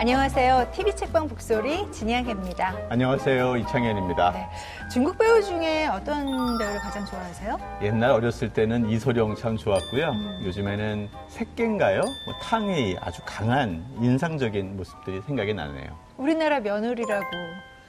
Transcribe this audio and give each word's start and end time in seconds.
안녕하세요. 0.00 0.70
TV 0.72 0.94
책방 0.94 1.26
북소리 1.26 1.90
진양혜입니다. 1.90 2.72
안녕하세요. 2.88 3.56
이창현입니다. 3.56 4.30
네. 4.30 4.48
중국 4.92 5.18
배우 5.18 5.42
중에 5.42 5.88
어떤 5.88 6.56
배우를 6.56 6.78
가장 6.78 7.04
좋아하세요? 7.04 7.58
옛날 7.82 8.12
어렸을 8.12 8.52
때는 8.52 8.88
이소룡 8.88 9.34
참 9.34 9.56
좋았고요. 9.56 10.10
음. 10.10 10.42
요즘에는 10.44 11.08
색갱가요? 11.30 12.00
뭐 12.02 12.34
탕웨이 12.40 12.96
아주 13.00 13.20
강한 13.26 13.84
인상적인 14.00 14.76
모습들이 14.76 15.20
생각이 15.22 15.52
나네요. 15.52 15.98
우리나라 16.16 16.60
며느리라고 16.60 17.26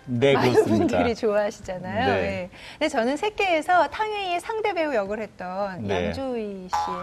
네, 0.08 0.34
많은 0.34 0.52
그렇습니다. 0.54 0.98
분들이 0.98 1.14
좋아하시잖아요. 1.14 2.08
네. 2.08 2.22
네. 2.22 2.50
근데 2.80 2.90
저는 2.90 3.18
색계에서 3.18 3.88
탕웨이의 3.90 4.40
상대 4.40 4.74
배우 4.74 4.96
역을 4.96 5.20
했던 5.20 5.84
네. 5.88 6.08
양조위 6.08 6.70
씨의 6.70 6.98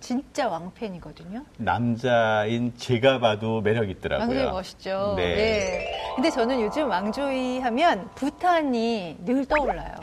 진짜 0.00 0.48
왕팬이거든요. 0.48 1.44
남자인 1.58 2.72
제가 2.76 3.20
봐도 3.20 3.60
매력 3.60 3.88
있더라고요. 3.90 4.26
왕조이 4.38 4.52
멋있죠. 4.52 5.14
네. 5.16 5.34
네. 5.34 6.12
근데 6.16 6.30
저는 6.30 6.60
요즘 6.60 6.88
왕조이 6.88 7.60
하면 7.60 8.08
부탄이 8.14 9.18
늘 9.24 9.44
떠올라요. 9.46 9.94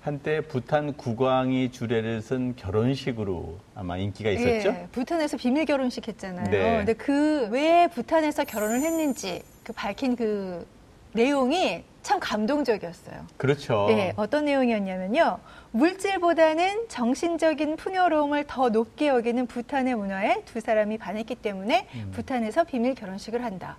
한때 0.00 0.40
부탄 0.40 0.94
국왕이 0.94 1.70
주례를 1.70 2.22
쓴 2.22 2.56
결혼식으로 2.56 3.58
아마 3.76 3.96
인기가 3.98 4.30
있었죠. 4.30 4.70
예, 4.70 4.88
부탄에서 4.90 5.36
비밀 5.36 5.64
결혼식 5.64 6.08
했잖아요. 6.08 6.50
네. 6.50 6.76
근데 6.78 6.92
그 6.94 7.48
왜 7.52 7.86
부탄에서 7.88 8.44
결혼을 8.44 8.80
했는지 8.80 9.42
그 9.62 9.72
밝힌 9.72 10.16
그 10.16 10.66
내용이 11.12 11.84
참 12.02 12.18
감동적이었어요. 12.18 13.26
그렇죠. 13.36 13.86
네, 13.88 14.12
어떤 14.16 14.46
내용이었냐면요. 14.46 15.38
물질보다는 15.72 16.88
정신적인 16.88 17.76
풍요로움을 17.76 18.44
더 18.46 18.68
높게 18.68 19.08
여기는 19.08 19.46
부탄의 19.46 19.94
문화에 19.94 20.42
두 20.44 20.60
사람이 20.60 20.98
반했기 20.98 21.34
때문에 21.34 21.88
음. 21.94 22.10
부탄에서 22.12 22.64
비밀 22.64 22.94
결혼식을 22.94 23.42
한다. 23.42 23.78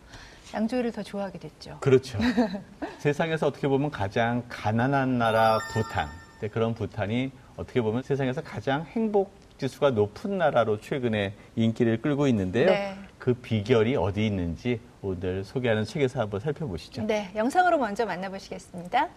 양조위를 0.54 0.92
더 0.92 1.02
좋아하게 1.02 1.40
됐죠. 1.40 1.78
그렇죠. 1.80 2.20
세상에서 3.00 3.48
어떻게 3.48 3.68
보면 3.68 3.90
가장 3.92 4.44
가난한 4.50 5.18
나라 5.18 5.60
부탄. 5.72 6.08
그런 6.52 6.74
부탄이 6.74 7.32
어떻게 7.56 7.82
보면 7.82 8.04
세상에서 8.04 8.42
가장 8.42 8.86
행복 8.92 9.32
지수가 9.58 9.92
높은 9.92 10.38
나라로 10.38 10.82
최근에 10.82 11.34
인기를 11.56 12.02
끌고 12.02 12.28
있는데요. 12.28 12.66
네. 12.66 12.96
그 13.18 13.34
비결이 13.34 13.96
어디 13.96 14.26
있는지 14.26 14.82
오늘 15.02 15.44
소개하는 15.44 15.86
책에서 15.86 16.20
한번 16.22 16.40
살펴보시죠. 16.42 17.04
네, 17.04 17.32
영상으로 17.36 17.78
먼저 17.78 18.06
만나보시겠습니다. 18.06 19.10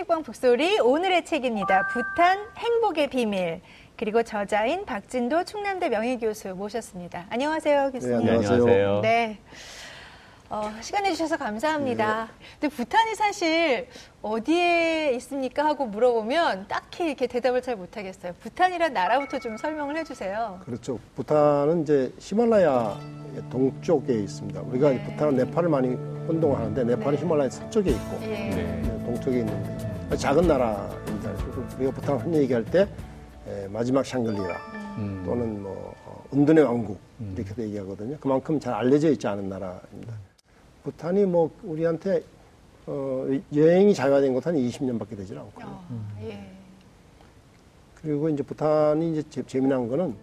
책방 0.00 0.22
북소리 0.22 0.78
오늘의 0.80 1.26
책입니다. 1.26 1.88
부탄 1.88 2.38
행복의 2.56 3.10
비밀. 3.10 3.60
그리고 3.98 4.22
저자인 4.22 4.86
박진도 4.86 5.44
충남대 5.44 5.90
명예교수 5.90 6.54
모셨습니다. 6.54 7.26
안녕하세요, 7.28 7.90
교수님. 7.92 8.24
네, 8.24 8.32
안녕하세요. 8.32 9.00
네. 9.02 9.38
어, 10.48 10.72
시간 10.80 11.02
내주셔서 11.02 11.36
감사합니다. 11.36 12.24
네. 12.24 12.46
근데 12.58 12.74
부탄이 12.74 13.14
사실 13.14 13.88
어디에 14.22 15.12
있습니까? 15.16 15.66
하고 15.66 15.84
물어보면 15.84 16.64
딱히 16.66 17.04
이렇게 17.04 17.26
대답을 17.26 17.60
잘 17.60 17.76
못하겠어요. 17.76 18.32
부탄이란 18.40 18.94
나라부터 18.94 19.38
좀 19.38 19.58
설명을 19.58 19.98
해주세요. 19.98 20.60
그렇죠. 20.64 20.98
부탄은 21.14 21.82
이제 21.82 22.10
히말라야 22.18 22.98
동쪽에 23.50 24.14
있습니다. 24.14 24.62
우리가 24.62 24.90
네. 24.90 25.04
부탄은 25.04 25.36
네팔을 25.36 25.68
많이 25.68 25.88
혼동을 26.26 26.56
하는데 26.58 26.84
네팔은 26.84 27.16
네. 27.16 27.22
히말라야 27.22 27.50
서쪽에 27.50 27.90
있고 27.90 28.18
예. 28.22 28.26
네. 28.26 28.82
동쪽에 29.04 29.40
있는데 29.40 29.89
작은 30.16 30.46
나라입니다. 30.46 31.30
우리가 31.76 31.92
부탄 31.92 32.18
흔히 32.18 32.38
얘기할 32.38 32.64
때 32.64 32.88
마지막 33.70 34.04
샹글리라 34.04 34.56
음. 34.98 35.22
또는 35.24 35.62
뭐 35.62 35.94
어, 36.04 36.24
은둔의 36.32 36.64
왕국 36.64 36.98
음. 37.20 37.34
이렇게도 37.36 37.62
얘기하거든요. 37.62 38.16
그만큼 38.20 38.60
잘 38.60 38.74
알려져 38.74 39.10
있지 39.10 39.26
않은 39.26 39.48
나라입니다. 39.48 40.14
부탄이 40.84 41.24
뭐 41.24 41.50
우리한테 41.62 42.22
어, 42.86 43.26
여행이 43.54 43.94
자유화된 43.94 44.34
것은 44.34 44.54
20년밖에 44.54 45.16
되질 45.16 45.38
않고요. 45.38 45.66
어, 45.66 46.18
예. 46.22 46.50
그리고 48.02 48.28
이제 48.28 48.42
부탄이 48.42 49.12
이제 49.12 49.44
재 49.46 49.60
미난 49.60 49.86
거는 49.88 50.14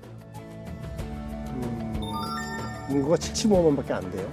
음, 1.49 1.93
인구가 2.89 3.15
75만밖에 3.15 3.91
안 3.91 4.11
돼요. 4.11 4.27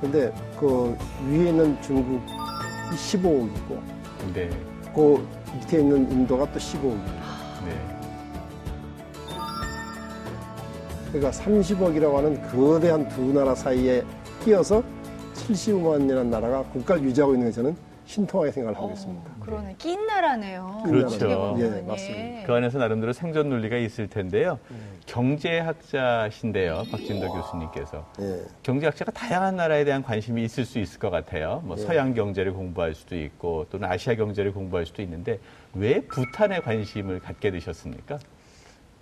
근데 0.00 0.32
그 0.58 0.96
위에 1.28 1.48
있는 1.48 1.80
중국이 1.82 2.20
15억이고, 2.92 3.97
네. 4.34 4.50
그 4.94 5.26
밑에 5.54 5.80
있는 5.80 6.10
인도가 6.10 6.50
또 6.52 6.58
15억이에요. 6.58 7.64
네. 7.64 7.98
그러니까 11.08 11.30
30억이라고 11.30 12.14
하는 12.14 12.48
거대한 12.48 13.08
두 13.08 13.32
나라 13.32 13.54
사이에 13.54 14.04
끼어서 14.44 14.82
75만이라는 15.34 16.26
나라가 16.26 16.62
국가를 16.64 17.02
유지하고 17.04 17.34
있는 17.34 17.48
게 17.48 17.52
저는 17.52 17.76
신통하게 18.08 18.52
생각을 18.52 18.76
하고 18.76 18.88
어, 18.88 18.92
있습니다. 18.92 19.30
그러네. 19.40 19.74
낀 19.76 20.06
나라네요. 20.06 20.82
그렇죠. 20.84 21.56
예, 21.58 21.82
맞습니다. 21.82 22.40
예. 22.40 22.42
그 22.46 22.54
안에서 22.54 22.78
나름대로 22.78 23.12
생존 23.12 23.50
논리가 23.50 23.76
있을 23.76 24.08
텐데요. 24.08 24.58
음. 24.70 24.98
경제학자신데요, 25.04 26.84
박진도 26.90 27.30
교수님께서. 27.30 28.10
예. 28.20 28.42
경제학자가 28.62 29.12
다양한 29.12 29.56
나라에 29.56 29.84
대한 29.84 30.02
관심이 30.02 30.42
있을 30.42 30.64
수 30.64 30.78
있을 30.78 30.98
것 30.98 31.10
같아요. 31.10 31.62
뭐 31.66 31.76
예. 31.78 31.82
서양 31.82 32.14
경제를 32.14 32.54
공부할 32.54 32.94
수도 32.94 33.14
있고 33.14 33.66
또는 33.70 33.90
아시아 33.90 34.14
경제를 34.14 34.52
공부할 34.52 34.86
수도 34.86 35.02
있는데 35.02 35.38
왜 35.74 36.00
부탄에 36.00 36.60
관심을 36.60 37.20
갖게 37.20 37.50
되셨습니까? 37.50 38.18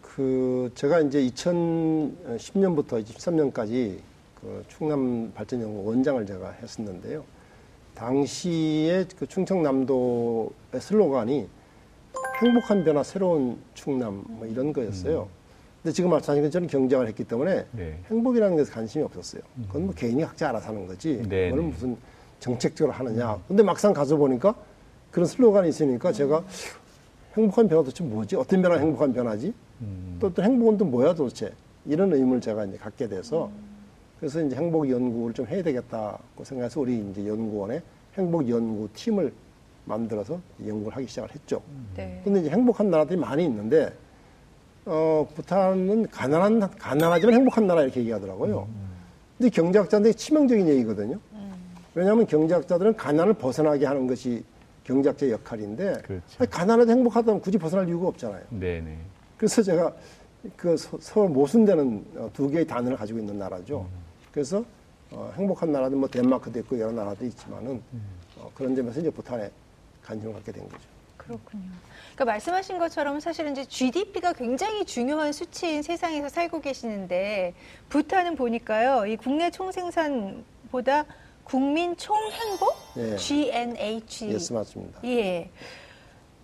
그 0.03 0.73
제가 0.75 0.99
이제 1.01 1.21
2010년부터 1.29 3.05
23년까지 3.05 3.99
그 4.35 4.65
충남 4.69 5.31
발전연구 5.33 5.89
원장을 5.89 6.27
제가 6.27 6.51
했었는데요. 6.61 7.36
당시에 7.97 9.07
그 9.19 9.27
충청남도의 9.27 10.81
슬로건이 10.81 11.49
행복한 12.43 12.85
변화, 12.85 13.03
새로운 13.03 13.59
충남 13.75 14.23
뭐 14.29 14.47
이런 14.47 14.73
거였어요. 14.73 15.23
음. 15.23 15.37
근데 15.83 15.95
지금 15.95 16.11
말씀하신 16.11 16.45
것처럼 16.45 16.69
경쟁을 16.69 17.09
했기 17.09 17.25
때문에 17.25 17.67
네. 17.73 17.99
행복이라는 18.11 18.57
것에 18.57 18.73
관심이 18.73 19.05
없었어요. 19.05 19.43
그건 19.67 19.87
뭐 19.87 19.95
개인이 19.95 20.23
각자 20.23 20.51
알아서 20.51 20.69
하는 20.69 20.87
거지. 20.87 21.23
네. 21.29 21.51
그거는 21.51 21.65
네. 21.65 21.73
무슨 21.73 21.97
정책적으로 22.39 22.93
하느냐. 22.93 23.39
근데 23.49 23.63
막상 23.63 23.93
가서 23.93 24.17
보니까 24.17 24.55
그런 25.11 25.27
슬로건이 25.27 25.69
있으니까 25.71 26.13
제가 26.13 26.45
행복한 27.37 27.69
변화 27.69 27.83
도대체 27.83 28.05
뭐지? 28.05 28.37
어떤 28.37 28.63
변화가 28.63 28.81
행복한 28.81 29.13
변화지? 29.13 29.55
음. 29.81 30.17
또, 30.21 30.33
또 30.33 30.43
행복은 30.43 30.77
또 30.77 30.85
뭐야 30.85 31.15
도대체? 31.15 31.53
이런 31.87 32.13
의문을 32.13 32.41
제가 32.41 32.65
이제 32.65 32.77
갖게 32.77 33.09
돼서 33.09 33.47
음. 33.47 33.76
그래서 34.19 34.41
이제 34.43 34.57
행복 34.57 34.89
연구를 34.91 35.35
좀 35.35 35.47
해야 35.47 35.63
되겠다고 35.63 36.43
생각해서 36.45 36.81
우리 36.81 36.99
이제 37.11 37.27
연구원에 37.27 37.83
행복 38.17 38.49
연구 38.49 38.89
팀을 38.95 39.33
만들어서 39.85 40.41
연구를 40.67 40.97
하기 40.97 41.07
시작을 41.07 41.35
했죠. 41.35 41.63
네. 41.97 42.21
근데 42.25 42.41
이제 42.41 42.51
행복한 42.51 42.91
나라들이 42.91 43.19
많이 43.19 43.45
있는데 43.45 43.93
어, 44.85 45.27
부탄은 45.35 46.09
가난한 46.09 46.61
가난하지만 46.79 47.35
행복한 47.35 47.67
나라 47.67 47.83
이렇게 47.83 48.01
얘기하더라고요. 48.01 48.67
음. 48.69 48.87
근데 49.37 49.51
경제학자들이 49.51 50.15
치명적인 50.15 50.67
얘기거든요. 50.69 51.19
음. 51.35 51.53
왜냐하면 51.95 52.27
경제학자들은 52.27 52.97
가난을 52.97 53.35
벗어나게 53.35 53.85
하는 53.85 54.07
것이 54.07 54.43
경제학자의 54.85 55.33
역할인데 55.33 55.95
그렇죠. 56.03 56.47
가난해도 56.51 56.91
행복하다면 56.91 57.41
굳이 57.41 57.59
벗어날 57.59 57.87
이유가 57.89 58.09
없잖아요. 58.09 58.43
네네. 58.51 58.97
그래서 59.37 59.63
제가 59.63 59.93
그 60.57 60.77
서- 60.77 60.97
서로 61.01 61.29
모순되는 61.29 62.05
어, 62.17 62.31
두 62.33 62.49
개의 62.49 62.67
단어를 62.67 62.97
가지고 62.97 63.19
있는 63.19 63.39
나라죠. 63.39 63.87
그래서 64.37 64.63
어, 65.13 65.33
행복한 65.35 65.73
나라도 65.73 65.97
뭐 65.97 66.07
덴마크도 66.07 66.59
있고 66.59 66.79
여러 66.79 66.93
나라도 66.93 67.25
있지만은 67.25 67.83
어, 68.37 68.51
그런 68.55 68.77
점에서 68.77 69.01
이제 69.01 69.09
부탄에 69.09 69.51
관심을 70.05 70.35
갖게 70.35 70.53
된 70.53 70.69
거죠. 70.69 70.83
그렇군요. 71.17 71.65
그러니까 72.13 72.25
말씀하신 72.27 72.79
것처럼 72.79 73.19
사실은 73.19 73.53
이제 73.53 73.65
GDP가 73.65 74.35
굉장히 74.35 74.85
중요한 74.85 75.33
수치인 75.33 75.83
세상에서 75.83 76.29
살고 76.29 76.61
계시는데 76.61 77.55
부탄은 77.89 78.37
보니까요, 78.37 79.07
이 79.07 79.17
국내 79.17 79.51
총생산보다 79.51 81.07
국민 81.43 81.97
총행복 81.97 82.75
예. 82.99 83.17
GNH 83.17 84.29
yes 84.29 84.53
맞습니다. 84.53 85.01
예. 85.05 85.49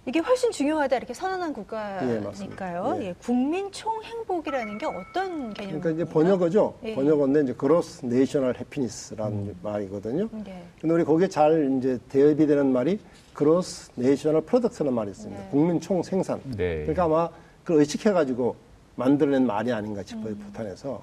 이게 0.04 0.18
훨씬 0.18 0.50
중요하다 0.50 0.96
이렇게 0.96 1.14
선언한 1.14 1.50
예, 1.50 1.54
국가니까요. 1.54 2.98
예. 3.00 3.06
예, 3.06 3.14
국민 3.22 3.70
총행복이라는 3.70 4.78
게 4.78 4.86
어떤 4.86 5.54
개념입니까? 5.54 5.80
그러니까 5.80 5.90
이제 5.90 6.04
번역어죠. 6.04 6.74
예. 6.82 6.94
번역어인데 6.96 7.42
이제 7.42 7.54
Gross 7.54 8.04
National 8.06 8.58
Happiness라는 8.58 9.56
말이거든요. 9.62 10.28
네. 10.44 10.64
근데 10.80 10.94
우리 10.94 11.04
거기에 11.04 11.28
잘 11.28 11.78
이제 11.78 12.00
대입이 12.08 12.48
되는 12.48 12.72
말이 12.72 12.98
Gross 13.32 13.92
National 13.94 14.40
Product라는 14.42 14.92
말이 14.92 15.12
있습니다. 15.12 15.40
네. 15.40 15.48
국민 15.50 15.80
총 15.80 16.02
생산. 16.02 16.40
네. 16.56 16.80
그러니까 16.80 17.04
아마 17.04 17.28
그걸 17.62 17.78
의식해가지고 17.78 18.56
만들어낸 18.96 19.46
말이 19.46 19.72
아닌가 19.72 20.02
싶어요, 20.02 20.32
음. 20.32 20.38
부탄에서. 20.46 21.00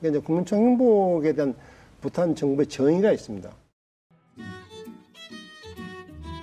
그러니까 0.00 0.18
이제 0.18 0.26
국민 0.26 0.44
총 0.44 0.58
행복에 0.58 1.34
대한 1.34 1.54
부탄 2.00 2.34
정부의 2.34 2.66
정의가 2.66 3.12
있습니다. 3.12 3.48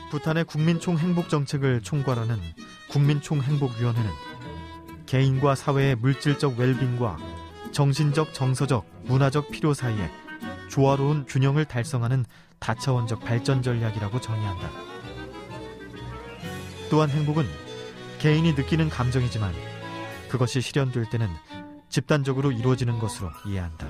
부탄의 0.10 0.46
국민총 0.46 0.98
행복 0.98 1.30
정책을 1.30 1.82
총괄하는 1.82 2.38
국민총 2.90 3.42
행복위원회는 3.42 4.10
개인과 5.06 5.56
사회의 5.56 5.96
물질적 5.96 6.58
웰빙과 6.58 7.18
정신적, 7.72 8.34
정서적, 8.34 8.86
문화적 9.04 9.52
필요 9.52 9.74
사이에 9.74 10.10
조화로운 10.70 11.26
균형을 11.26 11.66
달성하는 11.66 12.26
다차원적 12.60 13.22
발전 13.22 13.62
전략이라고 13.62 14.22
정의한다. 14.22 14.70
또한 16.90 17.10
행복은 17.10 17.46
개인이 18.20 18.54
느끼는 18.54 18.90
감정이지만 18.90 19.54
그것이 20.30 20.62
실현될 20.62 21.10
때는 21.10 21.28
집단적으로 21.90 22.52
이루어지는 22.52 22.98
것으로 23.00 23.30
이해한다. 23.46 23.88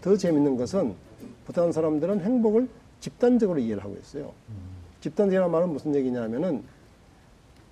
더 0.00 0.16
재밌는 0.16 0.56
것은 0.56 1.05
부탄 1.46 1.72
사람들은 1.72 2.20
행복을 2.20 2.68
집단적으로 3.00 3.58
이해를 3.58 3.82
하고 3.82 3.96
있어요. 4.00 4.32
집단적이라는 5.00 5.50
말은 5.50 5.68
무슨 5.70 5.94
얘기냐면은 5.94 6.62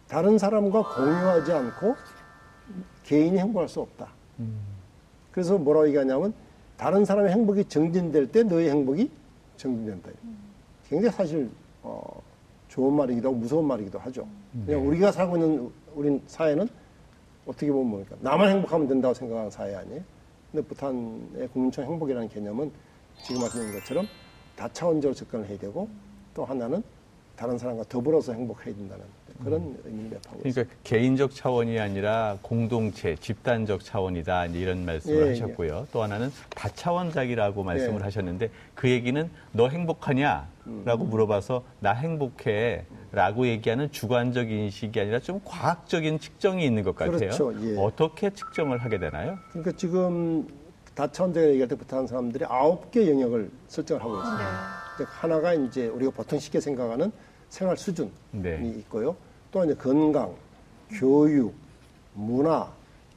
다른 0.09 0.39
사람과 0.39 0.95
공유하지 0.95 1.53
않고 1.53 1.97
개인이 3.03 3.37
행복할 3.39 3.69
수 3.69 3.81
없다. 3.81 4.09
그래서 5.33 5.59
뭐라고 5.59 5.89
얘기하냐면 5.89 6.33
다른 6.77 7.05
사람의 7.05 7.33
행복이 7.33 7.65
정진될 7.65 8.31
때 8.31 8.43
너의 8.45 8.71
행복이 8.71 9.11
정진된다. 9.57 10.11
굉장히 10.89 11.15
사실 11.15 11.51
어, 11.83 12.03
좋은 12.69 12.93
말이기도 12.95 13.29
하고 13.29 13.39
무서운 13.39 13.67
말이기도 13.67 13.99
하죠. 13.99 14.27
그냥 14.67 14.87
우리가 14.87 15.11
살고 15.13 15.37
있는 15.37 15.71
우리 15.97 16.21
사회는 16.27 16.69
어떻게 17.47 17.71
보면 17.71 17.89
뭡니까? 17.91 18.17
나만 18.21 18.51
행복하면 18.51 18.87
된다고 18.89 19.15
생각하는 19.15 19.51
사회 19.51 19.75
아니에요? 19.75 20.03
근데 20.53 20.67
부탄의 20.67 21.49
국민총 21.53 21.85
행복이라는 21.85 22.29
개념은 22.29 22.71
지금 23.23 23.41
말씀드린 23.41 23.79
것처럼 23.81 24.09
다차원적으로 24.57 25.15
접근을 25.15 25.49
해야 25.49 25.59
되고 25.59 25.89
또 26.35 26.45
하나는 26.45 26.83
다른 27.37 27.59
사람과 27.59 27.85
더불어서 27.89 28.33
행복해야 28.33 28.75
된다는 28.75 29.05
그런 29.43 29.77
의미를 29.85 30.11
매하고 30.11 30.37
있습니다. 30.45 30.53
그러니까 30.53 30.77
개인적 30.85 31.35
차원이 31.35 31.81
아니라 31.81 32.39
공동체, 32.43 33.17
집단적 33.17 33.83
차원이다 33.83 34.47
이런 34.47 34.85
말씀을 34.85 35.27
예, 35.27 35.29
하셨고요. 35.31 35.89
또 35.93 36.03
하나는 36.05 36.31
다차원적이라고 36.51 37.65
말씀을 37.65 38.01
예. 38.01 38.05
하셨는데 38.05 38.51
그 38.77 38.89
얘기는 38.89 39.29
너 39.51 39.69
행복하냐 39.69 40.49
라고 40.85 41.05
음. 41.05 41.11
물어봐서 41.11 41.65
나 41.81 41.93
행복해 41.93 42.85
라고 43.11 43.47
얘기하는 43.49 43.91
주관적 43.91 44.51
인식이 44.51 45.01
아니라 45.01 45.19
좀 45.19 45.41
과학적인 45.45 46.21
측정이 46.21 46.65
있는 46.65 46.85
것 46.85 46.95
같아요. 46.95 47.19
그렇죠, 47.19 47.53
예. 47.63 47.77
어떻게 47.77 48.31
측정을 48.31 48.79
하게 48.79 48.99
되나요? 48.99 49.39
그러니까 49.51 49.73
지금 49.77 50.47
다차원적으로 50.95 51.51
얘기할 51.51 51.69
때 51.69 51.77
부탄 51.77 52.07
사람들이 52.07 52.45
아홉 52.49 52.91
개 52.91 53.09
영역을 53.11 53.51
설정을 53.69 54.03
하고 54.03 54.17
있습니다. 54.19 54.45
네. 54.99 55.05
하나가 55.09 55.55
이제 55.55 55.89
우리가 55.89 56.13
보통 56.13 56.39
쉽게 56.39 56.61
생각하는 56.61 57.11
생활 57.49 57.77
수준이 57.77 58.11
네. 58.33 58.75
있고요. 58.79 59.17
또 59.51 59.65
이제 59.65 59.75
건강, 59.75 60.35
교육, 60.91 61.55
문화, 62.15 62.73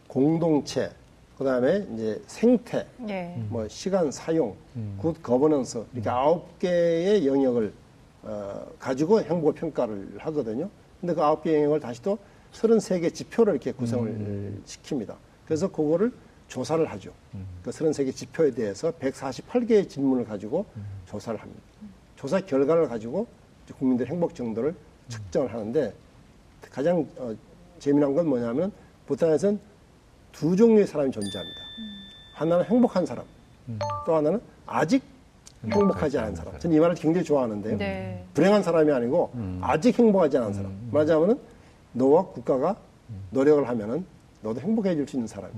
공동체, 0.07 0.91
그 1.37 1.43
다음에 1.43 1.87
이제 1.93 2.21
생태, 2.25 2.87
네. 2.97 3.39
뭐 3.49 3.67
시간 3.67 4.11
사용, 4.11 4.55
good 4.97 5.21
governance 5.21 5.85
이렇게 5.93 6.09
아홉 6.09 6.57
개의 6.57 7.27
영역을 7.27 7.71
어, 8.23 8.65
가지고 8.79 9.21
행복 9.21 9.55
평가를 9.55 10.15
하거든요. 10.17 10.67
근데 10.99 11.13
그 11.13 11.21
아홉 11.23 11.43
개 11.43 11.55
영역을 11.55 11.79
다시 11.79 12.01
또 12.01 12.17
33개 12.53 13.13
지표를 13.13 13.53
이렇게 13.53 13.71
구성을 13.71 14.61
시킵니다. 14.65 15.15
그래서 15.45 15.67
그거를 15.67 16.11
조사를 16.47 16.85
하죠. 16.91 17.11
그 17.63 17.69
33개 17.71 18.15
지표에 18.15 18.51
대해서 18.51 18.91
148개의 18.91 19.89
질문을 19.89 20.25
가지고 20.25 20.65
조사를 21.07 21.39
합니다. 21.39 21.61
조사 22.15 22.39
결과를 22.39 22.87
가지고 22.87 23.27
국민들의 23.77 24.11
행복 24.11 24.33
정도를 24.33 24.73
측정을 25.09 25.53
하는데 25.53 25.93
가장 26.71 27.05
어, 27.17 27.33
재미난 27.79 28.15
건 28.15 28.27
뭐냐면 28.27 28.71
부탄에서는 29.07 29.59
두 30.31 30.55
종류의 30.55 30.87
사람이 30.87 31.11
존재합니다. 31.11 31.59
하나는 32.35 32.65
행복한 32.65 33.05
사람, 33.05 33.25
또 34.05 34.15
하나는 34.15 34.39
아직 34.65 35.03
행복하지 35.69 36.17
않은 36.19 36.35
사람. 36.35 36.57
저는 36.59 36.75
이 36.75 36.79
말을 36.79 36.95
굉장히 36.95 37.25
좋아하는데요. 37.25 37.77
네. 37.77 38.23
불행한 38.33 38.61
사람이 38.63 38.91
아니고 38.91 39.31
아직 39.61 39.97
행복하지 39.97 40.37
않은 40.37 40.53
사람. 40.53 40.71
말하자면은 40.91 41.39
너와 41.93 42.25
국가가 42.27 42.75
노력을 43.31 43.67
하면은 43.67 44.05
너도 44.41 44.59
행복해질 44.61 45.07
수 45.07 45.15
있는 45.17 45.27
사람. 45.27 45.49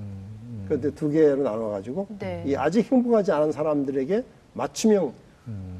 그런데 0.70 0.92
두 0.92 1.10
개로 1.10 1.42
나눠가지고 1.42 2.08
네. 2.20 2.44
이 2.46 2.56
아직 2.56 2.92
행복하지 2.92 3.32
않은 3.32 3.52
사람들에게 3.52 4.24
맞춤형 4.54 5.12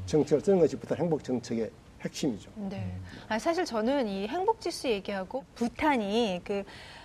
정책을 0.06 0.40
쓰는 0.42 0.58
것이 0.58 0.76
부탄 0.76 0.98
행복 0.98 1.22
정책의 1.22 1.70
핵심이죠. 2.00 2.50
네. 2.56 2.92
아, 3.28 3.38
사실 3.38 3.64
저는 3.64 4.08
이 4.08 4.26
행복 4.26 4.60
지수 4.60 4.88
얘기하고 4.88 5.44
부탄이 5.54 6.40
그, 6.42 6.64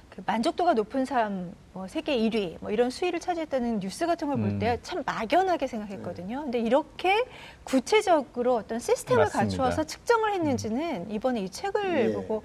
그 0.10 0.24
만족도가 0.26 0.74
높은 0.74 1.06
삶, 1.06 1.54
뭐 1.74 1.88
세계 1.88 2.18
1위, 2.18 2.58
뭐 2.60 2.72
이런 2.72 2.90
수위를 2.90 3.20
차지했다는 3.20 3.82
뉴스 3.82 4.08
같은 4.08 4.30
걸볼 4.30 4.46
음. 4.46 4.60
때참 4.60 5.04
막연하게 5.06 5.68
생각했거든요. 5.68 6.44
근데 6.44 6.60
이렇게 6.60 7.24
구체적으로 7.66 8.56
어떤 8.56 8.80
시스템을 8.80 9.26
맞습니다. 9.26 9.44
갖추어서 9.44 9.84
측정을 9.84 10.34
했는지는 10.34 11.12
이번에 11.12 11.42
이 11.42 11.50
책을 11.50 12.10
예. 12.10 12.14
보고 12.14 12.42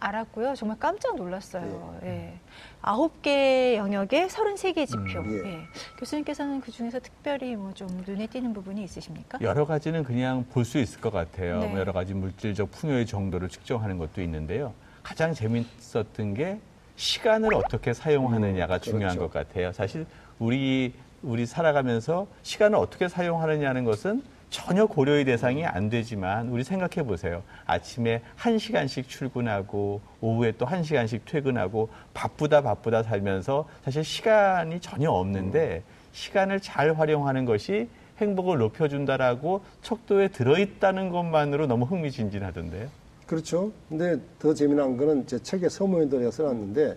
알았고요. 0.00 0.54
정말 0.54 0.78
깜짝 0.78 1.16
놀랐어요. 1.16 1.98
예. 2.02 2.34
아홉 2.82 3.20
개 3.22 3.76
영역에 3.76 4.26
33개 4.26 4.86
지표. 4.86 5.20
음, 5.20 5.42
예. 5.44 5.50
예. 5.52 5.60
교수님께서는 5.98 6.60
그 6.60 6.70
중에서 6.70 6.98
특별히 7.00 7.54
뭐 7.56 7.70
좀 7.74 7.88
눈에 8.06 8.26
띄는 8.26 8.52
부분이 8.52 8.82
있으십니까? 8.84 9.38
여러 9.42 9.64
가지는 9.66 10.02
그냥 10.02 10.44
볼 10.50 10.64
수 10.64 10.78
있을 10.78 11.00
것 11.00 11.10
같아요. 11.12 11.60
네. 11.60 11.66
뭐 11.68 11.78
여러 11.78 11.92
가지 11.92 12.14
물질적 12.14 12.70
풍요의 12.72 13.06
정도를 13.06 13.48
측정하는 13.48 13.98
것도 13.98 14.22
있는데요. 14.22 14.72
가장 15.02 15.32
재밌었던 15.34 16.34
게 16.34 16.58
시간을 16.96 17.54
어떻게 17.54 17.92
사용하느냐가 17.94 18.74
음, 18.76 18.80
중요한 18.80 19.16
그렇죠. 19.16 19.32
것 19.32 19.48
같아요. 19.48 19.72
사실 19.72 20.06
우리 20.38 20.92
우리 21.22 21.44
살아가면서 21.46 22.26
시간을 22.42 22.78
어떻게 22.78 23.08
사용하느냐는 23.08 23.84
것은 23.84 24.22
전혀 24.50 24.86
고려의 24.86 25.24
대상이 25.24 25.64
안 25.64 25.88
되지만 25.88 26.48
우리 26.48 26.64
생각해 26.64 27.06
보세요. 27.06 27.42
아침에 27.66 28.20
한 28.36 28.58
시간씩 28.58 29.08
출근하고 29.08 30.00
오후에 30.20 30.52
또 30.58 30.66
한 30.66 30.82
시간씩 30.82 31.24
퇴근하고 31.24 31.88
바쁘다 32.14 32.60
바쁘다 32.60 33.02
살면서 33.02 33.68
사실 33.84 34.04
시간이 34.04 34.80
전혀 34.80 35.10
없는데 35.10 35.82
시간을 36.12 36.60
잘 36.60 36.92
활용하는 36.94 37.44
것이 37.44 37.88
행복을 38.18 38.58
높여준다라고 38.58 39.62
척도에 39.82 40.28
들어있다는 40.28 41.10
것만으로 41.10 41.66
너무 41.66 41.86
흥미진진하던데요. 41.86 42.88
그렇죠. 43.26 43.70
근데 43.88 44.18
더 44.38 44.52
재미난 44.52 44.96
거는 44.96 45.26
제 45.26 45.38
책에 45.40 45.68
서문에도 45.68 46.18
내가 46.18 46.30
써놨는데 46.32 46.96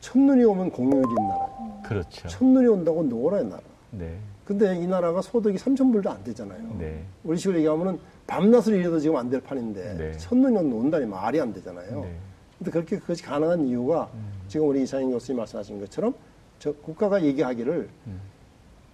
첫눈이 0.00 0.44
오면 0.44 0.70
공휴일인 0.70 1.14
나라예요. 1.14 1.80
그렇죠. 1.84 2.28
첫눈이 2.28 2.66
온다고 2.68 3.02
노라의 3.02 3.44
나라. 3.46 3.60
네. 3.90 4.16
근데 4.48 4.74
이 4.78 4.86
나라가 4.86 5.20
소득이 5.20 5.58
3천 5.58 5.92
불도 5.92 6.08
안 6.08 6.24
되잖아요. 6.24 6.76
네. 6.78 7.04
우리 7.22 7.36
식으로 7.36 7.58
얘기하면은 7.58 7.98
밤낮을 8.26 8.76
일해도 8.76 8.98
지금 8.98 9.16
안 9.16 9.28
될 9.28 9.42
판인데 9.42 9.94
네. 9.98 10.12
첫눈이 10.16 10.56
온다니 10.72 11.04
말이 11.04 11.38
안 11.38 11.52
되잖아요. 11.52 12.00
네. 12.00 12.16
근데 12.56 12.70
그렇게 12.70 12.98
그것이 12.98 13.22
가능한 13.22 13.66
이유가 13.66 14.08
지금 14.48 14.66
우리 14.68 14.82
이상인 14.84 15.10
교수님 15.10 15.36
말씀하신 15.36 15.78
것처럼 15.80 16.14
저 16.58 16.72
국가가 16.72 17.22
얘기하기를 17.22 17.90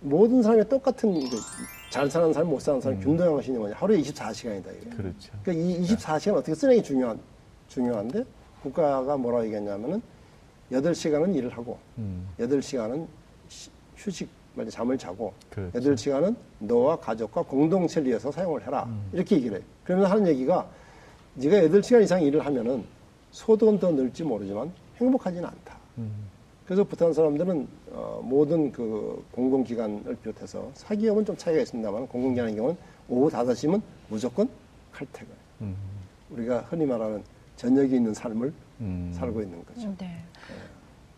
모든 0.01 0.43
사람이 0.43 0.69
똑같은 0.69 1.13
그 1.31 1.37
잘 1.91 2.11
사는 2.11 2.33
사람, 2.33 2.49
못 2.51 2.59
사는 2.61 2.81
사람 2.81 2.99
균등한 2.99 3.35
것이니 3.35 3.57
뭐냐. 3.57 3.77
하루에 3.77 4.01
24시간이다. 4.01 4.65
이게. 4.83 4.91
그렇죠. 4.97 5.33
그러니까 5.45 5.53
이 5.53 5.81
24시간 5.87 6.35
어떻게 6.35 6.53
쓰는 6.53 6.75
게 6.75 6.83
중요한 6.83 7.21
중요한데 7.69 8.25
국가가 8.65 9.17
뭐라고 9.17 9.45
얘기했냐면은 9.45 10.03
여덟 10.73 10.93
시간은 10.93 11.33
일을 11.37 11.51
하고 11.51 11.79
음. 11.99 12.27
여덟 12.41 12.61
시간은 12.61 13.07
휴식 13.97 14.29
말이 14.55 14.71
잠을 14.71 14.97
자고 14.97 15.33
그렇죠. 15.51 15.77
여덟 15.77 15.97
시간은 15.97 16.37
너와 16.61 16.97
가족과 16.97 17.43
공동체를 17.43 18.09
위해서 18.09 18.31
사용을 18.31 18.67
해라 18.67 18.85
음. 18.87 19.09
이렇게 19.13 19.37
얘기를 19.37 19.59
해요. 19.59 19.67
그러면서 19.85 20.13
하는 20.13 20.27
얘기가 20.29 20.69
네가 21.35 21.65
여덟 21.65 21.83
시간 21.83 22.03
이상 22.03 22.23
일을 22.23 22.45
하면은 22.47 22.85
소득은 23.33 23.79
더 23.79 23.91
늘지 23.91 24.23
모르지만 24.23 24.73
행복하지는 24.99 25.45
않다. 25.45 25.77
음. 25.99 26.29
그래서 26.65 26.85
부탄 26.85 27.13
사람들은 27.13 27.69
어, 27.91 28.21
모든 28.25 28.73
그 28.73 29.23
공공기관을 29.33 30.17
비롯해서 30.23 30.71
사기업은 30.75 31.25
좀 31.25 31.37
차이가 31.37 31.61
있습니다만 31.61 32.07
공공기관의 32.07 32.57
경우는 32.57 32.77
오후 33.09 33.29
5시면 33.31 33.83
무조건 34.09 34.49
칼퇴근. 34.93 35.29
음. 35.63 35.77
우리가 36.31 36.61
흔히 36.61 36.87
말하는 36.87 37.23
저녁이 37.57 37.95
있는 37.97 38.15
삶을 38.15 38.53
음. 38.81 39.13
살고 39.15 39.43
있는 39.43 39.65
거죠. 39.65 39.95
네. 39.99 40.25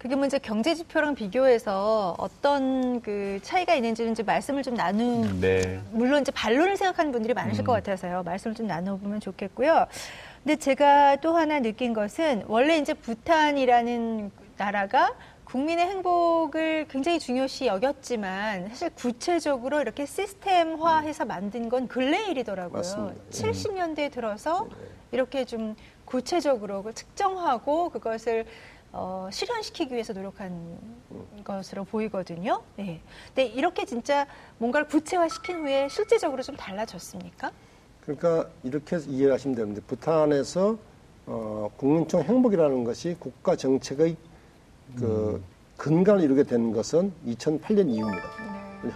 그게 0.06 0.14
뭐 0.14 0.25
이제 0.25 0.38
경제 0.38 0.72
지표랑 0.72 1.16
비교해서 1.16 2.14
어떤 2.18 3.00
그 3.00 3.40
차이가 3.42 3.75
있는지는 3.75 4.12
이제 4.12 4.22
말씀을 4.22 4.62
좀 4.62 4.75
나누 4.75 5.40
네. 5.40 5.80
물론 5.90 6.22
이제 6.22 6.30
반론을 6.30 6.76
생각하는 6.76 7.10
분들이 7.10 7.34
많으실 7.34 7.64
음. 7.64 7.66
것 7.66 7.72
같아서요. 7.72 8.22
말씀을 8.22 8.54
좀 8.54 8.68
나눠보면 8.68 9.18
좋겠고요. 9.18 9.88
근데 10.44 10.54
제가 10.54 11.16
또 11.16 11.36
하나 11.36 11.58
느낀 11.58 11.92
것은 11.92 12.44
원래 12.46 12.78
이제 12.78 12.94
부탄이라는 12.94 14.30
나라가 14.56 15.12
국민의 15.42 15.86
행복을 15.86 16.86
굉장히 16.88 17.18
중요시 17.18 17.66
여겼지만 17.66 18.68
사실 18.68 18.90
구체적으로 18.90 19.80
이렇게 19.80 20.06
시스템화해서 20.06 21.25
만든 21.25 21.68
건 21.68 21.88
근래 21.88 22.26
일이더라고요. 22.26 22.78
맞습니다. 22.78 23.20
70년대에 23.32 24.12
들어서 24.12 24.68
이렇게 25.10 25.44
좀 25.44 25.75
구체적으로 26.04 26.84
그 26.84 26.94
측정하고 26.94 27.90
그것을 27.90 28.46
어, 28.92 29.28
실현시키기 29.30 29.92
위해서 29.92 30.12
노력한 30.12 30.78
것으로 31.44 31.84
보이거든요. 31.84 32.62
네. 32.76 33.00
근데 33.28 33.46
이렇게 33.46 33.84
진짜 33.84 34.26
뭔가를 34.58 34.88
구체화시킨 34.88 35.60
후에 35.60 35.88
실제적으로 35.88 36.42
좀 36.42 36.56
달라졌습니까? 36.56 37.52
그러니까 38.02 38.48
이렇게 38.62 38.96
해서 38.96 39.10
이해를 39.10 39.34
하시면 39.34 39.56
되는데 39.56 39.80
부탄에서 39.82 40.78
어, 41.26 41.70
국민총 41.76 42.22
행복이라는 42.22 42.84
것이 42.84 43.16
국가 43.18 43.56
정책의 43.56 44.16
그 44.96 45.42
근간을 45.76 46.22
이루게 46.22 46.44
된 46.44 46.72
것은 46.72 47.12
2008년 47.26 47.90
이후입니다. 47.90 48.28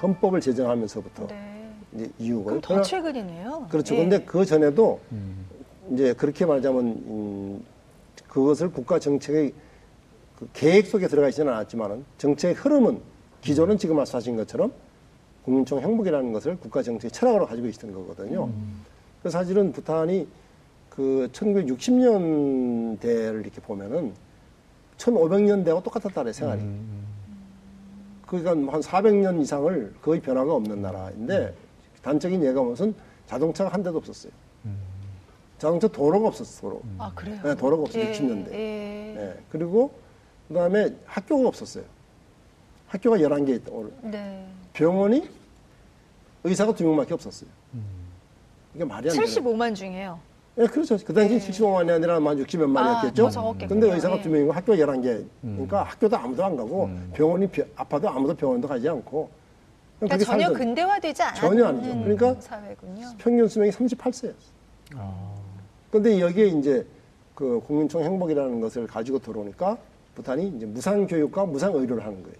헌법을 0.00 0.40
제정하면서부터 0.40 1.26
네. 1.26 1.70
이제 1.94 2.10
이후고요. 2.18 2.60
그럼 2.60 2.60
더 2.60 2.82
최근이네요. 2.82 3.66
그렇죠. 3.68 3.94
예. 3.96 3.98
근데 3.98 4.24
그 4.24 4.44
전에도 4.44 5.00
음. 5.12 5.44
이제 5.92 6.12
그렇게 6.14 6.46
말하자면 6.46 6.84
음, 6.86 7.64
그것을 8.28 8.70
국가 8.70 8.98
정책의 8.98 9.52
그 10.40 10.48
계획 10.54 10.86
속에 10.86 11.06
들어가 11.06 11.28
있지는 11.28 11.52
않았지만은 11.52 12.04
정책의 12.16 12.54
흐름은 12.56 13.00
기존은 13.42 13.76
지금 13.78 13.96
말씀하신 13.96 14.36
것처럼 14.36 14.72
국민총 15.44 15.80
행복이라는 15.80 16.32
것을 16.32 16.56
국가 16.58 16.82
정책의 16.82 17.10
철학으로 17.10 17.46
가지고 17.46 17.68
있었던 17.68 17.92
거거든요. 17.92 18.48
그래서 19.20 19.38
사실은 19.38 19.70
부탄이 19.72 20.26
그 20.88 21.28
1960년대를 21.32 23.42
이렇게 23.42 23.60
보면은 23.60 24.14
1500년대와 24.96 25.82
똑같았다래 25.82 26.32
생활이. 26.32 26.62
음. 26.62 27.06
그러니까 28.26 28.72
한 28.72 28.80
400년 28.80 29.42
이상을 29.42 29.94
거의 30.00 30.20
변화가 30.20 30.54
없는 30.54 30.80
나라인데 30.80 31.52
단적인 32.02 32.42
예가 32.44 32.62
무슨 32.62 32.94
자동차가 33.26 33.70
한 33.70 33.82
대도 33.82 33.98
없었어요. 33.98 34.32
자동차 35.58 35.88
도로가 35.88 36.28
없었어, 36.28 36.62
도로. 36.62 36.80
아 36.96 37.12
그래요? 37.14 37.38
네, 37.44 37.54
도로가 37.54 37.82
없어요, 37.82 38.02
예, 38.02 38.12
60년대. 38.12 38.52
예. 38.52 39.12
네. 39.14 39.34
그리고 39.50 39.92
그 40.50 40.54
다음에 40.54 40.92
학교가 41.06 41.46
없었어요. 41.46 41.84
학교가 42.88 43.18
11개 43.18 43.50
있다. 43.54 43.70
오늘. 43.70 43.92
네. 44.02 44.44
병원이 44.72 45.28
의사가 46.42 46.74
두 46.74 46.82
명밖에 46.84 47.14
없었어요. 47.14 47.48
이게 48.74 48.84
말이 48.84 49.08
안 49.10 49.16
돼요. 49.16 49.24
75만 49.24 49.76
중에요. 49.76 50.18
네, 50.56 50.66
그렇죠. 50.66 50.98
그 51.04 51.14
당시 51.14 51.38
75만이 51.38 51.88
아니라 51.94 52.16
한 52.16 52.22
60몇 52.24 52.64
아, 52.64 52.66
만이었겠죠. 52.66 53.22
더 53.22 53.30
적었겠군요. 53.30 53.68
근데 53.80 53.94
의사가 53.94 54.16
예. 54.18 54.22
두 54.22 54.28
명이고 54.28 54.50
학교가 54.50 54.76
11개. 54.76 55.24
그러니까 55.40 55.82
학교도 55.84 56.16
아무도 56.16 56.44
안 56.44 56.56
가고 56.56 56.90
병원이 57.14 57.46
비- 57.46 57.62
아파도 57.76 58.08
아무도 58.08 58.34
병원도 58.34 58.66
가지 58.66 58.88
않고. 58.88 59.30
그러니까 60.00 60.18
전혀 60.24 60.46
살던 60.46 60.54
근대화되지 60.58 61.22
않은 61.22 61.40
전혀 61.40 61.66
아니죠. 61.66 61.88
그러니까 62.02 62.40
사회군요. 62.40 63.06
평균 63.18 63.46
수명이 63.46 63.70
38세였어요. 63.70 64.34
아. 64.96 65.32
근데 65.92 66.18
여기에 66.20 66.46
이제 66.48 66.84
그 67.36 67.60
국민총 67.68 68.02
행복이라는 68.02 68.60
것을 68.60 68.88
가지고 68.88 69.20
들어오니까 69.20 69.78
부탄이 70.20 70.52
이제 70.56 70.66
무상 70.66 71.06
교육과 71.06 71.46
무상 71.46 71.74
의료를 71.74 72.04
하는 72.04 72.22
거예요. 72.22 72.36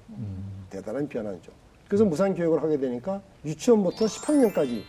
대단한 0.69 1.09
변화죠. 1.09 1.51
그래서 1.89 2.05
무상 2.05 2.35
교육을 2.35 2.63
하게 2.63 2.79
되니까 2.79 3.21
유치원부터 3.45 4.05
10학년까지 4.05 4.83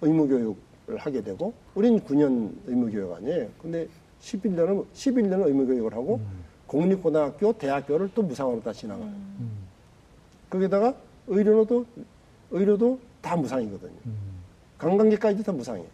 의무 0.00 0.28
교육을 0.28 0.96
하게 0.98 1.20
되고 1.22 1.52
우리는 1.74 2.00
9년 2.00 2.52
의무 2.66 2.90
교육 2.90 3.12
아니에요. 3.12 3.48
근데 3.60 3.88
11년은 4.22 4.86
11년은 4.94 5.46
의무 5.46 5.66
교육을 5.66 5.92
하고 5.92 6.20
공립고등학교, 6.66 7.52
대학교를 7.52 8.10
또 8.14 8.22
무상으로 8.22 8.62
다 8.62 8.72
지나가요. 8.72 9.12
거기다가 10.48 10.94
의료도 11.26 11.84
의료도 12.50 12.98
다 13.20 13.36
무상이거든요. 13.36 13.96
관광객까지도 14.78 15.42
다 15.42 15.52
무상이에요. 15.52 15.88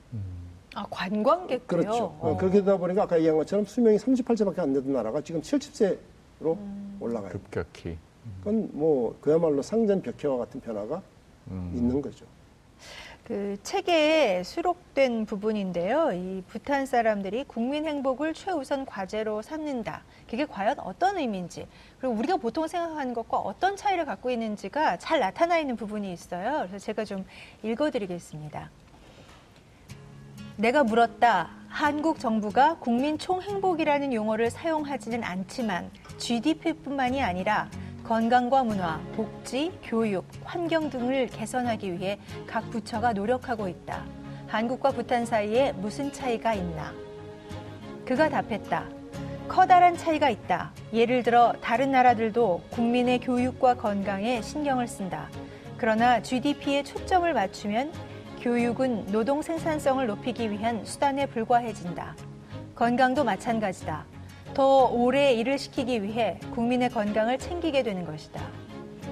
아 0.75 0.87
관광객도요. 0.91 1.67
그렇죠. 1.67 2.05
어. 2.05 2.31
어, 2.31 2.37
그렇게 2.37 2.61
되다 2.61 2.77
보니까 2.77 3.03
아까 3.03 3.17
얘기한 3.17 3.37
것처럼 3.37 3.65
수명이 3.65 3.99
38세밖에 3.99 4.61
안 4.61 4.73
되던 4.73 4.93
나라가 4.93 5.21
지금 5.21 5.41
70세로 5.41 6.57
음. 6.57 6.97
올라가요. 7.01 7.33
급격히. 7.33 7.99
그건 8.39 8.71
뭐 8.73 9.17
그야말로 9.21 9.63
상전 9.63 10.01
벽해와 10.03 10.39
같은 10.39 10.61
변화가 10.61 11.03
음. 11.51 11.73
있는 11.75 12.01
거죠. 12.01 12.25
그 13.25 13.57
책에 13.63 14.43
수록된 14.45 15.27
부분인데요. 15.27 16.11
이 16.13 16.43
부탄 16.49 16.87
사람들이 16.87 17.45
국민 17.45 17.87
행복을 17.87 18.35
최우선 18.35 18.85
과제로 18.85 19.43
삼는다. 19.43 20.03
그게 20.29 20.45
과연 20.45 20.81
어떤 20.81 21.19
의미인지, 21.19 21.69
그리고 22.01 22.17
우리가 22.17 22.37
보통 22.37 22.67
생각하는 22.67 23.15
것과 23.15 23.39
어떤 23.39 23.77
차이를 23.77 24.07
갖고 24.07 24.31
있는지가 24.31 24.99
잘 24.99 25.21
나타나 25.21 25.59
있는 25.59 25.77
부분이 25.77 26.13
있어요. 26.13 26.67
그래서 26.67 26.79
제가 26.79 27.05
좀 27.05 27.25
읽어드리겠습니다. 27.63 28.71
내가 30.57 30.85
물었다. 30.85 31.49
한국 31.69 32.19
정부가 32.19 32.77
국민 32.79 33.19
총행복이라는 33.19 34.13
용어를 34.13 34.51
사용하지는 34.51 35.25
않지만 35.25 35.91
GDP뿐만이 36.19 37.23
아니라 37.23 37.71
건강과 38.05 38.65
문화, 38.65 39.01
복지, 39.17 39.73
교육, 39.83 40.27
환경 40.45 40.91
등을 40.91 41.29
개선하기 41.29 41.93
위해 41.95 42.19
각 42.47 42.69
부처가 42.71 43.15
노력하고 43.15 43.69
있다. 43.69 44.05
한국과 44.49 44.91
부탄 44.91 45.25
사이에 45.25 45.73
무슨 45.73 46.13
차이가 46.13 46.53
있나? 46.53 46.93
그가 48.05 48.29
답했다. 48.29 48.85
커다란 49.49 49.97
차이가 49.97 50.29
있다. 50.29 50.73
예를 50.93 51.23
들어 51.23 51.55
다른 51.63 51.93
나라들도 51.93 52.63
국민의 52.71 53.21
교육과 53.21 53.75
건강에 53.75 54.43
신경을 54.43 54.87
쓴다. 54.87 55.29
그러나 55.79 56.21
GDP에 56.21 56.83
초점을 56.83 57.33
맞추면 57.33 57.93
교육은 58.43 59.07
노동 59.13 59.41
생산성을 59.41 60.05
높이기 60.05 60.51
위한 60.51 60.85
수단에 60.85 61.27
불과해진다. 61.27 62.17
건강도 62.75 63.23
마찬가지다. 63.23 64.05
더 64.53 64.87
오래 64.87 65.33
일을 65.33 65.61
시키기 65.61 66.03
위해 66.03 66.41
국민의 66.53 66.91
건강을 66.91 67.39
챙기게 67.39 67.85
되는 67.85 68.05
것이다. 68.05 68.41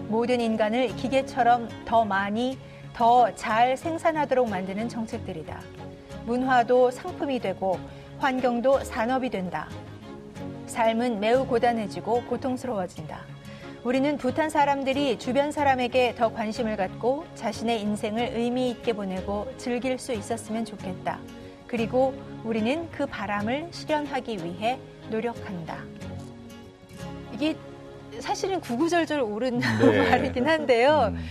모든 0.08 0.40
인간을 0.40 0.96
기계처럼 0.96 1.68
더 1.84 2.04
많이, 2.04 2.58
더 2.92 3.32
잘 3.37 3.76
생산하도록 3.76 4.50
만드는 4.50 4.88
정책들이다. 4.88 5.60
문화도 6.26 6.90
상품이 6.90 7.38
되고 7.38 7.78
환경도 8.18 8.82
산업이 8.82 9.30
된다. 9.30 9.68
삶은 10.66 11.20
매우 11.20 11.46
고단해지고 11.46 12.25
고통스러워진다. 12.25 13.20
우리는 13.82 14.18
부탄 14.18 14.50
사람들이 14.50 15.18
주변 15.18 15.52
사람에게 15.52 16.14
더 16.14 16.30
관심을 16.34 16.76
갖고 16.76 17.25
자신의 17.34 17.80
인생을 17.80 18.32
의미 18.34 18.70
있게 18.70 18.92
보내고 18.92 19.50
즐길 19.56 19.99
수 19.99 20.12
있었으면 20.12 20.66
좋겠다. 20.66 21.18
그리고 21.66 22.12
우리는 22.44 22.90
그 22.90 23.06
바람을 23.06 23.68
실현하기 23.70 24.44
위해 24.44 24.78
노력한다. 25.08 25.82
이게 27.32 27.56
사실은 28.18 28.60
구구절절 28.60 29.20
옳은 29.22 29.60
네. 29.80 30.10
말이긴 30.10 30.46
한데요. 30.46 31.14
음. 31.14 31.26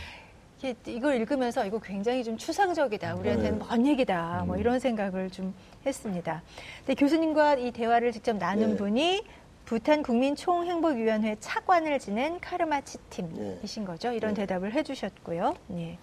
이걸 0.88 1.18
읽으면서 1.18 1.66
이거 1.66 1.80
굉장히 1.80 2.24
좀 2.24 2.36
추상적이다. 2.36 3.16
우리한테는 3.16 3.60
네. 3.60 3.66
먼 3.70 3.86
얘기다. 3.86 4.44
뭐 4.48 4.56
음. 4.56 4.60
이런 4.60 4.80
생각을 4.80 5.30
좀 5.30 5.54
했습니다. 5.86 6.42
근데 6.80 6.96
교수님과 6.96 7.56
이 7.56 7.72
대화를 7.72 8.12
직접 8.12 8.36
나눈 8.38 8.72
네. 8.72 8.76
분이 8.76 9.24
부탄 9.70 10.02
국민 10.02 10.36
총행복위원회 10.36 11.36
차관을 11.40 12.00
지낸 12.00 12.40
카르마치 12.40 12.98
팀이신 13.12 13.86
거죠. 13.86 14.12
이런 14.12 14.34
네. 14.34 14.42
대답을 14.42 14.74
해주셨고요. 14.74 15.54
네. 15.68 16.00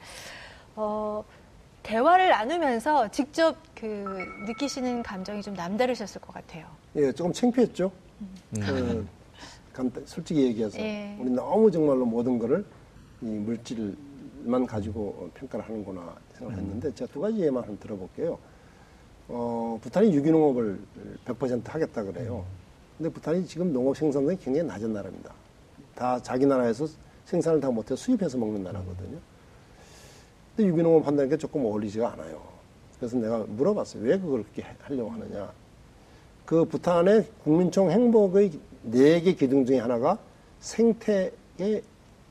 어, 0.76 1.24
대화를 1.82 2.28
나누면서 2.28 3.08
직접 3.08 3.56
그 3.74 3.84
느끼시는 4.46 5.02
감정이 5.02 5.42
좀 5.42 5.54
남다르셨을 5.54 6.20
것 6.20 6.32
같아요. 6.32 6.64
예, 6.94 7.10
조금 7.10 7.32
창피했죠. 7.32 7.90
그, 8.54 9.04
간단, 9.72 10.04
솔직히 10.06 10.42
얘기해서 10.42 10.78
예. 10.78 11.16
우리 11.18 11.30
너무 11.30 11.68
정말로 11.68 12.06
모든 12.06 12.38
거를 12.38 12.64
이 13.20 13.26
물질만 13.26 14.64
가지고 14.68 15.28
평가를 15.34 15.66
하는구나 15.66 16.14
생각을 16.34 16.62
했는데 16.62 16.94
제가 16.94 17.12
두 17.12 17.20
가지 17.20 17.40
예만 17.40 17.64
한번 17.64 17.80
들어볼게요. 17.80 18.38
어, 19.26 19.76
부탄이 19.82 20.14
유기농업을 20.14 20.78
100% 21.24 21.66
하겠다 21.66 22.04
그래요. 22.04 22.46
근데 22.96 23.10
부탄이 23.10 23.46
지금 23.46 23.72
농업 23.72 23.96
생산량이 23.96 24.38
굉장히 24.38 24.66
낮은 24.66 24.92
나라입니다. 24.92 25.32
다 25.94 26.20
자기 26.22 26.46
나라에서 26.46 26.86
생산을 27.26 27.60
다 27.60 27.70
못해서 27.70 27.96
수입해서 27.96 28.38
먹는 28.38 28.62
나라거든요. 28.62 29.18
근데 30.56 30.70
유기농업 30.70 31.06
한다는 31.06 31.28
게 31.28 31.36
조금 31.36 31.64
어울리지가 31.64 32.12
않아요. 32.14 32.40
그래서 32.98 33.16
내가 33.18 33.44
물어봤어요. 33.48 34.02
왜 34.02 34.18
그걸 34.18 34.42
그렇게 34.44 34.64
하려고 34.80 35.10
하느냐. 35.10 35.52
그 36.46 36.64
부탄의 36.64 37.26
국민총 37.44 37.90
행복의 37.90 38.52
네 38.84 39.20
개 39.20 39.34
기둥 39.34 39.66
중에 39.66 39.78
하나가 39.80 40.16
생태의 40.60 41.82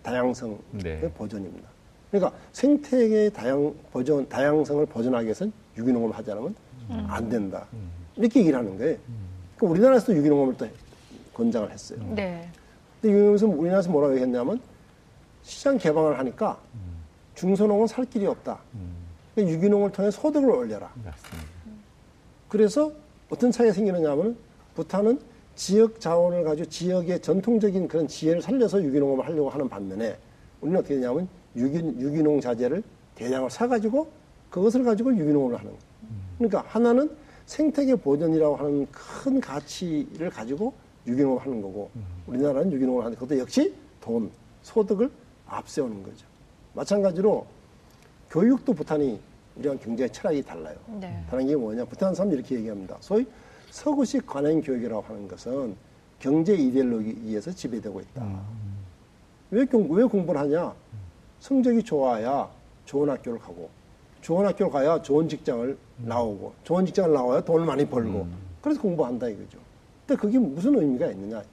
다양성의 0.02 0.58
네. 0.72 1.12
보존입니다. 1.12 1.68
그러니까 2.10 2.32
생태계의 2.54 3.34
다양 3.34 3.74
보존, 3.92 4.28
다양성을 4.30 4.86
보존하기 4.86 5.26
위해서는 5.26 5.52
유기농업을 5.78 6.16
하지 6.16 6.32
않으면 6.32 6.56
안 6.90 7.28
된다. 7.30 7.68
이렇게 8.16 8.40
얘기를 8.40 8.58
하는 8.58 8.78
거예요. 8.78 8.98
그러니까 9.56 9.72
우리나라에서도 9.72 10.18
유기농업을 10.18 10.58
또 10.58 10.68
권장을 11.34 11.72
했어요. 11.72 12.00
네. 12.16 12.50
근데 13.02 13.14
유기농업에서 13.14 13.48
우리나라에서 13.48 13.90
뭐라고 13.90 14.18
했냐면 14.18 14.60
시장 15.44 15.78
개방을 15.78 16.18
하니까 16.20 16.60
중소농은 17.36 17.88
살 17.88 18.06
길이 18.06 18.26
없다. 18.26 18.60
그러니까 19.34 19.56
유기농을 19.56 19.92
통해 19.92 20.12
소득을 20.12 20.50
올려라. 20.50 20.92
맞습니다. 21.04 21.50
그래서 22.50 22.92
어떤 23.30 23.52
차이가 23.52 23.74
생기느냐 23.74 24.12
하면 24.12 24.38
부탄은 24.76 25.20
지역 25.56 26.00
자원을 26.00 26.44
가지고 26.44 26.70
지역의 26.70 27.22
전통적인 27.22 27.88
그런 27.88 28.08
지혜를 28.08 28.42
살려서 28.42 28.84
유기농업을 28.84 29.26
하려고 29.26 29.50
하는 29.50 29.70
반면에 29.70 30.18
우리는 30.62 30.80
어떻게 30.80 30.96
되냐면 30.96 31.28
유기, 31.56 31.78
유기농 31.78 32.42
자재를 32.42 32.84
대량을 33.16 33.50
사가지고 33.50 34.08
그것을 34.50 34.84
가지고 34.84 35.16
유기농업을 35.16 35.58
하는 35.58 35.72
거예요. 35.72 35.86
그러니까 36.38 36.66
하나는 36.68 37.10
생태계 37.46 37.96
보존이라고 37.96 38.56
하는 38.56 38.88
큰 38.92 39.40
가치를 39.40 40.30
가지고 40.30 40.74
유기농업을 41.06 41.42
하는 41.46 41.62
거고 41.62 41.92
우리나라는 42.28 42.72
유기농업을 42.72 43.06
하는 43.06 43.18
것도 43.18 43.38
역시 43.38 43.74
돈, 44.02 44.32
소득을 44.64 45.10
앞세우는 45.48 46.04
거죠. 46.04 46.26
마찬가지로 46.74 47.46
교육도 48.30 48.74
부탄이 48.74 49.20
우리랑 49.56 49.80
굉장히 49.80 50.12
철학이 50.12 50.42
달라요. 50.42 50.76
네. 51.00 51.24
다른 51.30 51.48
게 51.48 51.56
뭐냐? 51.56 51.86
부탄 51.86 52.14
사람들이 52.14 52.40
이렇게 52.40 52.56
얘기합니다. 52.56 52.98
소위 53.00 53.26
서구식 53.70 54.26
관행 54.26 54.62
교육이라고 54.62 55.02
하는 55.02 55.28
것은 55.28 55.76
경제 56.20 56.56
이데올로기에서 56.56 57.52
지배되고 57.52 58.02
있다. 58.02 58.44
왜, 59.52 59.66
공, 59.66 59.90
왜 59.92 60.04
공부를 60.04 60.42
하냐? 60.42 60.74
성적이 61.40 61.84
좋아야 61.84 62.50
좋은 62.86 63.10
학교를 63.10 63.40
가고, 63.40 63.70
좋은 64.22 64.46
학교를 64.46 64.72
가야 64.72 65.02
좋은 65.02 65.30
직장을 65.30 65.78
나오고, 65.98 66.54
좋은 66.64 66.86
직장을 66.86 67.12
나와야 67.14 67.42
돈을 67.42 67.66
많이 67.66 67.86
벌고, 67.88 68.28
그래서 68.62 68.82
공부한다 68.82 69.28
이거죠. 69.30 69.58
근데 70.06 70.20
그게 70.22 70.38
무슨 70.40 70.76
의미가 70.78 71.08
있느냐? 71.12 71.44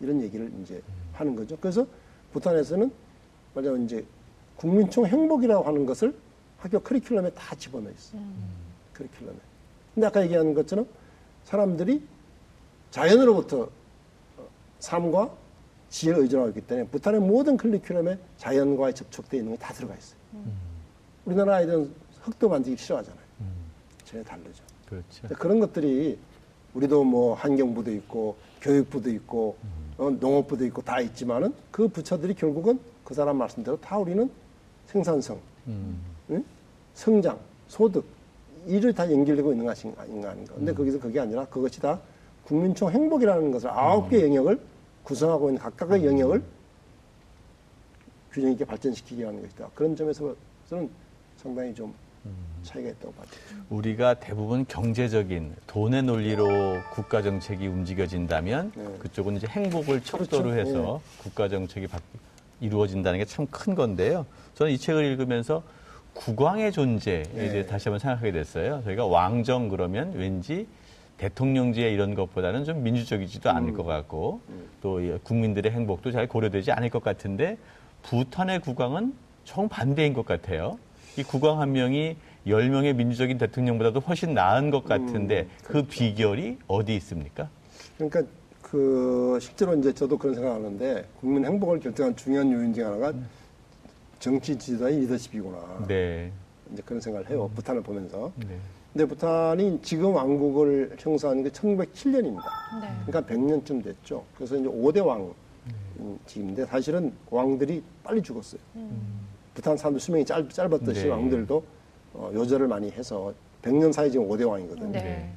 이런 0.00 0.20
얘기를 0.22 0.50
이제 0.62 0.82
하는 1.12 1.36
거죠. 1.36 1.56
그래서 1.60 1.86
부탄에서는 2.32 2.90
말하자면 3.54 3.84
이제 3.84 4.04
국민총 4.56 5.06
행복이라고 5.06 5.64
하는 5.64 5.86
것을 5.86 6.14
학교 6.58 6.78
커리큘럼에 6.80 7.32
다 7.34 7.54
집어넣어 7.54 7.90
있어요. 7.90 8.20
커리큘럼에. 8.96 9.36
근데 9.94 10.06
아까 10.06 10.22
얘기한 10.22 10.54
것처럼 10.54 10.86
사람들이 11.44 12.02
자연으로부터 12.90 13.62
어, 14.38 14.48
삶과 14.80 15.30
지혜를 15.90 16.22
의존하고 16.22 16.48
있기 16.50 16.62
때문에 16.62 16.88
부탄의 16.88 17.20
모든 17.20 17.56
커리큘럼에 17.56 18.18
자연과의 18.38 18.94
접촉되어 18.94 19.40
있는 19.40 19.56
게 19.56 19.58
다 19.62 19.72
들어가 19.74 19.94
있어요. 19.94 20.18
우리나라 21.24 21.56
아이들은 21.56 21.92
흙도 22.22 22.48
만지기 22.48 22.76
싫어하잖아요. 22.76 23.21
전혀 24.04 24.22
다르죠. 24.24 24.64
그렇죠. 24.86 25.28
그런 25.38 25.60
것들이 25.60 26.18
우리도 26.74 27.04
뭐 27.04 27.34
환경부도 27.34 27.92
있고 27.92 28.36
교육부도 28.60 29.10
있고 29.10 29.56
어, 29.98 30.10
농업부도 30.10 30.64
있고 30.66 30.82
다 30.82 31.00
있지만은 31.00 31.54
그 31.70 31.88
부처들이 31.88 32.34
결국은 32.34 32.78
그 33.04 33.14
사람 33.14 33.38
말씀대로 33.38 33.80
다 33.80 33.98
우리는 33.98 34.30
생산성, 34.86 35.38
음. 35.66 36.00
응? 36.30 36.44
성장, 36.94 37.38
소득 37.68 38.04
이를 38.66 38.92
다 38.94 39.10
연결되고 39.10 39.52
있는 39.52 39.66
것이 39.66 39.92
아닌가. 39.96 40.34
근데 40.54 40.72
거기서 40.72 40.98
그게 40.98 41.20
아니라 41.20 41.44
그것이 41.46 41.80
다 41.80 42.00
국민총 42.44 42.90
행복이라는 42.90 43.50
것을 43.50 43.70
아홉 43.70 44.08
개 44.08 44.22
영역을 44.22 44.60
구성하고 45.02 45.48
있는 45.48 45.60
각각의 45.60 46.06
영역을 46.06 46.42
균형 48.32 48.52
있게 48.52 48.64
발전시키게 48.64 49.24
하는 49.24 49.42
것이다. 49.42 49.70
그런 49.74 49.94
점에서는 49.96 50.34
상당히 51.36 51.74
좀 51.74 51.92
차이가 52.62 52.90
있다고 52.90 53.12
봐요. 53.14 53.26
우리가 53.70 54.14
대부분 54.14 54.64
경제적인 54.66 55.56
돈의 55.66 56.04
논리로 56.04 56.46
국가 56.92 57.20
정책이 57.22 57.66
움직여진다면 57.66 58.72
네. 58.74 58.84
그쪽은 59.00 59.36
이제 59.36 59.46
행복을 59.48 60.02
척도로 60.02 60.50
그렇죠. 60.50 60.60
해서 60.70 61.00
국가 61.18 61.48
정책이 61.48 61.88
바- 61.88 61.98
이루어진다는 62.60 63.18
게 63.18 63.24
참 63.24 63.46
큰 63.50 63.74
건데요. 63.74 64.24
저는 64.54 64.72
이 64.72 64.78
책을 64.78 65.04
읽으면서 65.04 65.62
국왕의 66.14 66.70
존재에 66.72 67.22
네. 67.24 67.48
대해 67.48 67.66
다시 67.66 67.88
한번 67.88 67.98
생각하게 67.98 68.30
됐어요. 68.32 68.82
저희가 68.84 69.06
왕정 69.06 69.68
그러면 69.68 70.12
왠지 70.14 70.66
대통령제 71.18 71.90
이런 71.90 72.14
것보다는 72.14 72.64
좀 72.64 72.82
민주적이지도 72.84 73.50
음. 73.50 73.56
않을 73.56 73.72
것 73.72 73.82
같고 73.84 74.40
또이 74.82 75.18
국민들의 75.24 75.72
행복도 75.72 76.12
잘 76.12 76.28
고려되지 76.28 76.70
않을 76.72 76.90
것 76.90 77.02
같은데 77.02 77.58
부탄의 78.02 78.60
국왕은 78.60 79.14
정반대인 79.44 80.12
것 80.12 80.24
같아요. 80.24 80.78
이 81.16 81.22
국왕 81.22 81.60
한 81.60 81.72
명이 81.72 82.16
열명의 82.46 82.94
민주적인 82.94 83.38
대통령보다도 83.38 84.00
훨씬 84.00 84.34
나은 84.34 84.70
것 84.70 84.84
같은데 84.84 85.48
그 85.62 85.82
비결이 85.82 86.58
어디 86.66 86.96
있습니까? 86.96 87.48
그러니까 87.96 88.22
그 88.62 89.38
실제로 89.40 89.74
이제 89.74 89.92
저도 89.92 90.16
그런 90.16 90.34
생각하는데 90.34 91.06
국민 91.20 91.44
행복을 91.44 91.80
결정한 91.80 92.16
중요한 92.16 92.50
요인 92.50 92.72
중 92.72 92.86
하나가 92.86 93.12
정치 94.18 94.56
지도자의 94.56 95.00
리더십이구나. 95.00 95.84
네. 95.86 96.32
이제 96.72 96.82
그런 96.86 97.00
생각을 97.00 97.28
해요. 97.28 97.50
부탄을 97.54 97.82
보면서. 97.82 98.32
네. 98.36 98.56
근데 98.92 99.06
부탄이 99.06 99.80
지금 99.82 100.14
왕국을 100.14 100.96
형성한 100.98 101.42
게 101.42 101.50
1907년입니다. 101.50 102.44
네. 102.80 102.88
그러니까 103.06 103.20
100년쯤 103.22 103.84
됐죠. 103.84 104.24
그래서 104.36 104.56
이제 104.56 104.68
5대 104.68 105.04
왕직인데 105.96 106.66
사실은 106.66 107.12
왕들이 107.30 107.82
빨리 108.02 108.22
죽었어요. 108.22 108.60
부탄 109.54 109.76
사람들 109.76 110.00
수명이 110.00 110.24
짧, 110.24 110.48
짧았듯이 110.50 111.04
네. 111.04 111.08
왕들도 111.08 111.64
어, 112.14 112.30
요절을 112.34 112.68
많이 112.68 112.90
해서 112.90 113.32
100년 113.62 113.92
사이 113.92 114.10
지금 114.10 114.28
5대 114.28 114.48
왕이거든요. 114.48 114.92
네. 114.92 115.32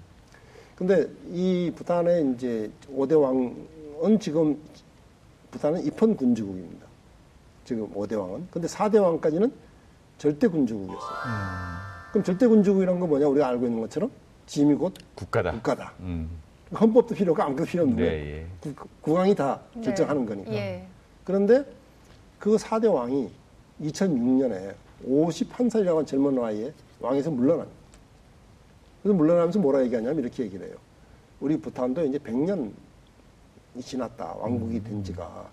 근데 0.75 1.07
이 1.31 1.71
부탄의 1.75 2.33
이제 2.33 2.69
5대 2.93 3.19
왕은 3.21 4.19
지금 4.19 4.59
부탄은 5.51 5.85
입헌 5.85 6.17
군주국입니다. 6.17 6.85
지금 7.63 7.89
5대 7.93 8.19
왕은. 8.19 8.47
근데 8.51 8.67
4대 8.67 9.01
왕까지는 9.01 9.51
절대 10.17 10.47
군주국이었어요. 10.47 11.09
그럼 12.11 12.23
절대 12.23 12.47
군주국이란 12.47 12.99
건 12.99 13.09
뭐냐? 13.09 13.27
우리가 13.27 13.47
알고 13.47 13.65
있는 13.65 13.81
것처럼 13.81 14.11
짐이 14.47 14.75
곧 14.75 14.93
국가다. 15.15 15.51
국가다. 15.51 15.93
음. 16.01 16.29
헌법도 16.77 17.15
필요 17.15 17.31
없고 17.31 17.43
아무것도 17.43 17.65
필요 17.65 17.83
없는데 17.83 18.03
네, 18.03 18.47
예. 18.65 18.73
국, 18.73 18.89
국왕이 19.01 19.35
다 19.35 19.61
네. 19.75 19.81
결정하는 19.81 20.25
거니까. 20.25 20.51
예. 20.53 20.85
그런데 21.23 21.63
그 22.39 22.55
4대 22.55 22.91
왕이 22.93 23.29
2006년에 23.81 24.73
51살이라고 25.07 25.89
하는 25.93 26.05
젊은 26.05 26.35
나이에 26.35 26.73
왕에서 26.99 27.31
물러납니다. 27.31 27.77
그래서 29.03 29.17
물러나면서 29.17 29.59
뭐라 29.59 29.83
얘기하냐면 29.83 30.19
이렇게 30.19 30.43
얘기를 30.43 30.67
해요. 30.67 30.75
우리 31.39 31.57
부탄도 31.59 32.05
이제 32.05 32.17
100년이 32.17 32.71
지났다. 33.81 34.35
왕국이 34.39 34.83
된 34.83 35.03
지가. 35.03 35.49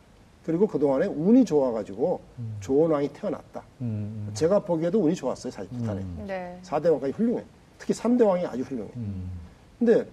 그리고 0.46 0.66
그동안에 0.66 1.06
운이 1.06 1.44
좋아가지고 1.44 2.20
좋은 2.60 2.90
왕이 2.90 3.12
태어났다. 3.12 3.62
음. 3.80 4.30
제가 4.34 4.60
보기에도 4.60 5.00
운이 5.00 5.14
좋았어요. 5.14 5.50
사실 5.50 5.70
부탄에. 5.70 6.04
네. 6.26 6.58
4대 6.62 6.90
왕까지 6.90 7.12
훌륭해. 7.12 7.44
특히 7.78 7.94
3대 7.94 8.26
왕이 8.26 8.46
아주 8.46 8.62
훌륭해. 8.62 8.90
음. 8.96 9.30
근데 9.78 10.06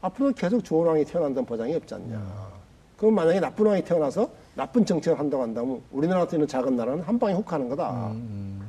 앞으로 0.00 0.32
계속 0.32 0.62
좋은 0.64 0.86
왕이 0.86 1.04
태어난다는 1.04 1.46
보장이 1.46 1.74
없지 1.74 1.94
않냐. 1.94 2.52
그럼 2.96 3.14
만약에 3.14 3.40
나쁜 3.40 3.66
왕이 3.66 3.84
태어나서 3.84 4.30
나쁜 4.54 4.84
정책을 4.84 5.18
한다고 5.18 5.42
한다면 5.42 5.80
우리나라 5.90 6.20
같은 6.20 6.38
이런 6.38 6.48
작은 6.48 6.76
나라는 6.76 7.02
한 7.02 7.18
방에 7.18 7.34
훅 7.34 7.52
하는 7.52 7.68
거다. 7.68 8.12
음. 8.12 8.60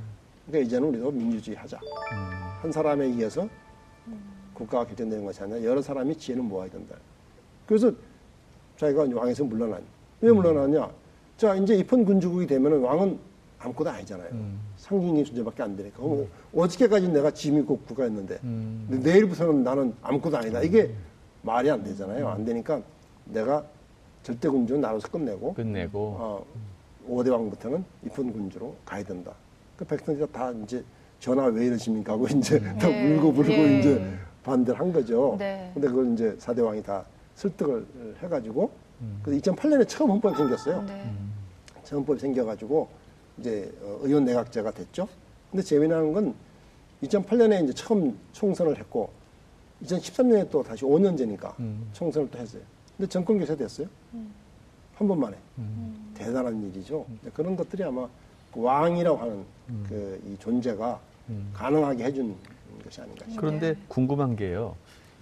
그러니까 0.48 0.68
이제는 0.68 0.90
우리도 0.90 1.12
민주주의 1.12 1.58
하자. 1.58 1.80
한 2.62 2.72
사람에 2.72 3.06
의해서 3.06 3.48
국가가 4.54 4.86
결정되는 4.86 5.26
것이 5.26 5.42
아니라 5.42 5.64
여러 5.64 5.82
사람이 5.82 6.16
지혜를 6.18 6.44
모아야 6.44 6.70
된다. 6.70 6.96
그래서 7.66 7.92
자기가 8.78 9.08
왕에서 9.14 9.44
물러난. 9.44 9.82
왜 10.22 10.32
물러나냐? 10.32 10.90
자, 11.38 11.56
이제 11.56 11.76
입헌 11.76 12.06
군주국이 12.06 12.48
되면 12.48 12.82
왕은 12.82 13.20
아무것도 13.60 13.90
아니잖아요. 13.90 14.30
음. 14.32 14.60
상징적인 14.78 15.26
존재밖에 15.26 15.64
안 15.64 15.76
되니까. 15.76 16.04
음. 16.04 16.28
어저께까지 16.54 17.10
내가 17.10 17.32
지미국 17.32 17.86
국가였는데 17.88 18.40
음. 18.44 18.88
내일부터는 19.04 19.64
나는 19.64 19.94
아무것도 20.02 20.38
아니다. 20.38 20.62
이게 20.62 20.94
말이 21.42 21.70
안 21.70 21.84
되잖아요. 21.84 22.28
안 22.30 22.46
되니까 22.46 22.82
내가 23.26 23.66
절대 24.24 24.48
군주는 24.48 24.82
나로서 24.82 25.08
끝내고 25.10 25.54
끝내고 25.54 26.16
어, 26.20 26.46
5대 27.10 27.30
왕부터는 27.30 27.84
입헌 28.06 28.32
군주로 28.32 28.76
가야 28.86 29.04
된다. 29.04 29.34
그 29.76 29.86
백성들이 29.86 30.32
다 30.32 30.52
이제 30.64 30.84
전화 31.20 31.46
왜 31.46 31.66
이러십니까 31.68 32.14
하고 32.14 32.28
이제 32.28 32.56
음. 32.58 32.78
다 32.80 32.88
네. 32.88 33.16
울고 33.16 33.34
부르고 33.34 33.54
네. 33.54 33.80
이제 33.80 34.14
반대를 34.44 34.80
한 34.80 34.94
거죠. 34.94 35.36
네. 35.38 35.72
근데 35.74 35.88
그걸 35.90 36.14
이제 36.14 36.36
4대 36.38 36.64
왕이 36.66 36.82
다 36.82 37.06
설득을 37.36 37.86
해가지고 38.22 38.72
음. 39.02 39.20
그래서 39.24 39.42
2008년에 39.42 39.88
처음 39.88 40.12
헌법이 40.12 40.38
생겼어요. 40.38 40.84
네. 40.84 41.12
처음 41.84 42.00
헌법이 42.00 42.20
생겨가지고 42.20 42.88
이제 43.40 43.72
어, 43.82 44.00
의원 44.04 44.24
내각제가 44.24 44.72
됐죠. 44.72 45.08
근데 45.52 45.64
재미나는 45.64 46.14
건 46.14 46.34
2008년에 47.04 47.64
이제 47.66 47.74
처음 47.74 48.18
총선을 48.32 48.78
했고 48.78 49.10
2013년에 49.84 50.50
또 50.50 50.64
다시 50.64 50.86
5년제니까 50.86 51.60
음. 51.60 51.90
총선을 51.92 52.30
또 52.32 52.40
했어요. 52.40 52.62
근데 52.98 53.10
정권 53.10 53.40
교체 53.40 53.56
됐어요. 53.56 53.88
음. 54.14 54.32
한 54.96 55.08
번만에. 55.08 55.36
음. 55.58 56.12
대단한 56.14 56.62
일이죠. 56.64 57.06
그런 57.34 57.56
것들이 57.56 57.84
아마 57.84 58.08
그 58.54 58.62
왕이라고 58.62 59.18
하는 59.18 59.44
음. 59.70 59.86
그이 59.90 60.38
존재가 60.38 61.00
음. 61.30 61.50
가능하게 61.54 62.04
해준 62.04 62.36
것이 62.84 63.02
아닌가 63.02 63.26
싶습니다. 63.26 63.42
그런데 63.42 63.76
궁금한 63.88 64.36
게요. 64.36 64.76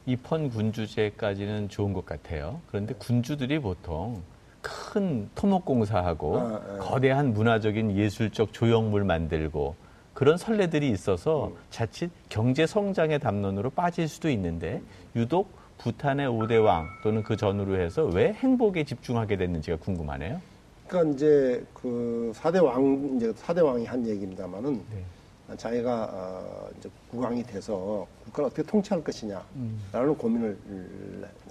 입헌 0.05 0.49
군주제까지는 0.49 1.69
좋은 1.69 1.93
것 1.93 2.05
같아요. 2.05 2.59
그런데 2.67 2.93
군주들이 2.95 3.59
보통 3.59 4.21
큰 4.61 5.29
토목공사하고 5.35 6.39
아, 6.39 6.61
네. 6.73 6.77
거대한 6.79 7.33
문화적인 7.33 7.95
예술적 7.97 8.51
조형물 8.51 9.03
만들고 9.03 9.75
그런 10.13 10.37
선례들이 10.37 10.89
있어서 10.89 11.47
음. 11.47 11.55
자칫 11.69 12.11
경제 12.29 12.65
성장의 12.67 13.19
담론으로 13.19 13.69
빠질 13.69 14.07
수도 14.07 14.29
있는데 14.29 14.81
유독 15.15 15.60
부탄의 15.81 16.27
오대왕 16.27 16.87
또는 17.01 17.23
그 17.23 17.35
전후로 17.35 17.79
해서 17.79 18.05
왜 18.05 18.33
행복에 18.33 18.83
집중하게 18.83 19.37
됐는지가 19.37 19.77
궁금하네요. 19.77 20.39
그러니까 20.87 21.15
이제 21.15 21.65
그 21.73 22.31
사대 22.35 22.59
왕 22.59 23.13
이제 23.15 23.33
사대 23.35 23.61
왕이 23.61 23.85
한 23.85 24.05
얘기입니다만은 24.05 24.83
네. 24.91 25.57
자기가 25.57 26.09
어, 26.11 26.69
이제 26.77 26.89
국왕이 27.09 27.43
돼서 27.43 28.05
국가를 28.25 28.47
어떻게 28.47 28.63
통치할 28.63 29.03
것이냐라는 29.03 29.43
음. 29.55 30.15
고민을 30.17 30.57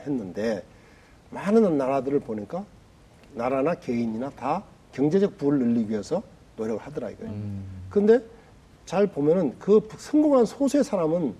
했는데 0.00 0.62
많은 1.30 1.76
나라들을 1.76 2.20
보니까 2.20 2.64
나라나 3.34 3.74
개인이나 3.74 4.30
다 4.30 4.62
경제적 4.92 5.38
부를 5.38 5.58
늘리기 5.58 5.90
위해서 5.90 6.22
노력을 6.56 6.80
하더라 6.82 7.10
이거예요. 7.10 7.32
음. 7.32 7.64
근데 7.90 8.20
잘 8.86 9.06
보면은 9.06 9.56
그 9.58 9.86
성공한 9.98 10.44
소수의 10.44 10.84
사람은 10.84 11.34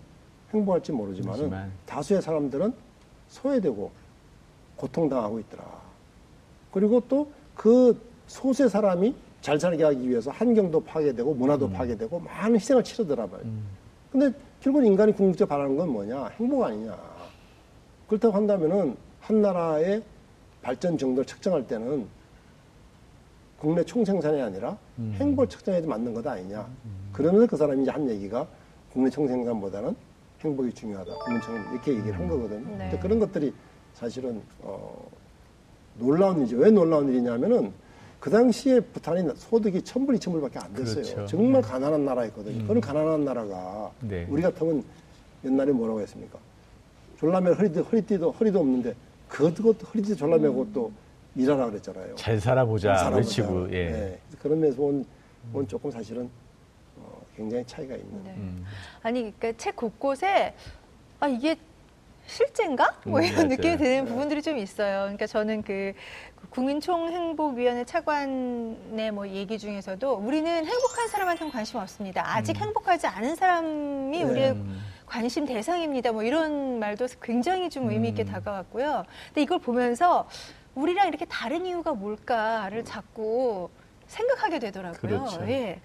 행복할지 0.53 0.93
모르지만은. 0.93 1.71
다수의 1.87 2.23
사람들은 2.23 2.73
소외되고 3.29 3.91
고통당하고 4.77 5.39
있더라. 5.41 5.65
그리고 6.73 7.01
또 7.09 7.27
그 7.61 7.95
소수의 8.27 8.71
사람이 8.71 9.15
잘 9.43 9.61
살게 9.61 9.85
하기 9.85 10.09
위해서 10.09 10.31
환경도 10.31 10.81
파괴되고 10.81 11.35
문화도 11.35 11.67
음. 11.67 11.73
파괴되고 11.75 12.21
많은 12.21 12.55
희생을 12.55 12.83
치르더라 12.83 13.27
봐요. 13.27 13.43
음. 13.45 13.65
근데 14.11 14.33
결국 14.63 14.83
인간이 14.83 15.13
궁극적으로 15.13 15.55
바라는 15.55 15.77
건 15.77 15.91
뭐냐? 15.91 16.29
행복 16.39 16.65
아니냐. 16.65 16.99
그렇다고 18.09 18.35
한다면은 18.35 18.97
한 19.21 19.43
나라의 19.43 20.03
발전 20.63 20.97
정도를 20.97 21.27
측정할 21.27 21.67
때는 21.67 22.07
국내 23.59 23.85
총생산이 23.85 24.41
아니라 24.41 24.79
음. 24.99 25.15
행복을 25.21 25.51
측정해도 25.51 25.87
맞는 25.87 26.15
것 26.15 26.27
아니냐. 26.27 26.67
음. 26.87 27.11
그러면서 27.13 27.47
그 27.47 27.59
사람이 27.59 27.83
이제 27.83 27.91
한 27.91 28.09
얘기가 28.09 28.47
국내 28.91 29.11
총생산보다는 29.11 29.95
행복이 30.43 30.73
중요하다. 30.73 31.15
국민청이 31.15 31.59
이렇게 31.73 31.93
얘기를 31.93 32.15
한 32.15 32.23
음. 32.23 32.29
거거든요. 32.29 32.77
네. 32.79 32.99
그런 33.01 33.19
것들이 33.19 33.53
사실은 33.95 34.41
어, 34.61 35.07
놀라운 35.99 36.39
일이죠. 36.41 36.57
왜 36.57 36.71
놀라운 36.71 37.09
일이냐면은 37.09 37.73
그 38.19 38.31
당시에 38.31 38.81
부탄이 38.81 39.29
소득이 39.35 39.83
천불, 39.83 40.17
이천불밖에 40.17 40.59
안 40.59 40.75
됐어요. 40.75 41.03
그렇죠. 41.03 41.27
정말 41.27 41.63
네. 41.63 41.69
가난한 41.69 42.05
나라였거든요. 42.05 42.61
음. 42.63 42.67
그런 42.67 42.81
가난한 42.81 43.25
나라가 43.25 43.91
네. 44.01 44.27
우리 44.29 44.43
같으면 44.43 44.83
옛날에 45.45 45.73
뭐라고 45.73 46.01
했습니까? 46.01 46.39
졸라매 47.19 47.53
허리도, 47.53 47.83
허리띠도, 47.83 48.31
허리도 48.33 48.61
없는데 48.61 48.95
그것도 49.29 49.73
허리띠 49.73 50.17
졸라매고 50.17 50.63
음. 50.63 50.71
또 50.73 50.93
일하라 51.37 51.71
그랬잖아요. 51.71 52.15
잘 52.17 52.41
살아보자. 52.41 53.11
외치고, 53.15 53.71
예. 53.73 53.91
네. 53.91 54.19
그런 54.43 54.61
면에서 54.61 54.83
온, 54.83 55.05
온 55.53 55.67
조금 55.69 55.91
사실은 55.91 56.25
어, 56.25 56.29
굉장히 57.41 57.65
차이가 57.67 57.95
있는. 57.95 58.23
네. 58.23 58.31
음. 58.37 58.67
아니, 59.03 59.35
그러니까 59.39 59.53
책 59.57 59.77
곳곳에 59.77 60.55
아, 61.21 61.27
이게 61.27 61.57
실제인가? 62.27 62.95
뭐 63.05 63.19
음, 63.19 63.25
이런 63.25 63.35
맞아요. 63.37 63.49
느낌이 63.49 63.77
드는 63.79 64.05
네. 64.05 64.11
부분들이 64.11 64.43
좀 64.43 64.59
있어요. 64.59 65.01
그러니까 65.01 65.27
저는 65.27 65.63
그 65.63 65.95
국민총행복위원회 66.51 67.85
차관의 67.85 69.11
뭐 69.13 69.27
얘기 69.29 69.59
중에서도 69.59 70.13
우리는 70.13 70.67
행복한 70.67 71.09
사람한테는 71.09 71.51
관심 71.51 71.79
없습니다. 71.79 72.23
아직 72.37 72.57
음. 72.57 72.63
행복하지 72.67 73.07
않은 73.07 73.37
사람이 73.37 74.19
네. 74.19 74.23
우리의 74.23 74.57
관심 75.07 75.47
대상입니다. 75.47 76.13
뭐 76.13 76.23
이런 76.23 76.79
말도 76.79 77.07
굉장히 77.23 77.71
좀 77.71 77.91
의미 77.91 78.11
있게 78.11 78.23
음. 78.25 78.27
다가왔고요. 78.27 79.05
근데 79.29 79.43
이걸 79.43 79.59
보면서 79.59 80.29
우리랑 80.75 81.09
이렇게 81.09 81.25
다른 81.25 81.65
이유가 81.65 81.95
뭘까를 81.95 82.85
자꾸 82.85 83.71
생각하게 84.07 84.59
되더라고요. 84.59 85.01
그렇죠. 85.01 85.43
예. 85.49 85.81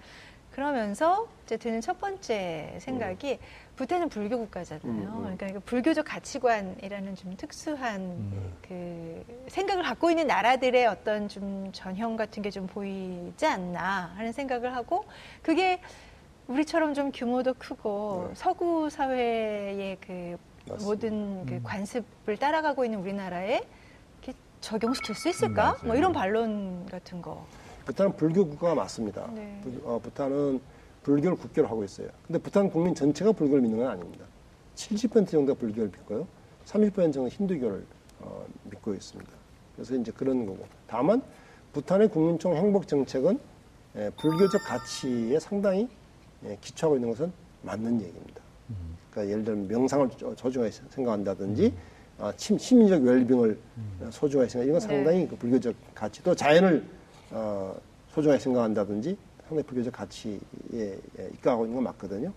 그러면서 0.56 1.28
이제 1.44 1.58
드는 1.58 1.82
첫 1.82 2.00
번째 2.00 2.78
생각이 2.80 3.32
음. 3.32 3.38
부탄은 3.76 4.08
불교 4.08 4.38
국가잖아요. 4.38 4.86
음, 4.86 5.26
음. 5.26 5.36
그러니까 5.36 5.60
불교적 5.66 6.06
가치관이라는 6.06 7.14
좀 7.14 7.36
특수한 7.36 8.00
음. 8.00 8.52
그 8.66 9.22
생각을 9.48 9.82
갖고 9.82 10.08
있는 10.10 10.26
나라들의 10.26 10.86
어떤 10.86 11.28
좀 11.28 11.70
전형 11.72 12.16
같은 12.16 12.42
게 12.42 12.48
좀 12.48 12.66
보이지 12.66 13.44
않나 13.44 14.14
하는 14.16 14.32
생각을 14.32 14.74
하고 14.74 15.04
그게 15.42 15.78
우리처럼 16.48 16.94
좀 16.94 17.12
규모도 17.12 17.52
크고 17.58 18.28
네. 18.30 18.34
서구 18.34 18.88
사회의 18.88 19.98
그 20.00 20.38
맞습니다. 20.70 20.84
모든 20.86 21.44
그 21.44 21.52
음. 21.56 21.62
관습을 21.64 22.38
따라가고 22.38 22.86
있는 22.86 23.00
우리나라에 23.00 23.60
이렇게 24.22 24.32
적용시킬 24.62 25.14
수 25.16 25.28
있을까? 25.28 25.76
뭐 25.84 25.96
이런 25.96 26.14
반론 26.14 26.86
같은 26.86 27.20
거. 27.20 27.46
부탄은 27.86 28.16
불교 28.16 28.46
국가가 28.46 28.74
맞습니다. 28.74 29.30
네. 29.34 29.60
부, 29.62 29.80
어, 29.84 29.98
부탄은 29.98 30.60
불교를 31.04 31.36
국교로 31.36 31.68
하고 31.68 31.84
있어요. 31.84 32.08
근데 32.26 32.38
부탄 32.38 32.68
국민 32.68 32.94
전체가 32.94 33.32
불교를 33.32 33.62
믿는 33.62 33.78
건 33.78 33.88
아닙니다. 33.88 34.26
70% 34.74 35.28
정도가 35.28 35.58
불교를 35.58 35.88
믿고요. 35.88 36.26
30% 36.66 37.12
정도 37.12 37.28
힌두교를 37.28 37.84
어, 38.20 38.44
믿고 38.64 38.92
있습니다. 38.92 39.30
그래서 39.76 39.94
이제 39.94 40.10
그런 40.10 40.44
거고. 40.46 40.66
다만 40.88 41.22
부탄의 41.72 42.08
국민총 42.08 42.56
행복 42.56 42.88
정책은 42.88 43.38
예, 43.96 44.10
불교적 44.16 44.62
가치에 44.64 45.38
상당히 45.38 45.88
예, 46.44 46.58
기초하고 46.60 46.96
있는 46.96 47.10
것은 47.10 47.32
맞는 47.62 48.00
얘기입니다. 48.00 48.42
그러니까 49.10 49.32
예를 49.32 49.44
들면 49.44 49.68
명상을 49.68 50.10
소중하게 50.36 50.70
생각한다든지 50.90 51.72
아, 52.18 52.32
침, 52.36 52.58
심리적 52.58 53.02
웰빙을 53.02 53.58
소중하게 54.10 54.48
생각 54.48 54.66
이건 54.66 54.80
상당히 54.80 55.20
네. 55.20 55.28
그 55.28 55.36
불교적 55.36 55.74
가치 55.94 56.22
또 56.22 56.34
자연을 56.34 56.84
어, 57.30 57.74
소중하게 58.08 58.40
생각한다든지 58.40 59.16
상당히 59.46 59.62
불교적 59.66 59.92
가치에 59.92 60.98
입각하고 61.34 61.64
있는 61.64 61.76
건 61.76 61.84
맞거든요. 61.84 62.32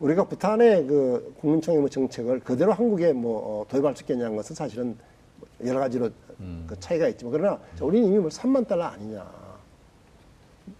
우리가 0.00 0.24
부탄의 0.24 0.86
그 0.86 1.34
국민총회 1.40 1.88
정책을 1.88 2.40
그대로 2.40 2.72
한국에 2.72 3.12
뭐 3.12 3.62
어, 3.62 3.66
도입할 3.68 3.94
수 3.94 4.02
있겠냐는 4.02 4.36
것은 4.36 4.56
사실은 4.56 4.96
여러 5.64 5.78
가지로 5.80 6.10
음. 6.40 6.64
그 6.66 6.78
차이가 6.80 7.06
있지만 7.08 7.32
그러나 7.32 7.58
우리는 7.80 8.08
이미 8.08 8.18
뭐 8.18 8.28
3만 8.28 8.66
달러 8.66 8.84
아니냐. 8.84 9.26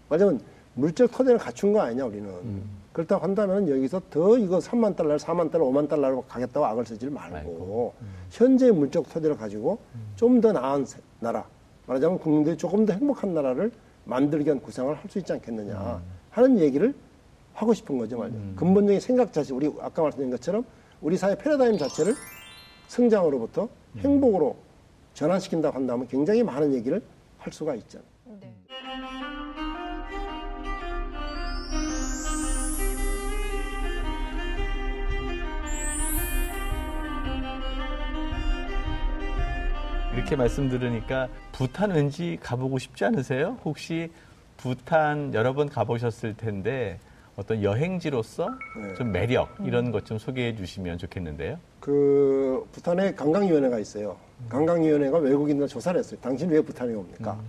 말하자면 0.09 0.41
물적 0.73 1.11
토대를 1.11 1.37
갖춘 1.37 1.71
거 1.71 1.81
아니냐 1.81 2.05
우리는. 2.05 2.29
음. 2.29 2.81
그렇다고 2.93 3.23
한다면 3.23 3.69
여기서 3.69 4.01
더 4.09 4.37
이거 4.37 4.57
3만 4.57 4.95
달러, 4.95 5.15
4만 5.15 5.49
달러, 5.49 5.65
5만 5.65 5.87
달러로 5.87 6.23
가겠다고 6.27 6.65
악을 6.65 6.85
쓰지 6.85 7.09
말고 7.09 7.93
음. 8.01 8.07
현재의 8.31 8.73
물적 8.73 9.07
토대를 9.09 9.37
가지고 9.37 9.79
음. 9.95 10.11
좀더 10.15 10.51
나은 10.51 10.85
나라 11.19 11.45
말하자면 11.91 12.19
국민들이 12.19 12.57
조금 12.57 12.85
더 12.85 12.93
행복한 12.93 13.33
나라를 13.33 13.71
만들기 14.05 14.45
위한 14.45 14.61
구상을 14.61 14.95
할 14.95 15.09
수 15.09 15.19
있지 15.19 15.33
않겠느냐 15.33 15.97
음. 15.97 16.01
하는 16.29 16.59
얘기를 16.59 16.93
하고 17.53 17.73
싶은 17.73 17.97
거죠 17.97 18.17
말이죠. 18.17 18.37
음. 18.37 18.53
근본적인 18.55 18.99
생각 19.01 19.33
자체 19.33 19.53
우리 19.53 19.67
아까 19.81 20.01
말씀드린 20.01 20.31
것처럼 20.31 20.63
우리 21.01 21.17
사회 21.17 21.35
패러다임 21.35 21.77
자체를 21.77 22.15
성장으로부터 22.87 23.63
음. 23.95 23.99
행복으로 23.99 24.55
전환시킨다고 25.13 25.75
한다면 25.75 26.07
굉장히 26.07 26.43
많은 26.43 26.73
얘기를 26.73 27.01
할 27.37 27.51
수가 27.51 27.75
있잖아요. 27.75 28.07
네. 28.39 28.53
이렇게 40.13 40.35
말씀 40.35 40.69
들으니까 40.69 41.29
부탄 41.51 41.91
왠지 41.91 42.37
가보고 42.41 42.77
싶지 42.79 43.05
않으세요? 43.05 43.57
혹시 43.63 44.11
부탄 44.57 45.33
여러 45.33 45.53
번 45.53 45.69
가보셨을 45.69 46.35
텐데 46.35 46.99
어떤 47.37 47.63
여행지로서 47.63 48.49
네. 48.81 48.93
좀 48.95 49.11
매력 49.11 49.49
이런 49.63 49.91
것 49.91 50.03
좀 50.03 50.17
소개해 50.17 50.55
주시면 50.55 50.97
좋겠는데요. 50.97 51.57
그 51.79 52.67
부탄에 52.73 53.15
관광위원회가 53.15 53.79
있어요. 53.79 54.17
관광위원회가 54.49 55.17
외국인들 55.19 55.67
조사를 55.67 55.97
했어요. 55.97 56.19
당신 56.21 56.49
왜 56.49 56.59
부탄에 56.61 56.93
옵니까? 56.93 57.39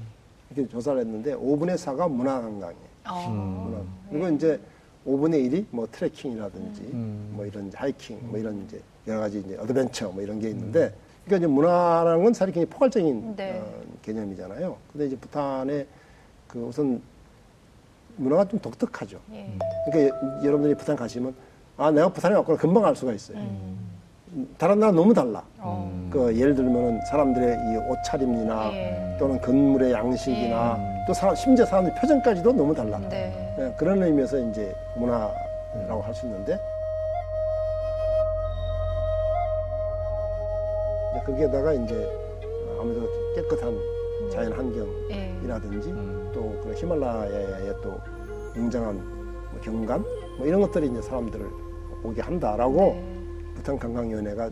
이렇게 0.51 0.69
조사를 0.71 1.01
했는데 1.01 1.35
5분의 1.35 1.75
4가 1.75 2.11
문화관광이에요. 2.11 2.93
어. 3.09 3.29
문화. 3.29 3.83
그리고 4.09 4.37
이제 4.37 4.61
5분의 5.07 5.51
1이 5.51 5.65
뭐 5.71 5.89
트레킹이라든지 5.91 6.81
음. 6.93 7.33
뭐 7.35 7.45
이런 7.45 7.71
하이킹 7.75 8.19
뭐 8.31 8.39
이런 8.39 8.63
이제 8.65 8.81
여러 9.09 9.21
가지 9.21 9.41
이제 9.41 9.57
adventure 9.57 10.11
뭐 10.11 10.23
이런 10.23 10.39
게 10.39 10.51
있는데 10.51 10.95
그러니까 11.25 11.37
이제 11.37 11.47
문화라는 11.47 12.25
건 12.25 12.35
사실 12.35 12.53
굉장히 12.53 12.67
포괄적인 12.71 13.37
네. 13.37 13.61
어, 13.61 13.83
개념이잖아요. 14.03 14.77
근데 14.93 15.07
이제 15.07 15.17
부탄의 15.17 15.87
그 16.49 16.59
우선 16.65 17.01
문화가 18.17 18.45
좀 18.47 18.59
독특하죠. 18.61 19.19
예. 19.33 19.47
그러니까 19.87 20.17
여- 20.17 20.45
여러분들이 20.45 20.75
부탄 20.75 20.97
가시면 20.97 21.35
아 21.77 21.91
내가 21.91 22.09
부탄에 22.09 22.35
왔구나 22.37 22.59
금방 22.59 22.85
알 22.85 22.95
수가 22.97 23.13
있어요. 23.13 23.39
음. 23.39 23.79
다른 24.59 24.81
나라 24.81 24.93
너무 24.93 25.13
달라. 25.15 25.43
어. 25.59 26.09
그 26.11 26.35
예를 26.37 26.55
들면은 26.55 27.01
사람들의 27.07 27.49
이 27.73 27.77
옷차림이나 27.91 28.73
예. 28.73 29.17
또는 29.19 29.41
건물의 29.41 29.93
양식이나 29.93 30.79
또 31.07 31.13
사람, 31.15 31.35
심지어 31.35 31.65
사람들 31.67 31.95
표정까지도 31.95 32.53
너무 32.53 32.75
달라. 32.75 32.99
네. 33.09 33.55
예, 33.59 33.75
그런 33.79 34.03
의미에서 34.03 34.39
이제 34.51 34.75
문화라고 34.97 36.03
할 36.03 36.15
수 36.15 36.27
있는데 36.27 36.59
거기에다가 41.27 41.73
이제 41.75 42.09
아무래도 42.81 43.09
깨끗한 43.35 43.79
자연 44.31 44.53
환경이라든지 44.53 45.91
예. 45.91 46.33
또 46.33 46.59
그런 46.63 46.77
히말라야의 46.77 47.75
또 47.83 47.99
웅장한 48.57 48.97
뭐 48.97 49.61
경관 49.63 50.05
뭐 50.39 50.47
이런 50.47 50.61
것들이 50.61 50.89
이제 50.89 51.01
사람들을 51.03 51.47
오게 52.03 52.21
한다라고 52.23 52.75
네. 52.75 53.53
부탄 53.55 53.79
관광위원회가 53.79 54.51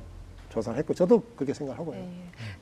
조사를 0.51 0.79
했고 0.79 0.93
저도 0.93 1.23
그렇게 1.37 1.55
생각하고요. 1.55 1.97
예. 1.97 2.09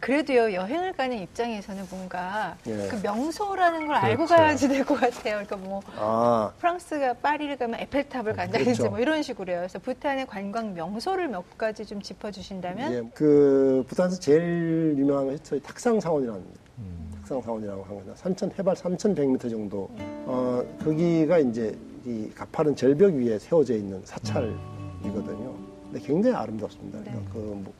그래도요 0.00 0.52
여행을 0.52 0.92
가는 0.92 1.16
입장에서는 1.18 1.84
뭔가 1.90 2.56
예. 2.66 2.88
그 2.88 3.00
명소라는 3.02 3.86
걸 3.86 3.96
알고 3.96 4.26
그렇죠. 4.26 4.34
가야지 4.36 4.68
될 4.68 4.84
것 4.84 4.94
같아요. 5.00 5.42
그러니까 5.44 5.56
뭐 5.56 5.80
아 5.96 6.52
프랑스가 6.60 7.14
파리를 7.14 7.56
가면 7.56 7.80
에펠탑을 7.80 8.34
간다든지 8.34 8.64
그렇죠. 8.64 8.90
뭐 8.90 9.00
이런 9.00 9.22
식으로요. 9.22 9.56
그래서 9.58 9.78
부탄의 9.78 10.26
관광 10.26 10.74
명소를 10.74 11.28
몇 11.28 11.56
가지 11.58 11.84
좀 11.86 12.00
짚어주신다면 12.00 12.92
예, 12.92 13.10
그 13.14 13.84
부산에서 13.88 14.20
제일 14.20 14.94
유명한 14.98 15.26
것이 15.26 15.42
저희 15.42 15.60
탁상사원이라는 15.60 16.40
음. 16.78 17.10
탁상사원이라고 17.22 17.84
하는 17.84 18.04
거죠. 18.06 18.14
3천 18.22 18.58
해발 18.58 18.74
3,100m 18.76 19.50
정도. 19.50 19.90
어 20.26 20.62
거기가 20.84 21.38
이제 21.38 21.76
이 22.04 22.30
가파른 22.34 22.76
절벽 22.76 23.14
위에 23.14 23.38
세워져 23.38 23.74
있는 23.74 24.00
사찰이거든요. 24.04 25.67
근데 25.90 26.06
굉장히 26.06 26.36
아름답습니다. 26.36 26.98
그러니까 27.00 27.20
네. 27.22 27.28
그 27.32 27.38
뭐, 27.38 27.72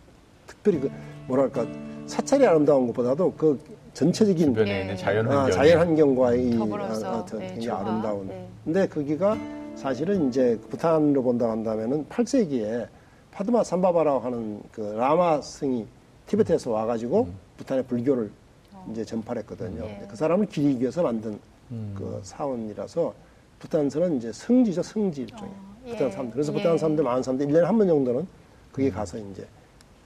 특별히 0.47 0.81
그 0.81 0.91
뭐랄까 1.27 1.67
사찰이 2.07 2.47
아름다운 2.47 2.87
것보다도 2.89 3.35
그 3.37 3.59
전체적인 3.93 4.49
주변에 4.49 4.71
예. 4.71 4.81
있는 4.83 4.97
자연 4.97 5.29
아, 5.29 5.43
환경. 5.43 5.51
자연 5.57 5.79
환경과의 5.81 6.51
더불어서, 6.53 7.07
아, 7.07 7.19
아, 7.19 7.25
저 7.27 7.39
네, 7.39 7.49
굉장히 7.49 7.67
조화. 7.67 7.81
아름다운. 7.81 8.29
네. 8.29 8.49
근데 8.65 8.89
거기가 8.89 9.37
사실은 9.75 10.29
이제 10.29 10.59
부탄으로 10.71 11.23
본다 11.23 11.51
한다면은 11.51 12.07
8세기에 12.07 12.87
파드마 13.33 13.63
삼바바라고 13.63 14.21
하는 14.21 14.63
그 14.73 14.81
라마 14.97 15.41
승이 15.41 15.87
티베트에서 16.27 16.71
와가지고 16.71 17.29
부탄의 17.59 17.85
불교를 17.85 18.31
이제 18.91 19.05
전파했거든요. 19.05 19.85
예. 19.85 20.07
그 20.09 20.17
사람을 20.17 20.47
기리기 20.47 20.81
위해서 20.81 21.03
만든 21.03 21.39
음. 21.71 21.95
그 21.97 22.21
사원이라서 22.23 23.15
부탄에서는 23.59 24.17
이제 24.17 24.33
성지죠, 24.33 24.83
성지 24.83 25.23
일종의. 25.23 25.53
어, 25.53 25.68
부탄 25.91 26.07
예. 26.09 26.11
사람들. 26.11 26.33
그래서 26.35 26.53
예. 26.53 26.57
부탄 26.57 26.79
사람들, 26.79 27.05
많은 27.05 27.23
사람들 27.23 27.47
1년에 27.47 27.63
한 27.63 27.79
번 27.79 27.87
정도는 27.87 28.27
거기 28.73 28.91
가서 28.91 29.19
이제 29.19 29.47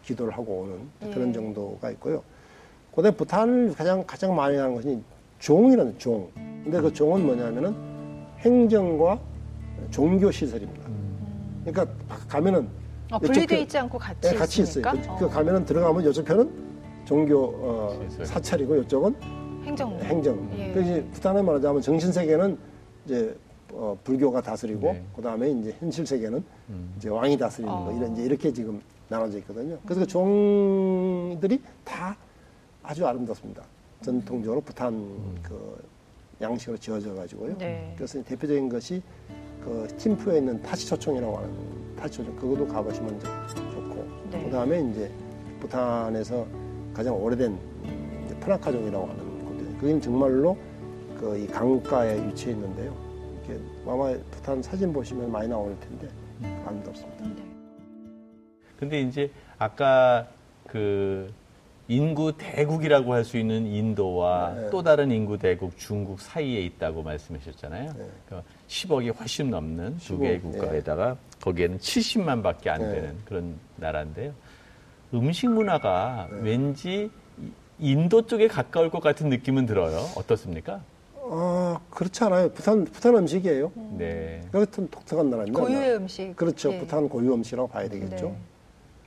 기도를 0.05 0.33
하고 0.33 0.61
오는 1.01 1.13
그런 1.13 1.29
예. 1.29 1.33
정도가 1.33 1.91
있고요. 1.93 2.23
고대 2.91 3.11
부탄을 3.11 3.75
가장, 3.75 4.05
가장 4.07 4.35
많이 4.35 4.57
하는 4.57 4.75
것이 4.75 4.99
종이라는 5.39 5.99
종. 5.99 6.29
근데 6.35 6.81
그 6.81 6.93
종은 6.93 7.25
뭐냐면은 7.27 7.75
행정과 8.41 9.19
종교 9.91 10.31
시설입니다. 10.31 10.89
그러니까 11.65 11.87
가면은 12.29 12.69
어, 13.11 13.19
분리돼 13.19 13.47
편- 13.47 13.59
있지 13.61 13.79
않고 13.79 13.99
같이 13.99 14.21
네, 14.31 14.35
같이 14.35 14.63
있어요. 14.63 14.83
있습니까? 14.85 15.17
그, 15.19 15.27
그 15.27 15.33
가면은 15.35 15.65
들어가면 15.65 16.09
이쪽 16.09 16.25
편은 16.25 16.51
종교 17.05 17.45
어. 17.45 18.09
사찰이고 18.23 18.77
이쪽은 18.83 19.15
행정 19.65 19.99
행정. 20.01 20.51
예. 20.59 20.73
그 20.73 20.83
이제 20.83 21.05
부탄에 21.13 21.43
말하자면 21.43 21.83
정신 21.83 22.11
세계는 22.13 22.59
이제 23.07 23.37
어, 23.73 23.97
불교가 24.05 24.41
다스리고 24.41 24.93
네. 24.93 25.05
그 25.17 25.23
다음에 25.23 25.51
이제 25.51 25.75
현실 25.79 26.07
세계는 26.07 26.45
음. 26.71 26.95
이제 26.97 27.09
왕이 27.09 27.37
다스리는 27.37 27.73
어. 27.73 27.85
거 27.85 27.93
이런 27.93 28.13
이제 28.13 28.23
이렇게 28.23 28.53
지금 28.53 28.81
나눠져 29.09 29.39
있거든요. 29.39 29.79
그래서 29.85 30.01
그 30.01 30.07
종들이 30.07 31.61
다 31.85 32.17
아주 32.83 33.07
아름답습니다. 33.07 33.63
전통적으로 34.03 34.61
부탄 34.61 34.95
그 35.43 35.83
양식으로 36.41 36.77
지어져 36.79 37.15
가지고요. 37.15 37.57
네. 37.59 37.93
그래서 37.97 38.23
대표적인 38.23 38.69
것이 38.69 39.03
그 39.63 39.87
팀프에 39.97 40.39
있는 40.39 40.61
타시초총이라고 40.63 41.37
하는 41.37 41.51
타시초총 41.97 42.37
그것도 42.37 42.67
가보시면 42.67 43.21
좋고 43.21 44.07
네. 44.31 44.45
그다음에 44.45 44.81
이제 44.91 45.11
부탄에서 45.61 46.47
가장 46.93 47.15
오래된 47.15 47.57
이제 48.27 48.35
프라카종이라고 48.41 49.07
하는 49.07 49.45
곳이 49.45 49.79
그게 49.79 50.01
정말로 50.01 50.57
그 51.23 51.37
이 51.37 51.47
강가에 51.47 52.27
위치해 52.27 52.53
있는데요. 52.53 52.93
아마 53.87 54.13
부탄 54.31 54.63
사진 54.63 54.93
보시면 54.93 55.31
많이 55.31 55.49
나올 55.49 55.77
텐데 55.81 56.09
아름답습니다. 56.67 57.25
네. 57.25 57.43
근데 58.79 59.01
이제 59.01 59.31
아까 59.59 60.27
그 60.67 61.33
인구 61.89 62.33
대국이라고 62.37 63.13
할 63.13 63.25
수 63.25 63.37
있는 63.37 63.67
인도와 63.67 64.55
네. 64.55 64.71
또 64.71 64.83
다른 64.83 65.11
인구 65.11 65.37
대국 65.39 65.77
중국 65.77 66.21
사이에 66.21 66.61
있다고 66.63 67.03
말씀하셨잖아요. 67.03 67.93
네. 67.93 68.07
그러니까 68.27 68.49
10억이 68.69 69.17
훨씬 69.19 69.51
넘는 69.51 69.99
두 69.99 70.17
15억, 70.17 70.21
개의 70.21 70.41
국가에다가 70.41 71.17
거기에는 71.41 71.79
70만 71.79 72.43
밖에 72.43 72.71
안 72.71 72.81
네. 72.81 72.93
되는 72.93 73.17
그런 73.25 73.55
나라인데요. 73.77 74.33
음식 75.13 75.51
문화가 75.51 76.29
네. 76.31 76.51
왠지 76.51 77.11
이- 77.41 77.51
인도 77.93 78.25
쪽에 78.27 78.47
가까울 78.49 78.91
것 78.91 79.01
같은 79.03 79.29
느낌은 79.29 79.67
들어요. 79.67 79.99
어떻습니까? 80.17 80.81
아 81.35 81.81
그렇지 81.89 82.23
않아요. 82.25 82.51
부탄 82.51 82.85
부탄 82.85 83.17
음식이에요. 83.17 83.73
네. 83.97 84.43
여튼 84.53 84.87
독특한 84.91 85.31
나라입니다. 85.31 85.59
고유의 85.61 85.97
음식. 85.97 86.37
그렇죠. 86.37 86.71
예. 86.75 86.79
부탄 86.79 87.09
고유 87.09 87.33
음식이라고 87.33 87.69
봐야 87.69 87.89
되겠죠. 87.89 88.27
네. 88.27 88.37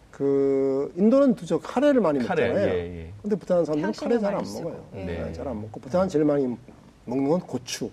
그 0.10 0.92
인도는 0.96 1.36
저 1.46 1.60
카레를 1.60 2.02
많이 2.02 2.18
카레, 2.26 2.48
먹잖아요. 2.48 2.68
예, 2.74 2.80
예. 3.02 3.14
근데 3.22 3.36
부탄 3.36 3.64
사람들은 3.64 3.94
카레 3.94 4.18
잘 4.20 4.34
안 4.36 4.44
먹어요. 4.44 4.86
예. 4.96 5.06
네. 5.06 5.34
잘 5.34 5.48
안 5.48 5.62
먹고 5.62 5.80
부탄 5.80 6.10
제일 6.10 6.26
많이 6.26 6.48
먹는 7.06 7.30
건 7.30 7.40
고추. 7.42 7.92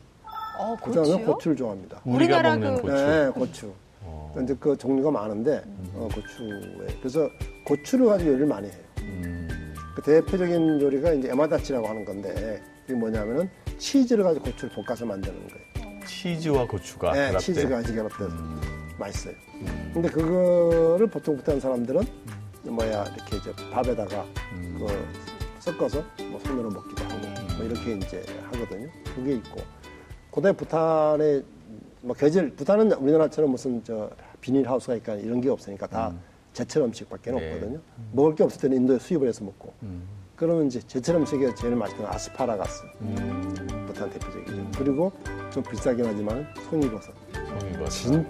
어, 0.59 0.77
부탄은 0.77 1.11
고추요? 1.11 1.27
고추를 1.27 1.57
좋아합니다. 1.57 2.01
우리가 2.07 2.43
먹는 2.43 2.77
그- 2.77 2.83
고추. 2.83 2.95
네, 2.95 3.29
고추. 3.31 3.73
어. 4.05 4.35
이제 4.43 4.57
그 4.59 4.77
종류가 4.79 5.11
많은데 5.11 5.63
어, 5.95 6.09
고추에 6.15 6.97
그래서 7.01 7.29
고추를 7.67 8.07
가지고 8.07 8.31
요리를 8.31 8.47
많이 8.47 8.69
해요. 8.69 8.77
음. 9.01 9.75
그 9.95 10.01
대표적인 10.03 10.81
요리가 10.81 11.13
이제 11.13 11.29
에마다치라고 11.31 11.87
하는 11.87 12.05
건데 12.07 12.63
이게 12.87 12.95
뭐냐면은 12.95 13.51
치즈를 13.79 14.25
가지고 14.25 14.47
고추를 14.47 14.75
볶아서 14.75 15.07
만드는 15.07 15.49
거예요. 15.49 16.01
치즈와 16.07 16.67
고추가 16.67 17.13
네, 17.13 17.19
결합된. 17.27 17.41
치즈가 17.41 17.77
아직 17.79 17.95
결합돼서 17.95 18.31
음. 18.31 18.61
맛있어요. 18.99 19.35
음. 19.55 19.91
근데 19.95 20.09
그거를 20.09 21.07
보통 21.07 21.37
부탄 21.37 21.61
사람들은 21.61 22.03
뭐야 22.65 23.05
이렇게 23.17 23.37
이제 23.37 23.53
밥에다가 23.73 24.25
음. 24.53 24.77
그 24.79 24.87
섞어서 25.61 26.05
뭐 26.31 26.41
손으로 26.41 26.71
먹기도 26.71 27.05
하고 27.05 27.15
네. 27.21 27.35
뭐 27.57 27.67
이렇게 27.67 27.97
이제 27.97 28.25
하거든요. 28.45 28.89
그게 29.15 29.35
있고 29.35 29.61
고대 30.31 30.53
부탄의 30.53 31.45
뭐 32.01 32.17
계절 32.17 32.51
부탄은 32.51 32.93
우리나라처럼 32.93 33.51
무슨 33.51 33.83
저 33.85 34.11
비닐 34.41 34.69
하우스가 34.69 34.97
있까 34.97 35.15
이런 35.15 35.41
게 35.41 35.49
없으니까 35.49 35.87
다 35.87 36.09
음. 36.09 36.21
제철 36.53 36.83
음식밖에 36.83 37.31
네. 37.31 37.37
없거든요. 37.55 37.81
먹을 38.13 38.35
게 38.35 38.43
없을 38.43 38.61
때는 38.61 38.77
인도에 38.79 38.99
수입을 38.99 39.29
해서 39.29 39.45
먹고 39.45 39.73
음. 39.83 40.03
그러면 40.43 40.67
이제 40.67 40.81
제철 40.89 41.15
음식에 41.15 41.55
제일 41.55 41.77
맛있는 41.77 42.03
건 42.05 42.13
아스파라가스 42.13 42.83
음. 43.03 43.55
부탄 43.87 44.11
대표적이죠. 44.11 44.67
그리고 44.77 45.13
좀 45.53 45.63
비싸긴 45.63 46.05
하지만 46.05 46.45
송이버섯 46.69 47.15
송이버섯. 47.33 48.25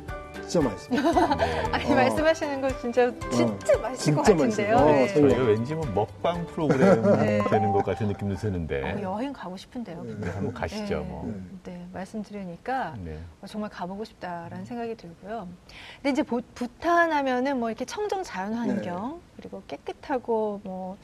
진짜 0.46 0.60
맛있습니다. 0.68 1.36
네. 1.36 1.60
아니 1.72 1.90
어. 1.90 1.94
말씀하시는 1.94 2.60
거 2.60 2.68
진짜 2.80 3.10
진짜 3.30 3.78
맛있을 3.78 4.14
것 4.14 4.24
진짜 4.24 4.36
같은데요. 4.36 4.44
맛있어요. 4.44 4.76
어, 4.76 4.84
네. 4.92 5.08
저희- 5.08 5.20
저희가 5.30 5.42
왠지 5.44 5.74
뭐 5.74 5.86
먹방 5.94 6.46
프로그램 6.48 7.00
네. 7.16 7.40
되는 7.48 7.72
것 7.72 7.82
같은 7.82 8.08
느낌도 8.08 8.36
드는데 8.36 8.82
어, 8.92 9.00
여행 9.00 9.32
가고 9.32 9.56
싶은데요. 9.56 10.02
네, 10.20 10.28
한번 10.28 10.52
가시죠. 10.52 10.98
네. 10.98 11.04
뭐. 11.06 11.32
네, 11.64 11.86
말씀 11.94 12.22
들으니까 12.22 12.94
네. 13.02 13.18
어, 13.40 13.46
정말 13.46 13.70
가보고 13.70 14.04
싶다라는 14.04 14.66
생각이 14.66 14.96
들고요. 14.98 15.48
근데 15.96 16.10
이제 16.10 16.22
보- 16.22 16.42
부탄 16.54 17.10
하면은 17.10 17.58
뭐 17.58 17.70
이렇게 17.70 17.86
청정 17.86 18.22
자연 18.22 18.52
환경 18.52 19.12
네. 19.12 19.32
그리고 19.38 19.62
깨끗하고 19.66 20.60
뭐그 20.64 20.98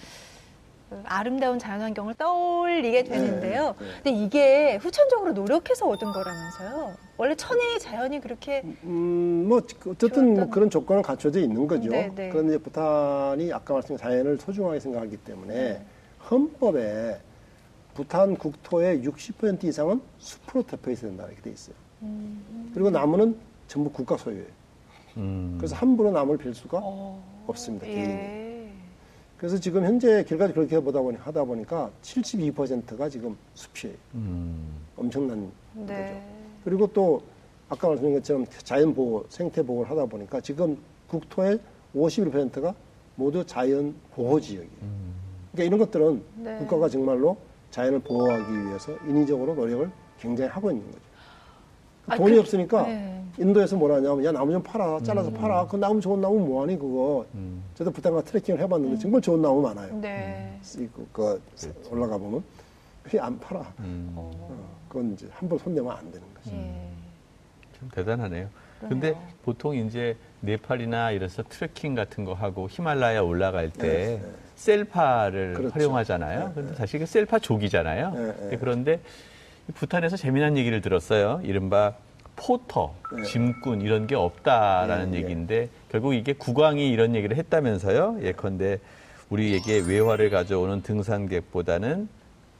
아름다운 1.04 1.58
자연환경을 1.58 2.14
떠올리게 2.14 3.04
되는데요. 3.04 3.74
네, 3.78 3.84
네. 3.84 3.92
근데 4.02 4.10
이게 4.10 4.76
후천적으로 4.76 5.32
노력해서 5.32 5.86
얻은 5.88 6.12
거라면서요. 6.12 6.94
원래 7.16 7.34
천혜의 7.34 7.80
자연이 7.80 8.20
그렇게 8.20 8.62
음, 8.84 9.46
뭐 9.48 9.60
어쨌든 9.86 10.34
뭐 10.34 10.48
그런 10.48 10.70
조건은 10.70 11.02
갖춰져 11.02 11.40
있는 11.40 11.66
거죠. 11.66 11.90
네, 11.90 12.10
네. 12.14 12.30
그런데 12.30 12.54
이제 12.54 12.62
부탄이 12.62 13.52
아까 13.52 13.74
말씀드린 13.74 13.98
자연을 13.98 14.38
소중하게 14.38 14.80
생각하기 14.80 15.16
때문에 15.18 15.82
헌법에 16.30 17.18
부탄 17.94 18.36
국토의 18.36 19.02
60% 19.02 19.64
이상은 19.64 20.00
숲으로 20.18 20.62
덮여 20.62 20.92
있어야 20.92 21.10
된다 21.10 21.26
이렇게 21.26 21.42
돼 21.42 21.50
있어요. 21.50 21.74
음. 22.02 22.70
그리고 22.72 22.90
나무는 22.90 23.36
전부 23.66 23.90
국가 23.90 24.16
소유예요. 24.16 24.46
음. 25.16 25.56
그래서 25.58 25.74
함부로 25.74 26.12
나무를 26.12 26.38
빌 26.38 26.54
수가 26.54 26.78
어, 26.80 27.22
없습니다. 27.48 27.86
개인이. 27.86 28.08
예. 28.08 28.47
그래서 29.38 29.56
지금 29.58 29.84
현재 29.84 30.24
결과를 30.24 30.52
그렇게 30.52 30.80
보다 30.80 31.00
보니 31.00 31.16
하다 31.16 31.44
보니까 31.44 31.90
72%가 32.02 33.08
지금 33.08 33.36
숲이에요. 33.54 33.96
음. 34.14 34.68
엄청난 34.96 35.50
네. 35.74 35.86
거죠. 35.86 36.20
그리고 36.64 36.86
또 36.88 37.22
아까 37.68 37.88
말씀드린 37.88 38.16
것처럼 38.16 38.46
자연 38.64 38.92
보호, 38.92 39.24
생태 39.28 39.62
보호를 39.62 39.88
하다 39.90 40.06
보니까 40.06 40.40
지금 40.40 40.76
국토의 41.06 41.60
51%가 41.94 42.74
모두 43.14 43.46
자연 43.46 43.94
보호 44.12 44.40
지역이에요. 44.40 44.70
그러니까 45.52 45.64
이런 45.64 45.78
것들은 45.78 46.22
네. 46.36 46.56
국가가 46.58 46.88
정말로 46.88 47.36
자연을 47.70 48.00
보호하기 48.00 48.66
위해서 48.66 48.92
인위적으로 49.06 49.54
노력을 49.54 49.88
굉장히 50.18 50.50
하고 50.50 50.70
있는 50.70 50.84
거죠. 50.86 51.07
아, 52.08 52.16
돈이 52.16 52.34
그- 52.34 52.40
없으니까 52.40 52.82
네. 52.86 53.22
인도에서 53.38 53.76
뭐라 53.76 53.96
하냐면 53.96 54.24
야 54.24 54.32
나무 54.32 54.50
좀 54.52 54.62
팔아 54.62 55.00
잘라서 55.02 55.30
팔아 55.30 55.66
그 55.68 55.76
나무 55.76 56.00
좋은 56.00 56.20
나무 56.20 56.40
뭐하니 56.40 56.78
그거 56.78 57.24
음. 57.34 57.62
저도 57.74 57.90
부탄가 57.92 58.22
트레킹을 58.22 58.60
해봤는데 58.60 58.98
정말 58.98 59.20
좋은 59.20 59.40
나무 59.40 59.62
많아요. 59.62 59.94
네. 60.00 60.58
이- 60.76 60.88
그, 60.92 61.06
그 61.12 61.40
올라가 61.90 62.18
보면 62.18 62.42
그게 63.02 63.20
안 63.20 63.38
팔아. 63.38 63.60
음. 63.80 64.12
어, 64.16 64.66
그건 64.88 65.12
이제 65.12 65.28
함부로 65.32 65.58
손대면 65.60 65.92
안 65.92 65.98
되는 66.10 66.26
거죠. 66.34 66.56
예. 66.56 66.74
참 67.78 67.88
대단하네요. 67.94 68.48
그러네요. 68.80 68.88
근데 68.88 69.16
보통 69.44 69.76
이제 69.76 70.16
네팔이나 70.40 71.12
이래서 71.12 71.42
트레킹 71.48 71.94
같은 71.94 72.24
거 72.24 72.32
하고 72.34 72.68
히말라야 72.68 73.20
올라갈 73.22 73.70
때 73.70 73.88
네, 73.88 74.06
네. 74.20 74.22
셀파를 74.56 75.54
그렇죠. 75.54 75.74
활용하잖아요. 75.74 76.48
네, 76.48 76.52
근데 76.54 76.70
네. 76.70 76.76
사실 76.76 76.98
그 77.00 77.06
셀파 77.06 77.38
족이잖아요. 77.38 78.10
네, 78.10 78.48
네. 78.50 78.56
그런데 78.58 79.00
부탄에서 79.74 80.16
재미난 80.16 80.56
얘기를 80.56 80.80
들었어요. 80.80 81.40
이른바 81.44 81.94
포터, 82.36 82.94
네. 83.16 83.22
짐꾼 83.24 83.80
이런 83.80 84.06
게 84.06 84.14
없다라는 84.14 85.10
네, 85.10 85.18
네. 85.18 85.22
얘기인데 85.24 85.68
결국 85.90 86.14
이게 86.14 86.32
국왕이 86.32 86.88
이런 86.90 87.14
얘기를 87.14 87.36
했다면서요. 87.36 88.18
예컨대 88.22 88.78
우리에게 89.28 89.80
외화를 89.86 90.30
가져오는 90.30 90.80
등산객보다는 90.82 92.08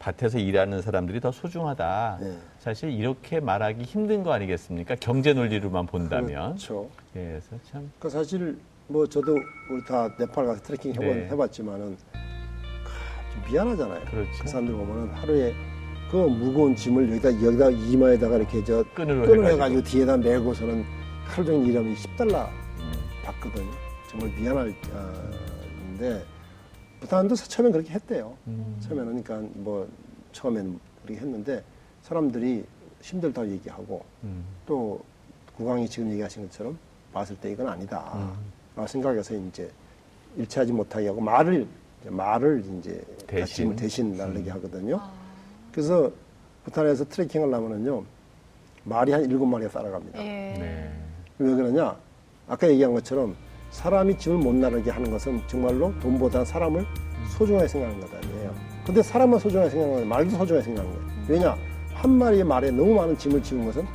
밭에서 0.01 0.39
일하는 0.39 0.83
사람들이 0.83 1.21
더 1.21 1.33
소중하다. 1.33 2.19
네. 2.21 2.39
사실 2.59 2.91
이렇게 2.91 3.41
말하기 3.41 3.83
힘든 3.85 4.23
거 4.23 4.33
아니겠습니까? 4.33 4.97
경제 5.01 5.33
논리로만 5.33 5.87
본다면. 5.87 6.51
그렇죠. 6.51 6.89
예, 7.17 7.25
그래서 7.41 7.57
참 7.71 7.91
그 7.99 8.11
사실 8.11 8.59
뭐 8.89 9.07
저도 9.07 9.33
우리 9.71 9.85
다 9.87 10.09
네팔 10.19 10.47
가서 10.47 10.63
트레킹 10.63 10.93
네. 10.93 11.29
해봤지만은 11.31 11.97
아, 12.15 13.33
좀 13.33 13.53
미안하잖아요. 13.53 14.05
그렇죠. 14.07 14.31
그 14.43 14.49
사람들 14.49 14.75
보면은 14.75 15.09
하루에 15.15 15.55
그 16.11 16.17
무거운 16.17 16.75
짐을 16.75 17.11
여기다 17.11 17.29
여기다 17.43 17.71
이마에다가 17.71 18.37
이렇게 18.37 18.65
저 18.65 18.83
끈으로 18.95 19.27
끈을 19.27 19.45
해가지고. 19.45 19.55
해가지고 19.55 19.83
뒤에다 19.83 20.17
메고서는 20.17 20.85
하루 21.27 21.45
종일 21.45 21.71
일하면 21.71 21.95
10달러 21.95 22.49
음, 22.79 22.93
받거든요. 23.25 23.71
정말 24.09 24.31
미안할 24.39 24.75
때인데 25.99 26.25
부탄도 27.01 27.35
처음엔 27.35 27.73
그렇게 27.73 27.91
했대요. 27.93 28.35
음. 28.47 28.79
처음에는 28.81 29.23
그러니까 29.23 29.49
뭐 29.57 29.87
처음엔 30.33 30.81
그렇게 31.05 31.21
했는데 31.21 31.63
사람들이 32.03 32.65
힘들다고 33.03 33.49
얘기하고 33.51 34.03
음, 34.25 34.45
또 34.67 35.01
국왕이 35.57 35.89
지금 35.89 36.11
얘기하신 36.13 36.45
것처럼 36.45 36.79
봤을 37.13 37.37
때 37.37 37.51
이건 37.53 37.69
아니다. 37.69 38.13
음. 38.15 38.35
라고 38.75 38.87
생각해서 38.89 39.35
이제 39.35 39.71
일치하지 40.37 40.73
못하게 40.73 41.09
하고 41.09 41.21
말을 41.21 41.67
이제 42.01 42.11
말을 42.11 42.65
이제 42.79 43.03
대신? 43.27 43.75
대신 43.75 43.77
대신 43.77 44.17
날리게 44.17 44.51
하거든요. 44.53 44.97
아. 44.97 45.28
그래서 45.79 46.11
부탄에서 46.65 47.05
트레킹을 47.09 47.55
하면은요 47.55 48.03
말이 48.83 49.13
한 49.13 49.25
일곱 49.31 49.47
마리가 49.47 49.71
따라갑니다. 49.71 50.19
예. 50.19 50.25
네. 50.25 50.93
왜 51.39 51.55
그러냐? 51.55 51.97
아까 52.49 52.69
얘기한 52.69 52.93
것처럼 52.95 53.37
사람이 53.71 54.19
짐을 54.19 54.39
못 54.39 54.57
나르게 54.57 54.91
하는 54.91 55.09
것은 55.09 55.41
정말로 55.47 55.97
돈보다 56.01 56.45
사람을 56.45 56.85
소중하게 57.37 57.69
생각하는 57.69 58.01
거다. 58.01 58.19
이에요. 58.27 58.53
근데 58.85 59.03
사람만 59.05 59.39
소중하게 59.39 59.71
생각하는 59.71 59.95
거예요. 59.99 60.09
말도 60.09 60.31
소중하게 60.37 60.65
생각하는 60.65 60.97
거예요. 60.97 61.13
왜냐? 61.29 61.57
한 61.95 62.11
마리의 62.11 62.43
말에 62.43 62.73
너무 62.73 62.95
많은 62.95 63.17
짐을 63.17 63.41
지운 63.45 63.65
것은 63.67 63.87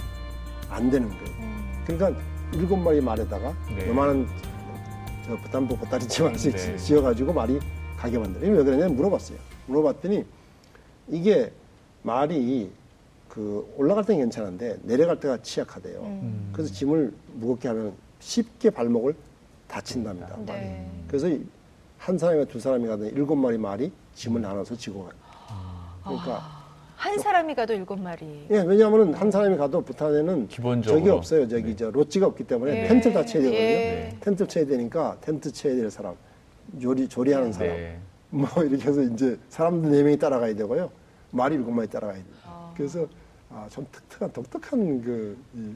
안 0.70 0.90
되는 0.90 1.10
거예요. 1.10 1.26
음. 1.42 1.84
그러니까 1.86 2.22
일곱 2.54 2.78
마리 2.78 3.02
말에다가 3.02 3.54
네. 3.76 3.90
요만한 3.90 4.26
저 5.26 5.36
부탄보 5.36 5.76
보따리 5.76 6.08
집 6.08 6.24
하나씩 6.24 6.56
네. 6.56 6.78
지어가지고 6.80 7.34
말이 7.34 7.60
가게 7.98 8.18
만들어요. 8.18 8.56
왜 8.56 8.64
그러냐면 8.64 8.96
물어봤어요. 8.96 9.38
물어봤더니 9.68 10.24
이게 11.10 11.52
말이 12.04 12.70
그 13.28 13.68
올라갈 13.78 14.06
때는 14.06 14.22
괜찮은데 14.26 14.78
내려갈 14.84 15.20
때가 15.20 15.38
취약하대요. 15.42 16.00
음. 16.02 16.50
그래서 16.54 16.72
짐을 16.74 17.12
무겁게 17.34 17.68
하면 17.70 17.94
쉽게 18.20 18.70
발목을 18.70 19.16
다친답니다. 19.68 20.38
말이. 20.46 20.46
네. 20.46 20.88
그래서 21.08 21.28
이- 21.30 21.44
한 21.98 22.18
사람이나 22.18 22.46
두 22.46 22.60
사람이 22.60 22.86
가든 22.86 23.16
일곱 23.16 23.36
마리 23.36 23.58
말이 23.58 23.92
짐을 24.14 24.42
나눠서 24.42 24.76
지고 24.76 25.04
가요. 25.06 25.14
그러니까 26.04 26.34
아, 26.36 26.64
한 26.98 27.18
사람이 27.18 27.56
가도 27.56 27.74
일곱 27.74 28.00
마리. 28.00 28.46
예, 28.52 28.60
왜냐하면 28.60 29.14
한 29.14 29.32
사람이 29.32 29.56
가도 29.58 29.82
부탄에는 29.82 30.50
기본적으로. 30.50 31.00
저기 31.00 31.10
없어요. 31.10 31.48
저기 31.48 31.64
네. 31.68 31.76
저 31.78 31.90
로지가 31.90 32.28
없기 32.28 32.44
때문에 32.44 32.84
예. 32.84 32.88
텐트를 32.90 33.14
다 33.14 33.26
쳐야 33.26 33.42
되거든요. 33.44 33.58
예. 33.62 34.18
텐트 34.20 34.46
쳐야 34.48 34.66
되니까 34.66 35.18
텐트 35.22 35.52
쳐야 35.52 35.76
될 35.76 35.90
사람, 35.90 36.14
요리 36.82 37.08
조리하는 37.08 37.54
사람, 37.54 37.74
네. 37.74 37.98
뭐 38.30 38.48
이렇게 38.64 38.90
해서 38.90 39.02
이제 39.02 39.38
사람들 39.50 39.90
네 39.92 40.04
명이 40.04 40.18
따라가야 40.20 40.54
되고요. 40.56 40.92
말이 41.34 41.56
일곱 41.56 41.72
마리 41.72 41.88
따라가야 41.88 42.16
돼요. 42.16 42.26
아. 42.46 42.74
그래서 42.78 43.08
아, 43.50 43.68
좀 43.70 43.86
독특한 43.92 44.32
독특한 44.32 45.02
그 45.02 45.38
이, 45.54 45.76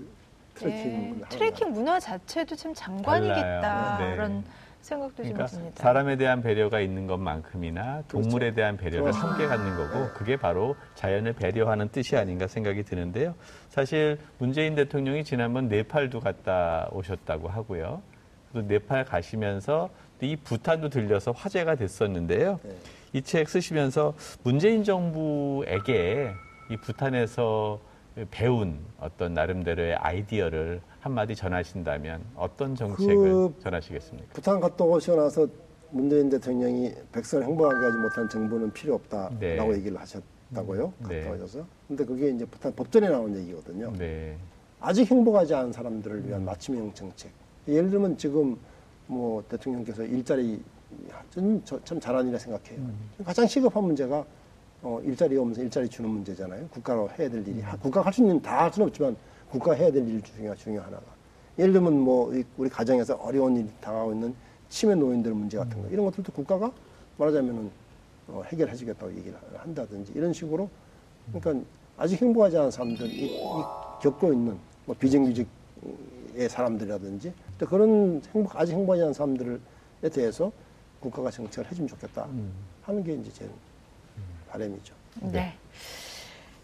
트레킹 0.56 0.92
예. 0.92 0.96
하는 0.96 1.22
트레킹 1.30 1.72
문화 1.74 2.00
자체도 2.00 2.56
참 2.56 2.74
장관이겠다. 2.74 3.98
네. 4.00 4.16
그런 4.16 4.44
생각도 4.82 5.16
그러니까 5.18 5.48
좀 5.48 5.60
듭니다. 5.60 5.84
사람에 5.84 6.16
대한 6.16 6.42
배려가 6.42 6.80
있는 6.80 7.08
것만큼이나 7.08 8.04
동물에 8.08 8.54
대한 8.54 8.78
배려를 8.78 9.12
그렇죠. 9.12 9.20
함께 9.20 9.46
갖는 9.48 9.76
거고 9.76 10.14
그게 10.14 10.38
바로 10.38 10.76
자연을 10.96 11.34
배려하는 11.34 11.90
뜻이 11.90 12.16
아닌가 12.16 12.48
생각이 12.48 12.84
드는데요. 12.84 13.36
사실 13.70 14.18
문재인 14.38 14.76
대통령이 14.76 15.24
지난번 15.24 15.68
네팔도 15.68 16.20
갔다 16.20 16.88
오셨다고 16.92 17.50
하고요. 17.50 18.02
또 18.54 18.62
네팔 18.62 19.06
가시면서 19.06 19.90
이 20.22 20.36
부탄도 20.36 20.90
들려서 20.90 21.32
화제가 21.32 21.76
됐었는데요. 21.76 22.60
네. 22.64 22.76
이 23.14 23.22
책 23.22 23.50
쓰시면서 23.50 24.14
문재인 24.44 24.84
정부에게 24.84 26.32
이 26.70 26.78
부탄에서 26.78 27.80
배운 28.32 28.80
어떤 29.00 29.34
나름대로의 29.34 29.96
아이디어를 29.96 30.82
한마디 31.00 31.36
전하신다면 31.36 32.22
어떤 32.36 32.76
정책을 32.76 33.16
그 33.16 33.56
전하시겠습니까? 33.60 34.34
부탄 34.34 34.60
갔다 34.60 34.84
오시고 34.84 35.16
나서 35.18 35.48
문재인 35.92 36.30
대통령이 36.30 36.94
백성을 37.12 37.46
행복하게 37.46 37.86
하지 37.86 37.98
못한 37.98 38.28
정부는 38.30 38.72
필요 38.74 38.96
없다라고 38.96 39.40
네. 39.40 39.74
얘기를 39.76 39.98
하셨다고요. 40.00 40.94
네. 41.08 41.22
갔다 41.22 41.36
오셔서. 41.36 41.66
근데 41.88 42.04
그게 42.04 42.30
이제 42.30 42.46
부탄 42.46 42.74
법전에 42.76 43.08
나온 43.08 43.34
얘기거든요. 43.38 43.94
네. 43.98 44.36
아직 44.82 45.10
행복하지 45.10 45.54
않은 45.56 45.72
사람들을 45.72 46.28
위한 46.28 46.44
맞춤형 46.44 46.94
정책. 46.94 47.32
예를 47.68 47.90
들면 47.90 48.18
지금 48.18 48.58
뭐 49.06 49.44
대통령께서 49.48 50.04
일자리 50.04 50.62
저는 51.32 51.62
저- 51.66 51.84
참 51.84 52.00
잘한 52.00 52.26
일이라 52.26 52.40
생각해요. 52.40 52.80
가장 53.24 53.48
시급한 53.48 53.84
문제가 53.84 54.26
어, 54.84 55.02
일자리가 55.04 55.42
없면서 55.42 55.62
일자리 55.64 55.90
주는 55.90 56.10
문제잖아요. 56.10 56.68
국가로 56.70 57.10
해야 57.18 57.30
될 57.30 57.46
일이. 57.48 57.62
하- 57.62 57.76
국가가 57.78 58.06
할 58.06 58.14
수 58.14 58.22
있는 58.22 58.40
다 58.42 58.64
할 58.64 58.72
수는 58.72 58.88
없지만 58.88 59.16
국가 59.50 59.74
해야 59.74 59.92
될 59.92 60.08
일 60.08 60.22
중에 60.22 60.54
중요 60.56 60.80
하나가. 60.82 61.04
예를 61.58 61.74
들면 61.74 62.00
뭐 62.00 62.34
이- 62.36 62.44
우리 62.58 62.70
가정에서 62.70 63.16
어려운 63.16 63.58
일이 63.58 63.68
당하고 63.82 64.14
있는 64.14 64.36
치매 64.70 64.94
노인들 64.96 65.34
문제 65.34 65.58
같은 65.58 65.82
거 65.82 65.88
이런 65.90 66.06
것들도 66.06 66.32
국가가 66.32 66.72
말하자면은 67.18 67.72
어, 68.30 68.44
해결해 68.46 68.76
주겠다고 68.76 69.12
얘기를 69.16 69.38
한다든지 69.58 70.12
이런 70.16 70.32
식으로 70.34 70.70
그러니까 71.34 71.66
아직 71.98 72.22
행복하지 72.22 72.58
않은 72.58 72.72
사람들 72.72 73.08
이, 73.08 73.26
이 73.38 73.40
겪고 74.02 74.32
있는 74.34 74.58
뭐 74.86 74.96
비정규직의 75.00 75.48
사람들이라든지 76.50 77.34
또 77.58 77.66
그런 77.66 78.22
행복 78.34 78.56
아직 78.56 78.74
행복하지 78.74 79.02
않은 79.04 79.14
사람들에 79.14 79.58
대해서 80.14 80.52
국가가 81.00 81.30
정책을 81.32 81.70
해주면 81.72 81.88
좋겠다 81.88 82.28
하는 82.84 83.04
게 83.04 83.14
이제 83.14 83.32
제 83.32 83.50
바람이죠. 84.50 84.94
네. 85.22 85.54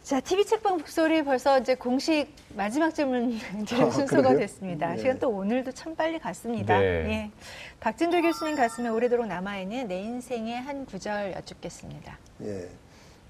자, 0.04 0.20
TV 0.20 0.46
책방 0.46 0.78
북소리 0.78 1.24
벌써 1.24 1.60
이제 1.60 1.76
공식 1.76 2.28
마지막 2.56 2.94
질문 2.94 3.40
드릴 3.66 3.84
아, 3.84 3.90
순서가 3.90 4.22
그래요? 4.22 4.40
됐습니다. 4.40 4.90
네. 4.92 4.98
시간 4.98 5.18
또 5.18 5.30
오늘도 5.30 5.72
참 5.72 5.96
빨리 5.96 6.20
갔습니다. 6.20 6.78
네. 6.78 6.86
예. 6.86 7.32
박진도 7.80 8.22
교수님 8.22 8.56
가슴에 8.58 8.90
오래도록 8.90 9.28
남아있는 9.28 9.88
내 9.88 10.02
인생의 10.02 10.60
한 10.62 10.86
구절 10.86 11.34
여쭙겠습니다. 11.38 12.18
예. 12.42 12.70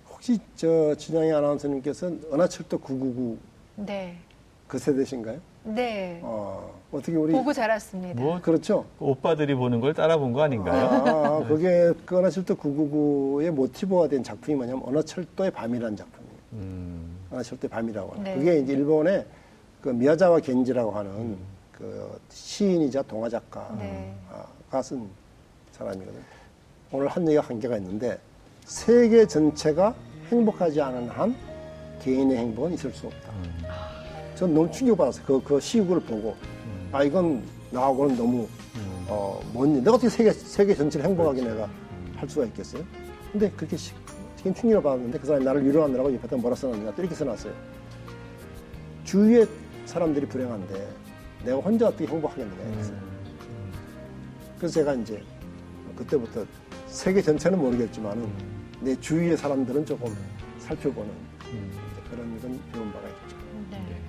혹시 0.10 0.40
저 0.56 0.96
진양희 0.96 1.32
아나운서님께서는 1.32 2.24
은하철도 2.34 2.80
999 2.80 3.38
네. 3.76 4.18
그 4.68 4.80
세대신가요? 4.80 5.40
네. 5.66 6.20
어, 6.24 6.74
어떻게 6.94 7.18
우리 7.18 7.34
보고 7.34 7.52
자랐습니다. 7.52 8.22
뭐 8.22 8.40
그렇죠. 8.40 8.86
오빠들이 9.00 9.56
보는 9.56 9.80
걸 9.80 9.94
따라 9.96 10.18
본 10.18 10.32
거 10.34 10.42
아닌가요? 10.44 10.86
아, 11.44 11.48
그게 11.48 11.92
그 12.06 12.20
은하철도 12.20 12.56
999의 12.56 13.50
모티브가 13.52 14.08
된 14.08 14.24
작품이 14.24 14.56
뭐냐면 14.56 14.84
은하철도의 14.88 15.52
밤이라는 15.52 15.96
작품. 15.98 16.24
음. 16.54 17.18
절대 17.44 17.68
밤이라고 17.68 18.12
하는. 18.12 18.24
네. 18.24 18.36
그게 18.38 18.60
이제 18.60 18.74
일본의 18.74 19.26
그 19.82 19.90
미야자와 19.90 20.40
겐지라고 20.40 20.92
하는 20.92 21.12
음. 21.12 21.38
그 21.72 22.20
시인이자 22.30 23.02
동화 23.04 23.28
작가가 23.28 23.76
네. 23.80 24.14
쓴 24.84 25.08
사람이거든요. 25.72 26.22
오늘 26.92 27.08
한 27.08 27.26
얘기가 27.28 27.42
한계가 27.42 27.78
있는데 27.78 28.20
세계 28.66 29.26
전체가 29.26 29.96
행복하지 30.32 30.80
않은 30.80 31.10
한 31.10 31.36
개인의 32.04 32.38
행복은 32.38 32.74
있을 32.74 32.92
수 32.92 33.08
없다. 33.08 33.32
음. 33.32 33.64
전 34.36 34.54
너무 34.54 34.70
충격받았어요. 34.72 35.26
그, 35.26 35.42
그 35.44 35.60
시국을 35.60 36.00
보고. 36.02 36.36
음. 36.94 36.96
아, 36.96 37.04
이건 37.04 37.44
나하고는 37.72 38.16
너무, 38.16 38.48
음. 38.76 39.06
어, 39.08 39.42
뭔, 39.52 39.74
내가 39.74 39.96
어떻게 39.96 40.10
세계, 40.10 40.32
세계 40.32 40.76
전체를 40.76 41.08
행복하게 41.08 41.42
그렇지. 41.42 41.56
내가 41.56 41.68
음. 41.68 42.14
할 42.16 42.30
수가 42.30 42.46
있겠어요? 42.46 42.84
근데 43.32 43.50
그렇게 43.52 43.76
긴 44.38 44.54
충격을 44.54 44.84
받았는데 44.84 45.20
그 45.20 45.26
사람이 45.26 45.44
나를 45.44 45.66
위로하느라고 45.66 46.14
옆에다 46.14 46.36
뭐라 46.38 46.56
써놨느냐 46.56 46.94
또 46.94 47.02
이렇게 47.02 47.16
써놨어요. 47.16 47.54
주위의 49.06 49.48
사람들이 49.86 50.28
불행한데 50.28 50.88
내가 51.46 51.58
혼자 51.58 51.88
어떻게 51.88 52.06
행복하겠느냐 52.06 52.74
이랬어요. 52.74 52.98
음. 52.98 53.72
그래서 54.58 54.74
제가 54.76 54.94
이제 54.94 55.24
그때부터 55.96 56.46
세계 56.88 57.22
전체는 57.22 57.58
모르겠지만 57.58 58.32
내 58.82 59.00
주위의 59.00 59.38
사람들은 59.38 59.86
조금 59.86 60.16
살펴보는 60.60 61.10
그런 62.10 62.38
이런 62.38 62.60
배운 62.72 62.92
바가 62.92 63.08
있죠. 63.08 63.38
네. 63.72 63.78
네. 63.78 64.02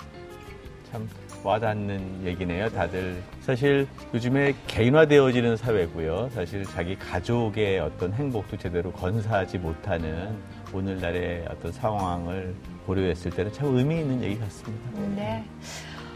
참 0.91 1.09
와닿는 1.45 2.24
얘기네요, 2.24 2.70
다들. 2.70 3.22
사실 3.42 3.86
요즘에 4.14 4.55
개인화되어지는 4.66 5.59
사회고요. 5.59 6.30
사실 6.34 6.64
자기 6.64 6.99
가족의 6.99 7.80
어떤 7.80 8.14
행복도 8.14 8.57
제대로 8.57 8.90
건사하지 8.90 9.59
못하는 9.59 10.34
오늘날의 10.72 11.45
어떤 11.51 11.70
상황을 11.70 12.55
고려했을 12.86 13.30
때는 13.30 13.53
참 13.53 13.76
의미 13.76 14.01
있는 14.01 14.22
얘기 14.22 14.38
같습니다. 14.40 15.01
네. 15.14 15.45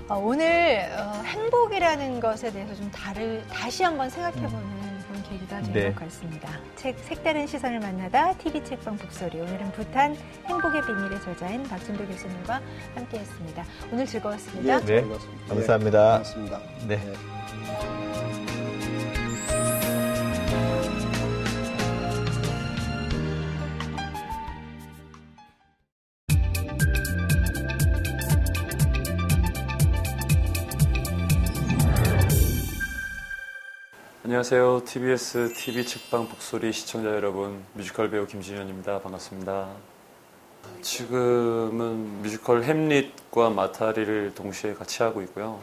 어, 0.09 0.17
오늘 0.17 0.89
어, 0.97 1.23
행복이라는 1.23 2.21
것에 2.21 2.51
대해서 2.51 2.75
좀 2.75 2.91
다를, 2.91 3.47
다시 3.49 3.83
한번 3.83 4.09
생각해보는 4.09 4.98
계기가 5.23 5.61
된것 5.63 5.73
네. 5.73 5.93
같습니다. 5.93 6.49
책 6.77 6.99
색다른 7.01 7.47
시선을 7.47 7.81
만나다 7.81 8.33
TV 8.39 8.65
책방 8.65 8.97
북소리 8.97 9.41
오늘은 9.41 9.73
부탄 9.73 10.17
행복의 10.47 10.83
비밀의 10.83 11.21
저자인 11.23 11.63
박진도 11.65 12.07
교수님과 12.07 12.61
함께했습니다. 12.95 13.65
오늘 13.93 14.07
즐거웠습니다. 14.07 14.75
예, 14.75 14.79
네, 14.79 15.01
즐거웠습니다. 15.01 15.55
감사합니다. 15.55 16.23
네, 16.23 16.35
고맙습니다. 16.35 16.61
네. 16.87 18.08
안녕하세요. 34.29 34.83
TBS 34.85 35.55
TV 35.55 35.87
책방 35.87 36.29
북소리 36.29 36.71
시청자 36.75 37.09
여러분, 37.09 37.65
뮤지컬 37.73 38.11
배우 38.11 38.27
김준현입니다. 38.27 39.01
반갑습니다. 39.01 39.71
지금은 40.83 42.21
뮤지컬 42.21 42.63
햄릿과 42.63 43.49
마타하리를 43.49 44.35
동시에 44.35 44.75
같이 44.75 45.03
하고 45.03 45.23
있고요. 45.23 45.59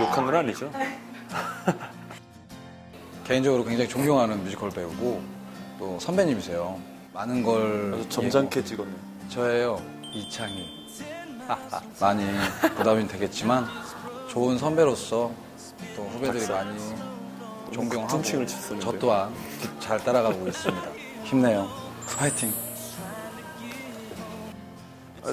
욕한 0.00 0.24
건 0.26 0.34
아니죠? 0.34 0.68
개인적으로 3.32 3.64
굉장히 3.64 3.88
존경하는 3.88 4.44
뮤지컬 4.44 4.68
배우고 4.68 5.22
또 5.78 5.98
선배님이세요. 5.98 6.78
많은 7.14 7.42
걸 7.42 7.94
아주 7.94 8.08
점잖게 8.10 8.62
찍었네요. 8.62 8.96
저예요. 9.30 9.82
이창희. 10.12 10.66
많이 11.98 12.26
부담이 12.76 13.08
되겠지만 13.08 13.66
좋은 14.28 14.58
선배로서 14.58 15.32
또 15.96 16.02
후배들이 16.02 16.46
많이 16.46 16.78
존경하고 17.72 18.22
저 18.78 18.92
또한 18.98 19.32
잘 19.80 19.98
따라가고 20.04 20.46
있습니다. 20.46 20.90
힘내요. 21.24 21.70
파이팅. 22.14 22.52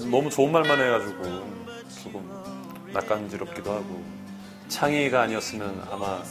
너무 0.09 0.29
좋은 0.29 0.53
말만 0.53 0.79
해가지고 0.79 1.23
조금 2.01 2.93
낯간지럽기도 2.93 3.73
하고 3.73 4.01
창희가 4.69 5.23
아니었으면 5.23 5.85
아마 5.91 6.23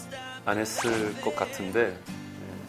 안 0.49 0.57
했을 0.57 1.15
것 1.21 1.37
같은데 1.37 1.95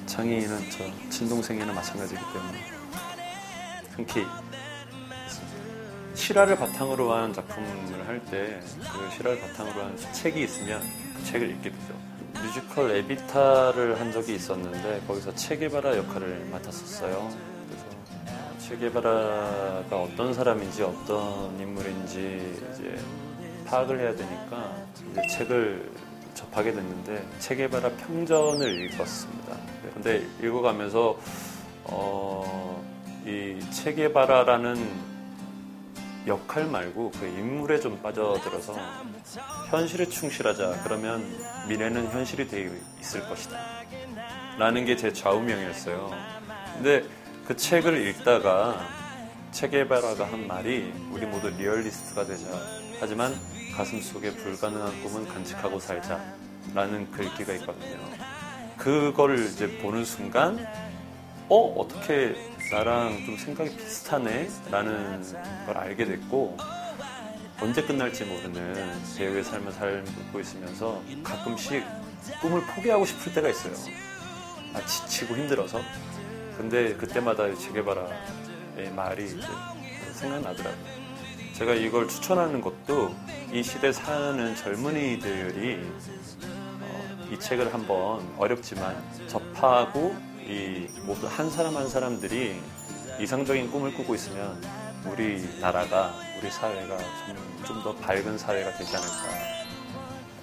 창희는 0.06 0.70
저 0.70 0.84
친동생이나 1.10 1.72
마찬가지이기 1.72 2.22
때문에 2.34 2.66
흔히 3.96 4.28
실화를 6.14 6.58
바탕으로 6.58 7.14
한 7.14 7.32
작품을 7.32 8.06
할 8.06 8.20
때 8.26 8.60
그 8.92 9.10
실화를 9.16 9.40
바탕으로 9.40 9.82
한 9.82 9.98
책이 10.12 10.44
있으면 10.44 10.82
그 11.16 11.24
책을 11.24 11.50
읽게 11.52 11.70
되죠. 11.72 11.94
뮤지컬 12.44 12.92
에비타를 12.98 13.98
한 13.98 14.12
적이 14.12 14.36
있었는데 14.36 15.02
거기서 15.08 15.34
체게바라 15.36 15.96
역할을 15.96 16.48
맡았었어요. 16.52 17.30
그래서 17.70 18.68
체게바라가 18.68 19.96
어떤 19.96 20.34
사람인지 20.34 20.84
어떤 20.84 21.58
인물인지 21.58 22.58
이제 22.74 23.00
파악을 23.68 24.00
해야 24.02 24.14
되니까 24.14 24.76
이제 25.12 25.22
책을 25.38 25.90
접하게 26.40 26.72
됐는데 26.72 27.22
체게바라 27.40 27.90
평전을 27.90 28.86
읽었습니다. 28.86 29.58
근데 29.94 30.26
읽어가면서 30.42 31.20
어, 31.84 32.82
이 33.26 33.60
체게바라라는 33.72 35.10
역할 36.28 36.66
말고 36.68 37.12
그 37.12 37.26
인물에 37.26 37.80
좀 37.80 38.02
빠져들어서 38.02 38.76
현실에 39.70 40.06
충실하자 40.06 40.84
그러면 40.84 41.24
미래는 41.68 42.10
현실이 42.12 42.48
되어 42.48 42.70
있을 43.00 43.28
것이다 43.28 43.58
라는 44.58 44.86
게 44.86 44.96
제 44.96 45.12
좌우명이었어요 45.12 46.12
근데 46.76 47.04
그 47.48 47.56
책을 47.56 48.06
읽다가 48.08 48.86
체게바라가 49.52 50.26
한 50.32 50.46
말이 50.46 50.94
우리 51.12 51.26
모두 51.26 51.50
리얼리스트가 51.50 52.26
되자 52.26 52.48
하지만 53.00 53.34
가슴 53.76 54.02
속에 54.02 54.36
불가능한 54.36 55.04
꿈은 55.04 55.28
간직하고 55.28 55.80
살자 55.80 56.22
라는 56.74 57.10
글귀가 57.12 57.54
있거든요. 57.54 57.98
그거를 58.78 59.46
이제 59.46 59.78
보는 59.80 60.06
순간 60.06 60.66
어? 61.48 61.58
어떻게 61.78 62.36
나랑 62.72 63.26
좀 63.26 63.38
생각이 63.38 63.76
비슷하네? 63.76 64.50
라는 64.70 65.24
걸 65.66 65.78
알게 65.78 66.06
됐고 66.06 66.58
언제 67.62 67.82
끝날지 67.82 68.26
모르는 68.26 69.02
배우의 69.18 69.44
삶을 69.44 69.72
살고 69.72 70.40
있으면서 70.40 71.02
가끔씩 71.24 71.84
꿈을 72.42 72.62
포기하고 72.68 73.06
싶을 73.06 73.34
때가 73.34 73.50
있어요. 73.50 73.74
아, 74.74 74.86
지치고 74.86 75.36
힘들어서. 75.36 75.82
근데 76.58 76.94
그때마다 76.96 77.54
제게바라의 77.56 78.92
말이 78.96 79.26
이제 79.26 79.48
생각나더라고요. 80.14 81.09
제가 81.60 81.74
이걸 81.74 82.08
추천하는 82.08 82.62
것도 82.62 83.14
이 83.52 83.62
시대 83.62 83.92
사는 83.92 84.56
젊은이들이 84.56 85.92
어, 86.82 87.28
이 87.30 87.38
책을 87.38 87.74
한번 87.74 88.26
어렵지만 88.38 88.96
접하고 89.28 90.16
이 90.40 90.88
모두 91.04 91.28
한 91.28 91.50
사람 91.50 91.76
한 91.76 91.90
사람들이 91.90 92.62
이상적인 93.20 93.72
꿈을 93.72 93.94
꾸고 93.94 94.16
있으면 94.16 94.64
우리 95.06 95.46
나라가 95.60 96.14
우리 96.40 96.50
사회가 96.50 96.98
좀 97.66 97.84
더 97.84 97.94
밝은 97.94 98.38
사회가 98.38 98.78
되지 98.78 98.96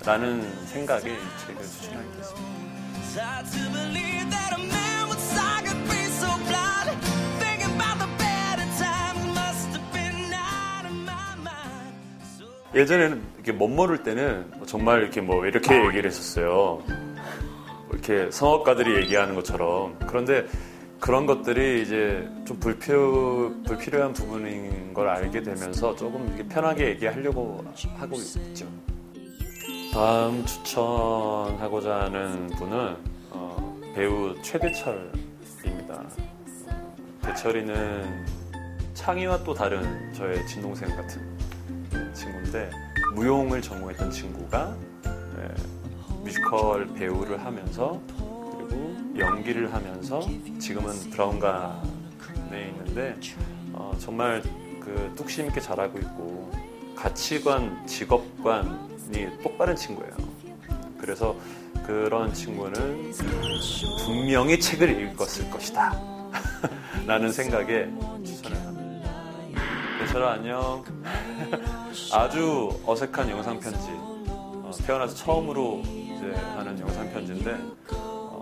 않을까라는 0.04 0.66
생각에 0.66 1.12
이 1.12 1.46
책을 1.46 1.62
추천하게 1.62 2.08
됐습니다. 2.18 2.46
예전에는 12.76 13.22
이렇게 13.36 13.52
멋모를 13.52 14.02
때는 14.02 14.52
정말 14.66 15.00
이렇게 15.00 15.22
뭐 15.22 15.46
이렇게 15.46 15.74
얘기를 15.86 16.10
했었어요. 16.10 16.82
이렇게 17.90 18.30
성악가들이 18.30 18.96
얘기하는 18.96 19.34
것처럼. 19.34 19.98
그런데 20.06 20.46
그런 21.00 21.24
것들이 21.24 21.82
이제 21.82 22.28
좀 22.46 22.60
불필요, 22.60 23.62
불필요한 23.62 24.12
부분인 24.12 24.92
걸 24.92 25.08
알게 25.08 25.42
되면서 25.42 25.96
조금 25.96 26.26
이렇게 26.26 26.46
편하게 26.46 26.90
얘기하려고 26.90 27.64
하고 27.96 28.16
있죠. 28.16 28.66
다음 29.94 30.44
추천하고자 30.44 32.00
하는 32.02 32.48
분은 32.48 32.96
어, 33.30 33.80
배우 33.94 34.34
최대철입니다. 34.42 36.04
대철이는 37.22 38.26
창희와 38.92 39.42
또 39.44 39.54
다른 39.54 40.12
저의 40.12 40.46
친동생 40.46 40.94
같은 40.94 41.35
친구인데 42.16 42.70
무용을 43.14 43.62
전공했던 43.62 44.10
친구가 44.10 44.76
예, 45.06 46.24
뮤지컬 46.24 46.86
배우를 46.94 47.44
하면서 47.44 48.00
그리고 48.58 48.96
연기를 49.18 49.72
하면서 49.72 50.20
지금은 50.58 51.10
브라운관에 51.10 52.68
있는데 52.68 53.14
어, 53.72 53.94
정말 53.98 54.42
그 54.80 55.12
뚝심 55.16 55.46
있게 55.46 55.60
잘하고 55.60 55.98
있고 55.98 56.50
가치관, 56.96 57.86
직업관이 57.86 59.42
똑바른 59.42 59.76
친구예요. 59.76 60.12
그래서 60.98 61.36
그런 61.86 62.32
친구는 62.32 63.12
분명히 64.04 64.58
책을 64.58 65.12
읽었을 65.12 65.50
것이다. 65.50 66.00
라는 67.06 67.30
생각에. 67.30 67.88
대철아 70.16 70.32
안녕. 70.32 70.82
아주 72.10 72.70
어색한 72.86 73.28
영상 73.28 73.60
편지. 73.60 73.88
어, 74.28 74.70
태어나서 74.86 75.14
처음으로 75.14 75.82
이제 75.84 76.32
하는 76.56 76.78
영상 76.80 77.12
편지인데 77.12 77.54
어, 77.92 78.40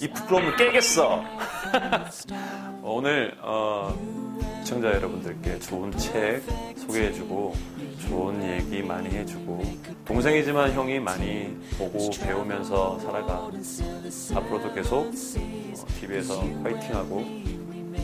이 0.00 0.08
부끄러움을 0.08 0.54
깨겠어. 0.56 1.14
어, 1.16 2.80
오늘 2.84 3.36
어, 3.42 3.92
시청자 4.62 4.92
여러분들께 4.92 5.58
좋은 5.58 5.90
책 5.92 6.42
소개해주고 6.76 7.54
좋은 8.08 8.42
얘기 8.44 8.80
많이 8.82 9.08
해주고 9.08 9.62
동생이지만 10.04 10.72
형이 10.72 11.00
많이 11.00 11.56
보고 11.78 12.10
배우면서 12.10 13.00
살아가 13.00 13.50
앞으로도 14.36 14.72
계속 14.72 15.10
TV에서 16.00 16.44
파이팅하고 16.62 17.55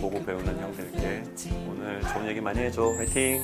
보고 0.02 0.20
배우는 0.24 0.58
형들께 0.58 1.22
오늘 1.70 2.02
좋은 2.02 2.26
얘기 2.26 2.40
많이 2.40 2.58
해줘 2.58 2.92
파이팅 2.96 3.40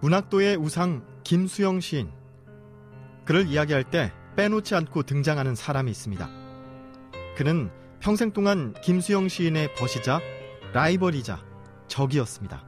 문학도의 0.00 0.56
우상 0.56 1.04
김수영 1.24 1.80
시인. 1.80 2.10
그를 3.26 3.46
이야기할 3.46 3.84
때 3.84 4.10
빼놓지 4.36 4.74
않고 4.74 5.02
등장하는 5.02 5.54
사람이 5.54 5.90
있습니다. 5.90 6.26
그는 7.36 7.70
평생 8.00 8.32
동안 8.32 8.74
김수영 8.82 9.28
시인의 9.28 9.74
벗이자 9.74 10.20
라이벌이자 10.72 11.42
적이었습니다. 11.88 12.64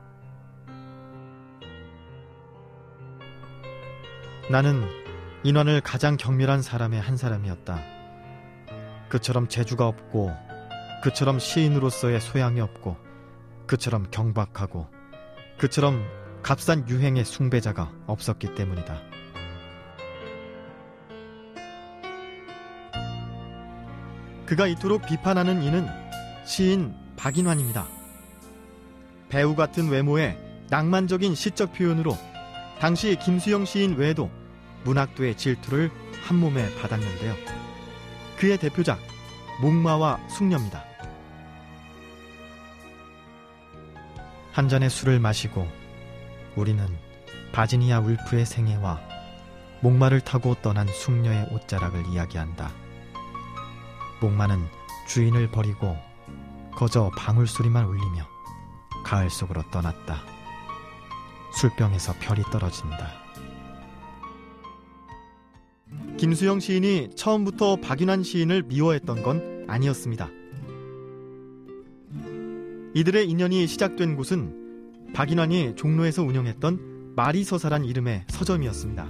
나는 4.51 4.83
인원을 5.45 5.81
가장 5.83 6.17
경멸한 6.17 6.63
사람의 6.63 7.01
한 7.01 7.17
사람이었다. 7.17 7.81
그처럼 9.09 9.47
재주가 9.49 9.87
없고, 9.87 10.33
그처럼 11.03 11.39
시인으로서의 11.39 12.21
소양이 12.21 12.61
없고, 12.61 12.97
그처럼 13.67 14.11
경박하고, 14.11 14.89
그처럼 15.59 16.05
값싼 16.43 16.89
유행의 16.89 17.25
숭배자가 17.25 17.93
없었기 18.07 18.55
때문이다. 18.57 19.20
그가 24.51 24.67
이토록 24.67 25.07
비판하는 25.07 25.63
이는 25.63 25.87
시인 26.45 26.93
박인환입니다. 27.17 27.87
배우 29.29 29.55
같은 29.55 29.89
외모에 29.89 30.37
낭만적인 30.71 31.37
시적 31.37 31.73
표현으로 31.73 32.19
당시 32.81 33.15
김수영 33.15 33.65
시인 33.65 33.95
외에도 33.95 34.29
문학도의 34.83 35.37
질투를 35.37 35.93
한 36.25 36.37
몸에 36.39 36.69
받았는데요. 36.81 37.37
그의 38.39 38.59
대표작 38.59 38.99
목마와 39.61 40.19
숙녀입니다. 40.29 40.83
한 44.51 44.69
잔의 44.69 44.91
술을 44.91 45.21
마시고 45.21 45.69
우리는 46.57 46.85
바지니아 47.53 48.01
울프의 48.01 48.47
생애와 48.47 49.01
목마를 49.81 50.21
타고 50.21 50.57
떠난 50.57 50.89
숙녀의 50.89 51.51
옷자락을 51.53 52.05
이야기한다. 52.07 52.80
목마는 54.21 54.65
주인을 55.07 55.51
버리고 55.51 55.97
거저 56.73 57.11
방울소리만 57.17 57.85
울리며 57.85 58.27
가을 59.05 59.31
속으로 59.31 59.63
떠났다. 59.71 60.23
술병에서 61.53 62.15
별이 62.21 62.43
떨어진다. 62.45 63.21
김수영 66.17 66.61
시인이 66.61 67.11
처음부터 67.17 67.77
박윤환 67.77 68.23
시인을 68.23 68.63
미워했던 68.65 69.23
건 69.23 69.65
아니었습니다. 69.69 70.29
이들의 72.95 73.29
인연이 73.29 73.67
시작된 73.67 74.17
곳은 74.17 75.13
박인환이 75.15 75.75
종로에서 75.77 76.23
운영했던 76.23 77.15
마리서사란 77.17 77.85
이름의 77.85 78.25
서점이었습니다. 78.29 79.09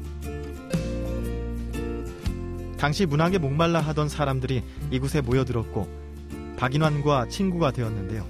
당시 2.81 3.05
문학에 3.05 3.37
목말라 3.37 3.79
하던 3.81 4.09
사람들이 4.09 4.63
이곳에 4.91 5.21
모여들었고 5.21 5.87
박인환과 6.57 7.29
친구가 7.29 7.73
되었는데요. 7.73 8.27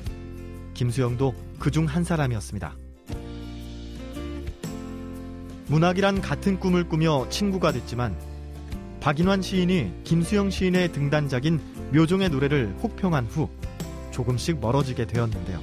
김수영도 0.74 1.34
그 1.60 1.70
중 1.70 1.86
한 1.86 2.02
사람이었습니다. 2.02 2.74
문학이란 5.68 6.20
같은 6.20 6.58
꿈을 6.58 6.88
꾸며 6.88 7.28
친구가 7.28 7.70
됐지만 7.70 8.16
박인환 9.00 9.40
시인이 9.40 10.02
김수영 10.02 10.50
시인의 10.50 10.90
등단작인 10.90 11.60
묘종의 11.94 12.30
노래를 12.30 12.74
혹평한 12.82 13.26
후 13.26 13.48
조금씩 14.10 14.58
멀어지게 14.58 15.06
되었는데요. 15.06 15.60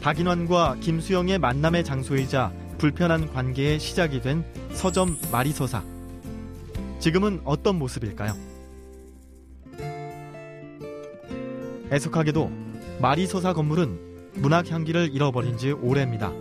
박인환과 0.00 0.76
김수영의 0.80 1.40
만남의 1.40 1.82
장소이자 1.84 2.52
불편한 2.78 3.32
관계의 3.32 3.80
시작이 3.80 4.22
된 4.22 4.44
서점 4.74 5.18
마리서사. 5.32 5.97
지금은 6.98 7.40
어떤 7.44 7.76
모습일까요? 7.78 8.34
애석하게도 11.92 12.50
마리서사 13.00 13.52
건물은 13.52 14.32
문학 14.34 14.70
향기를 14.70 15.10
잃어버린 15.12 15.56
지 15.56 15.70
오래입니다. 15.70 16.32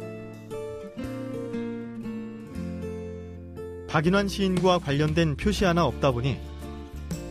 박인환 3.87 4.27
시인과 4.27 4.79
관련된 4.79 5.37
표시 5.37 5.63
하나 5.63 5.85
없다 5.85 6.11
보니 6.11 6.37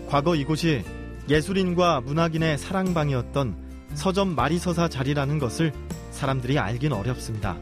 과거 0.08 0.34
이곳이 0.34 0.82
예술인과 1.28 2.00
문학인의 2.02 2.58
사랑방이었던 2.58 3.56
서점 3.94 4.34
마리서사 4.34 4.88
자리라는 4.88 5.38
것을 5.38 5.72
사람들이 6.10 6.58
알긴 6.58 6.92
어렵습니다. 6.92 7.56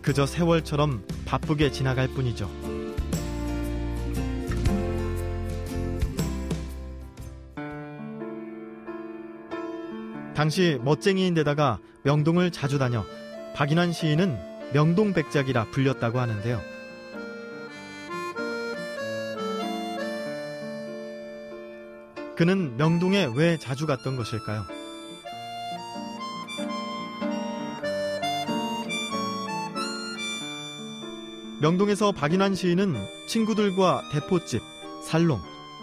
그저 0.00 0.24
세월처럼 0.24 1.04
바쁘게 1.26 1.72
지나갈 1.72 2.08
뿐이죠. 2.08 2.67
당시 10.38 10.78
멋쟁이인데다가 10.84 11.80
명동을 12.04 12.52
자주 12.52 12.78
다녀 12.78 13.04
박인환 13.56 13.92
시인은 13.92 14.38
명동백작이라 14.72 15.72
불렸다고 15.72 16.20
하는데요. 16.20 16.60
그는 22.36 22.76
명동에 22.76 23.28
왜 23.34 23.58
자주 23.58 23.84
갔던 23.84 24.16
것일까요? 24.16 24.64
명동에서 31.60 32.12
박인환 32.12 32.54
시인은 32.54 32.94
친구들과 33.26 34.02
대포집, 34.12 34.62
살롱, 35.02 35.40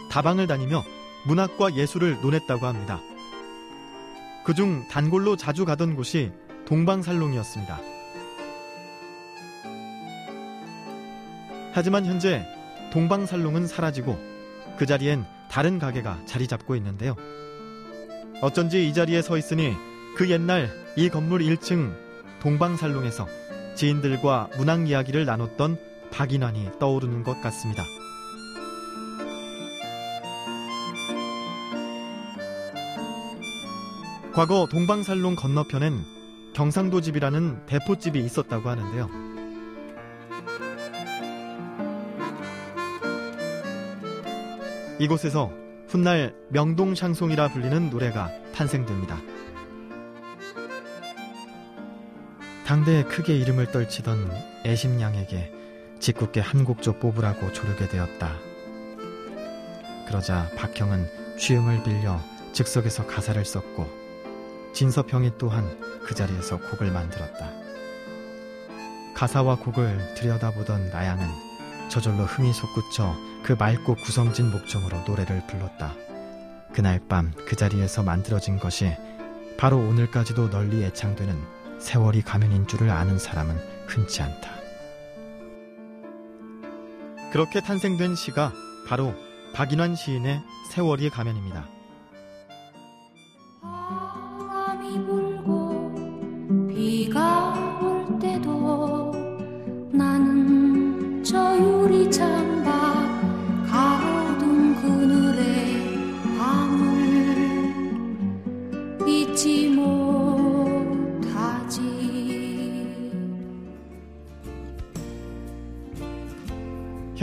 다방을 0.10 0.47
다니며 0.47 0.86
문학과 1.26 1.76
예술을 1.76 2.22
논했다고 2.22 2.66
합니다. 2.66 3.01
그중 4.45 4.87
단골로 4.89 5.37
자주 5.37 5.65
가던 5.65 5.95
곳이 5.95 6.31
동방살롱이었습니다. 6.67 7.79
하지만 11.73 12.05
현재 12.05 12.45
동방살롱은 12.93 13.67
사라지고 13.67 14.17
그 14.77 14.85
자리엔 14.85 15.25
다른 15.49 15.79
가게가 15.79 16.21
자리 16.25 16.47
잡고 16.47 16.75
있는데요. 16.75 17.15
어쩐지 18.41 18.87
이 18.87 18.93
자리에 18.93 19.21
서 19.21 19.37
있으니 19.37 19.73
그 20.15 20.29
옛날 20.29 20.69
이 20.95 21.09
건물 21.09 21.41
1층 21.41 21.93
동방살롱에서 22.39 23.27
지인들과 23.75 24.51
문학 24.57 24.87
이야기를 24.87 25.25
나눴던 25.25 25.79
박인환이 26.11 26.69
떠오르는 26.79 27.23
것 27.23 27.41
같습니다. 27.41 27.83
과거 34.36 34.67
동방살롱 34.69 35.38
건너편엔 35.38 36.03
경상도 36.53 36.99
집이라는 36.99 37.67
대포집이 37.67 38.19
있었다고 38.19 38.69
하는데요. 38.69 39.09
이곳에서 44.99 45.53
훗날 45.88 46.36
명동샹송이라 46.49 47.47
불리는 47.47 47.89
노래가 47.89 48.29
탄생됩니다. 48.53 49.21
당대에 52.65 53.03
크게 53.03 53.38
이름을 53.38 53.71
떨치던 53.71 54.31
애심양에게 54.65 55.53
짓궂게 56.01 56.41
한 56.41 56.65
곡조 56.65 56.99
뽑으라고 56.99 57.53
조르게 57.53 57.88
되었다. 57.88 58.33
그러자 60.09 60.49
박형은 60.57 61.38
취음을 61.38 61.83
빌려 61.83 62.19
즉석에서 62.51 63.07
가사를 63.07 63.45
썼고 63.45 64.05
진서평이 64.76 65.38
또한 65.38 65.80
그 66.05 66.13
자리에서 66.13 66.59
곡을 66.59 66.91
만들었다. 66.91 67.49
가사와 69.15 69.55
곡을 69.55 70.15
들여다보던 70.15 70.89
나양은 70.89 71.26
저절로 71.89 72.26
흥이 72.26 72.51
솟구쳐 72.51 73.15
그 73.43 73.53
맑고 73.53 73.95
구성진 73.95 74.51
목청으로 74.51 74.99
노래를 75.07 75.47
불렀다. 75.47 75.93
그날 76.73 76.99
밤 77.07 77.32
그 77.47 77.55
자리에서 77.55 78.03
만들어진 78.03 78.59
것이 78.59 78.91
바로 79.57 79.78
오늘까지도 79.78 80.49
널리 80.49 80.84
애창되는 80.84 81.80
세월이 81.80 82.23
가면인 82.23 82.67
줄을 82.67 82.89
아는 82.89 83.17
사람은 83.17 83.55
흔치 83.88 84.21
않다. 84.21 84.49
그렇게 87.32 87.61
탄생된 87.61 88.15
시가 88.15 88.51
바로 88.89 89.15
박인환 89.53 89.95
시인의 89.95 90.41
세월이 90.71 91.09
가면입니다. 91.11 91.74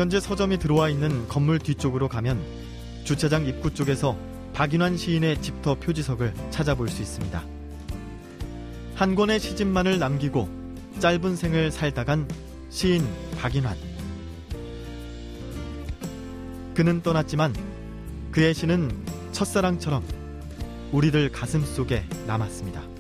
현재 0.03 0.19
서점이 0.19 0.59
들어와 0.59 0.89
있는 0.89 1.29
건물 1.29 1.61
뒤쪽으로 1.61 2.09
가면 2.09 2.43
주차장 3.05 3.47
입구 3.47 3.73
쪽에서 3.73 4.19
박인환 4.53 4.97
시인의 4.97 5.41
집터 5.41 5.77
표지석을 5.77 6.35
찾아볼 6.51 6.89
수 6.89 7.03
있습니다. 7.03 7.41
한 8.97 9.15
권의 9.15 9.39
시집만을 9.39 10.01
남기고 10.01 10.49
짧은 10.99 11.37
생을 11.37 11.71
살다간 11.71 12.27
시인 12.69 13.07
박인환. 13.41 13.77
그는 16.75 17.01
떠났지만 17.01 17.55
그의 18.33 18.55
시는 18.55 18.91
첫사랑처럼 19.31 20.03
우리들 20.91 21.31
가슴 21.31 21.65
속에 21.65 22.05
남았습니다. 22.27 22.92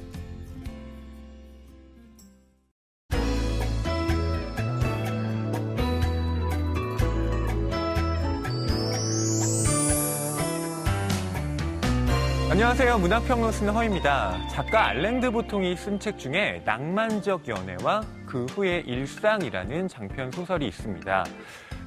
안녕하세요. 12.62 12.98
문학평론 12.98 13.50
쓰는 13.50 13.74
허입니다. 13.74 14.38
작가 14.46 14.86
알랭드 14.86 15.32
보통이 15.32 15.74
쓴 15.74 15.98
책 15.98 16.16
중에 16.16 16.62
낭만적 16.64 17.48
연애와 17.48 18.02
그 18.24 18.44
후의 18.44 18.86
일상이라는 18.86 19.88
장편 19.88 20.30
소설이 20.30 20.68
있습니다. 20.68 21.24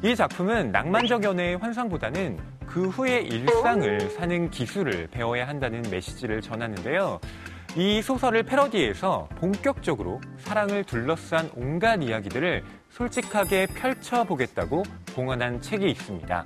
이 0.04 0.14
작품은 0.14 0.74
낭만적 0.74 1.24
연애의 1.24 1.56
환상보다는 1.60 2.38
그 2.68 2.90
후의 2.90 3.26
일상을 3.26 4.02
사는 4.10 4.50
기술을 4.50 5.08
배워야 5.12 5.48
한다는 5.48 5.82
메시지를 5.90 6.42
전하는데요. 6.42 7.22
이 7.78 8.02
소설을 8.02 8.44
패러디해서 8.44 9.30
본격적으로 9.36 10.20
사랑을 10.40 10.84
둘러싼 10.84 11.50
온갖 11.56 12.04
이야기들을 12.04 12.66
솔직하게 12.90 13.68
펼쳐보겠다고 13.68 14.84
봉헌한 15.16 15.62
책이 15.62 15.90
있습니다. 15.90 16.46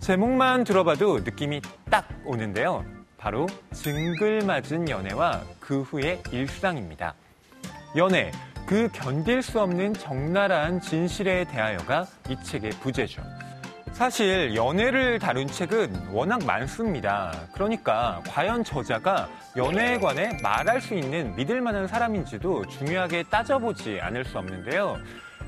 제목만 0.00 0.64
들어봐도 0.64 1.20
느낌이 1.20 1.62
딱 1.88 2.08
오는데요. 2.24 3.01
바로 3.22 3.46
증글맞은 3.72 4.88
연애와 4.88 5.42
그 5.60 5.82
후의 5.82 6.20
일상입니다. 6.32 7.14
연애, 7.96 8.32
그 8.66 8.88
견딜 8.92 9.42
수 9.42 9.60
없는 9.60 9.94
적나라한 9.94 10.80
진실에 10.80 11.44
대하여가 11.44 12.04
이 12.28 12.36
책의 12.42 12.70
부제죠. 12.80 13.22
사실 13.92 14.56
연애를 14.56 15.20
다룬 15.20 15.46
책은 15.46 16.08
워낙 16.10 16.44
많습니다. 16.44 17.32
그러니까 17.54 18.20
과연 18.26 18.64
저자가 18.64 19.28
연애에 19.56 19.98
관해 19.98 20.36
말할 20.42 20.80
수 20.80 20.94
있는 20.94 21.36
믿을 21.36 21.60
만한 21.60 21.86
사람인지도 21.86 22.66
중요하게 22.66 23.22
따져보지 23.30 24.00
않을 24.00 24.24
수 24.24 24.36
없는데요. 24.36 24.98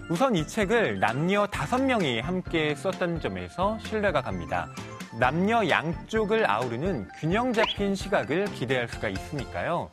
우선 0.08 0.36
이 0.36 0.46
책을 0.46 1.00
남녀 1.00 1.44
다섯 1.48 1.82
명이 1.82 2.20
함께 2.20 2.76
썼다는 2.76 3.20
점에서 3.20 3.76
신뢰가 3.80 4.22
갑니다. 4.22 4.68
남녀 5.16 5.68
양쪽을 5.68 6.50
아우르는 6.50 7.08
균형 7.20 7.52
잡힌 7.52 7.94
시각을 7.94 8.46
기대할 8.46 8.88
수가 8.88 9.08
있으니까요. 9.08 9.90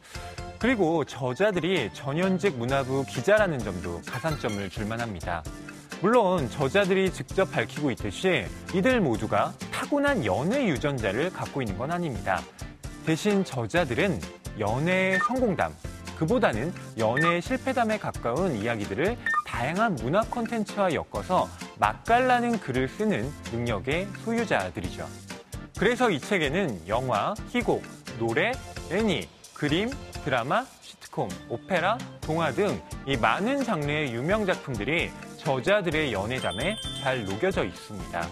그리고 0.58 1.04
저자들이 1.06 1.92
전현직 1.94 2.58
문화부 2.58 3.06
기자라는 3.06 3.60
점도 3.60 4.02
가산점을 4.02 4.70
줄 4.72 4.86
만합니다. 4.86 5.44
물론 6.02 6.50
저자들이 6.50 7.12
직접 7.12 7.52
밝히고 7.52 7.92
있듯이 7.92 8.46
이들 8.74 9.02
모두가 9.02 9.54
타고난 9.72 10.26
연애 10.26 10.68
유전자를 10.68 11.32
갖고 11.32 11.62
있는 11.62 11.78
건 11.78 11.92
아닙니다. 11.92 12.42
대신 13.06 13.44
저자들은 13.44 14.20
연애의 14.60 15.20
성공담, 15.20 15.72
그보다는 16.22 16.72
연애의 17.00 17.42
실패담에 17.42 17.98
가까운 17.98 18.56
이야기들을 18.56 19.18
다양한 19.48 19.96
문화 19.96 20.22
콘텐츠와 20.22 20.94
엮어서 20.94 21.50
맛깔나는 21.80 22.60
글을 22.60 22.88
쓰는 22.88 23.28
능력의 23.52 24.08
소유자들이죠. 24.24 25.08
그래서 25.80 26.12
이 26.12 26.20
책에는 26.20 26.88
영화, 26.88 27.34
희곡, 27.50 27.84
노래, 28.20 28.52
애니, 28.92 29.28
그림, 29.56 29.90
드라마, 30.24 30.64
시트콤, 30.82 31.28
오페라, 31.50 31.98
동화 32.22 32.52
등 32.52 32.80
이 33.08 33.18
많은 33.18 33.64
장르의 33.64 34.14
유명 34.14 34.46
작품들이 34.46 35.10
저자들의 35.38 36.14
연애담에 36.14 36.76
잘 37.02 37.26
녹여져 37.26 37.66
있습니다. 37.66 38.28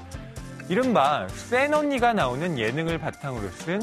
이른바 0.69 1.27
센 1.29 1.73
언니가 1.73 2.13
나오는 2.13 2.59
예능을 2.59 2.99
바탕으로 2.99 3.49
쓴 3.49 3.81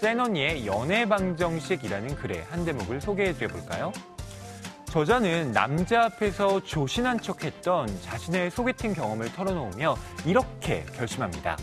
센 0.00 0.18
언니의 0.18 0.66
연애방정식이라는 0.66 2.14
글의 2.16 2.46
한 2.48 2.64
대목을 2.64 3.02
소개해 3.02 3.34
드려 3.34 3.48
볼까요? 3.48 3.92
저자는 4.86 5.52
남자 5.52 6.06
앞에서 6.06 6.64
조신한 6.64 7.20
척 7.20 7.44
했던 7.44 7.86
자신의 8.00 8.50
소개팅 8.50 8.94
경험을 8.94 9.30
털어놓으며 9.34 9.94
이렇게 10.24 10.86
결심합니다. 10.96 11.58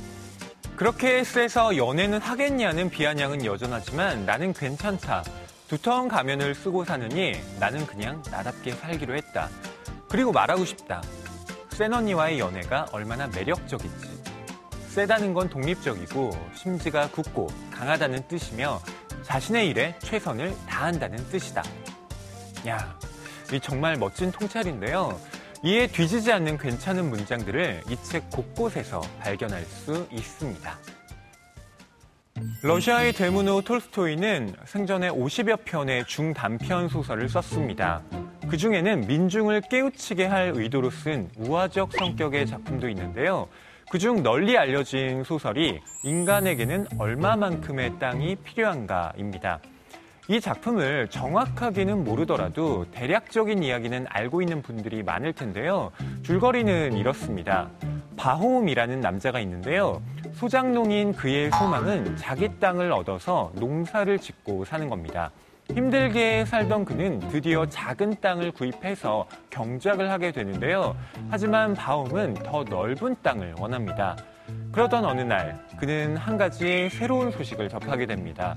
그렇게 0.75 1.23
쎄서 1.23 1.77
연애는 1.77 2.21
하겠냐는 2.21 2.91
비아냥은 2.91 3.43
여전하지만 3.43 4.27
나는 4.27 4.53
괜찮다. 4.53 5.23
두터운 5.67 6.07
가면을 6.07 6.53
쓰고 6.53 6.85
사느니 6.85 7.33
나는 7.59 7.87
그냥 7.87 8.21
나답게 8.29 8.73
살기로 8.73 9.15
했다. 9.15 9.49
그리고 10.09 10.31
말하고 10.31 10.63
싶다. 10.63 11.01
센 11.71 11.91
언니와의 11.91 12.39
연애가 12.39 12.89
얼마나 12.91 13.25
매력적인지. 13.25 14.26
세다는 14.97 15.35
건 15.35 15.47
독립적이고 15.47 16.31
심지가 16.55 17.07
굳고 17.07 17.49
강하다는 17.71 18.27
뜻이며 18.27 18.81
자신의 19.21 19.69
일에 19.69 19.95
최선을 19.99 20.55
다한다는 20.67 21.17
뜻이다. 21.29 21.61
야, 22.67 22.97
이 23.53 23.59
정말 23.59 23.95
멋진 23.97 24.31
통찰인데요. 24.31 25.19
이에 25.63 25.85
뒤지지 25.85 26.31
않는 26.31 26.57
괜찮은 26.57 27.11
문장들을 27.11 27.83
이 27.91 27.97
책 28.01 28.27
곳곳에서 28.31 29.01
발견할 29.19 29.61
수 29.65 30.07
있습니다. 30.09 30.79
러시아의 32.63 33.13
대문호 33.13 33.61
톨스토이는 33.61 34.55
생전에 34.65 35.11
50여 35.11 35.59
편의 35.63 36.07
중단편 36.07 36.89
소설을 36.89 37.29
썼습니다. 37.29 38.01
그 38.49 38.57
중에는 38.57 39.01
민중을 39.01 39.61
깨우치게 39.69 40.25
할 40.25 40.53
의도로 40.55 40.89
쓴 40.89 41.29
우화적 41.37 41.93
성격의 41.93 42.47
작품도 42.47 42.89
있는데요. 42.89 43.47
그중 43.89 44.21
널리 44.21 44.57
알려진 44.57 45.23
소설이 45.23 45.79
인간에게는 46.03 46.87
얼마만큼의 46.97 47.97
땅이 47.99 48.35
필요한가입니다. 48.43 49.61
이 50.27 50.41
작품을 50.41 51.07
정확하게는 51.07 52.03
모르더라도 52.03 52.85
대략적인 52.91 53.63
이야기는 53.63 54.07
알고 54.09 54.41
있는 54.41 54.61
분들이 54.61 55.03
많을 55.03 55.31
텐데요. 55.31 55.91
줄거리는 56.23 56.97
이렇습니다. 56.97 57.69
바홈이라는 58.17 58.99
남자가 58.99 59.39
있는데요. 59.39 60.01
소장농인 60.33 61.13
그의 61.13 61.49
소망은 61.51 62.17
자기 62.17 62.59
땅을 62.59 62.91
얻어서 62.91 63.53
농사를 63.55 64.19
짓고 64.19 64.65
사는 64.65 64.89
겁니다. 64.89 65.31
힘들게 65.73 66.45
살던 66.45 66.85
그는 66.85 67.19
드디어 67.29 67.65
작은 67.65 68.15
땅을 68.21 68.51
구입해서 68.51 69.27
경작을 69.49 70.09
하게 70.09 70.31
되는데요. 70.31 70.95
하지만 71.29 71.73
바움은 71.73 72.35
더 72.35 72.63
넓은 72.63 73.15
땅을 73.21 73.55
원합니다. 73.59 74.15
그러던 74.71 75.05
어느 75.05 75.21
날 75.21 75.59
그는 75.77 76.15
한 76.15 76.37
가지 76.37 76.89
새로운 76.89 77.31
소식을 77.31 77.69
접하게 77.69 78.05
됩니다. 78.05 78.55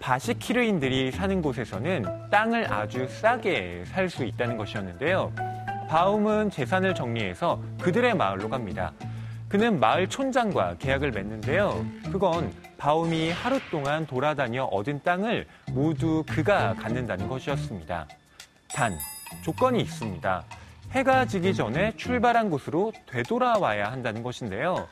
바시키르인들이 0.00 1.12
사는 1.12 1.42
곳에서는 1.42 2.04
땅을 2.30 2.72
아주 2.72 3.06
싸게 3.06 3.84
살 3.86 4.08
수 4.08 4.24
있다는 4.24 4.56
것이었는데요. 4.56 5.32
바움은 5.88 6.50
재산을 6.50 6.94
정리해서 6.94 7.60
그들의 7.80 8.14
마을로 8.14 8.48
갑니다. 8.48 8.92
그는 9.48 9.78
마을 9.78 10.08
촌장과 10.08 10.76
계약을 10.78 11.12
맺는데요. 11.12 11.86
그건 12.10 12.52
바움이 12.78 13.30
하루 13.30 13.60
동안 13.70 14.06
돌아다녀 14.06 14.64
얻은 14.64 15.02
땅을 15.04 15.46
모두 15.70 16.24
그가 16.28 16.74
갖는다는 16.74 17.28
것이었습니다. 17.28 18.08
단, 18.68 18.98
조건이 19.42 19.80
있습니다. 19.80 20.44
해가 20.90 21.26
지기 21.26 21.54
전에 21.54 21.96
출발한 21.96 22.50
곳으로 22.50 22.92
되돌아와야 23.06 23.90
한다는 23.92 24.22
것인데요. 24.22 24.88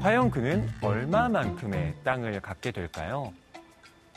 과연 0.00 0.30
그는 0.30 0.68
얼마만큼의 0.80 1.94
땅을 2.04 2.40
갖게 2.40 2.70
될까요? 2.70 3.32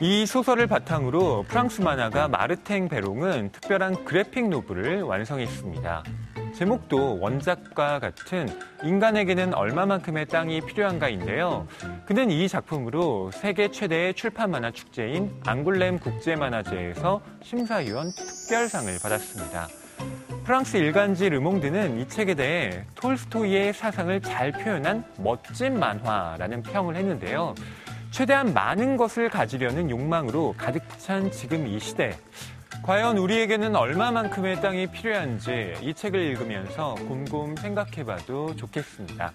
이 0.00 0.26
소설을 0.26 0.66
바탕으로 0.66 1.44
프랑스 1.46 1.80
만화가 1.80 2.28
마르탱 2.28 2.88
베롱은 2.88 3.52
특별한 3.52 4.04
그래픽 4.04 4.48
노블을 4.48 5.02
완성했습니다. 5.02 6.04
제목도 6.54 7.18
원작과 7.18 7.98
같은 7.98 8.48
인간에게는 8.84 9.54
얼마만큼의 9.54 10.26
땅이 10.26 10.60
필요한가인데요. 10.62 11.66
그는 12.06 12.30
이 12.30 12.48
작품으로 12.48 13.32
세계 13.32 13.70
최대의 13.70 14.14
출판 14.14 14.52
만화 14.52 14.70
축제인 14.70 15.32
앙굴렘 15.44 15.98
국제 15.98 16.36
만화제에서 16.36 17.20
심사위원 17.42 18.12
특별상을 18.12 18.92
받았습니다. 19.02 19.66
프랑스 20.44 20.76
일간지 20.76 21.28
르몽드는 21.28 21.98
이 21.98 22.06
책에 22.06 22.34
대해 22.34 22.84
톨스토이의 22.94 23.72
사상을 23.72 24.20
잘 24.20 24.52
표현한 24.52 25.04
멋진 25.18 25.78
만화라는 25.78 26.62
평을 26.62 26.94
했는데요. 26.94 27.54
최대한 28.10 28.54
많은 28.54 28.96
것을 28.96 29.28
가지려는 29.28 29.90
욕망으로 29.90 30.54
가득 30.56 30.82
찬 30.98 31.32
지금 31.32 31.66
이 31.66 31.80
시대. 31.80 32.16
과연 32.84 33.16
우리에게는 33.16 33.76
얼마만큼의 33.76 34.60
땅이 34.60 34.88
필요한지 34.88 35.72
이 35.80 35.94
책을 35.94 36.20
읽으면서 36.20 36.94
곰곰 37.08 37.56
생각해 37.56 38.04
봐도 38.04 38.54
좋겠습니다. 38.56 39.32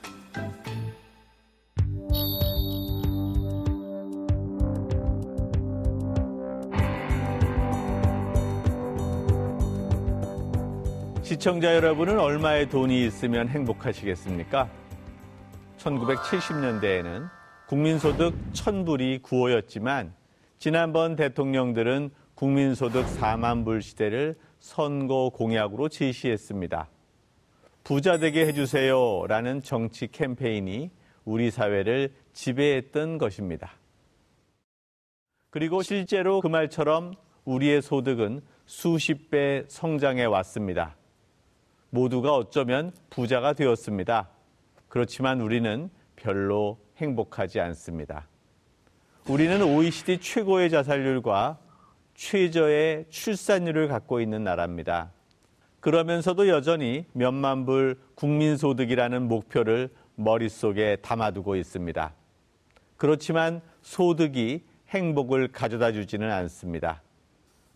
시청자 11.23 11.73
여러분은 11.73 12.19
얼마의 12.19 12.69
돈이 12.69 13.03
있으면 13.07 13.49
행복하시겠습니까? 13.49 14.69
1970년대에는 15.79 17.27
국민소득 17.67 18.35
1000불이 18.53 19.23
구호였지만 19.23 20.13
지난번 20.59 21.15
대통령들은 21.15 22.11
국민소득 22.39 23.05
4만 23.05 23.65
불 23.65 23.81
시대를 23.81 24.37
선거 24.61 25.29
공약으로 25.33 25.89
제시했습니다. 25.89 26.87
부자 27.83 28.17
되게 28.17 28.45
해주세요 28.47 29.27
라는 29.27 29.61
정치 29.61 30.07
캠페인이 30.07 30.89
우리 31.25 31.51
사회를 31.51 32.13
지배했던 32.31 33.17
것입니다. 33.17 33.73
그리고 35.49 35.81
실제로 35.81 36.39
그 36.39 36.47
말처럼 36.47 37.15
우리의 37.43 37.81
소득은 37.81 38.39
수십 38.65 39.29
배 39.29 39.65
성장해 39.67 40.23
왔습니다. 40.23 40.95
모두가 41.89 42.33
어쩌면 42.33 42.93
부자가 43.09 43.51
되었습니다. 43.51 44.29
그렇지만 44.87 45.41
우리는 45.41 45.89
별로 46.15 46.79
행복하지 46.95 47.59
않습니다. 47.59 48.29
우리는 49.27 49.61
OECD 49.61 50.19
최고의 50.19 50.69
자살률과 50.69 51.67
최저의 52.19 53.05
출산율을 53.09 53.87
갖고 53.87 54.19
있는 54.19 54.43
나라입니다. 54.43 55.13
그러면서도 55.79 56.49
여전히 56.49 57.05
몇만 57.13 57.65
불 57.65 57.97
국민소득이라는 58.15 59.29
목표를 59.29 59.89
머릿속에 60.15 60.97
담아두고 60.97 61.55
있습니다. 61.55 62.13
그렇지만 62.97 63.61
소득이 63.81 64.65
행복을 64.89 65.47
가져다 65.53 65.93
주지는 65.93 66.29
않습니다. 66.29 67.01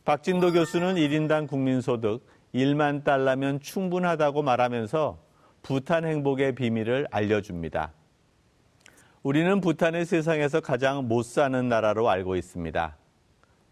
박진도 0.04 0.52
교수는 0.52 0.96
1인당 0.96 1.48
국민소득 1.48 2.28
1만 2.54 3.06
달러면 3.06 3.62
충분하다고 3.62 4.42
말하면서 4.42 5.20
부탄 5.62 6.04
행복의 6.04 6.56
비밀을 6.56 7.08
알려줍니다. 7.12 7.94
우리는 9.24 9.62
부탄을 9.62 10.04
세상에서 10.04 10.60
가장 10.60 11.08
못 11.08 11.24
사는 11.24 11.70
나라로 11.70 12.10
알고 12.10 12.36
있습니다. 12.36 12.98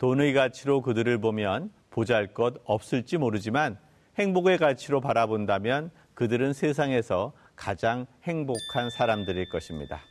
돈의 0.01 0.33
가치로 0.33 0.81
그들을 0.81 1.19
보면 1.19 1.69
보잘 1.91 2.33
것 2.33 2.55
없을지 2.65 3.19
모르지만 3.19 3.77
행복의 4.17 4.57
가치로 4.57 4.99
바라본다면 4.99 5.91
그들은 6.15 6.53
세상에서 6.53 7.33
가장 7.55 8.07
행복한 8.23 8.89
사람들일 8.89 9.49
것입니다. 9.49 10.01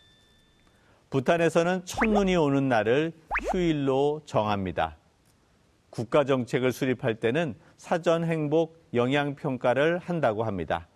부탄에서는 1.11 1.87
첫눈이 1.87 2.37
오는 2.37 2.69
날을 2.69 3.13
휴일로 3.51 4.23
정합니다. 4.27 4.97
국가 5.91 6.23
정책을 6.23 6.71
수립할 6.71 7.17
때는 7.17 7.57
사전 7.77 8.25
행복 8.25 8.89
영향 8.95 9.35
평가를 9.35 9.99
한다고 9.99 10.45
합니다. 10.45 10.87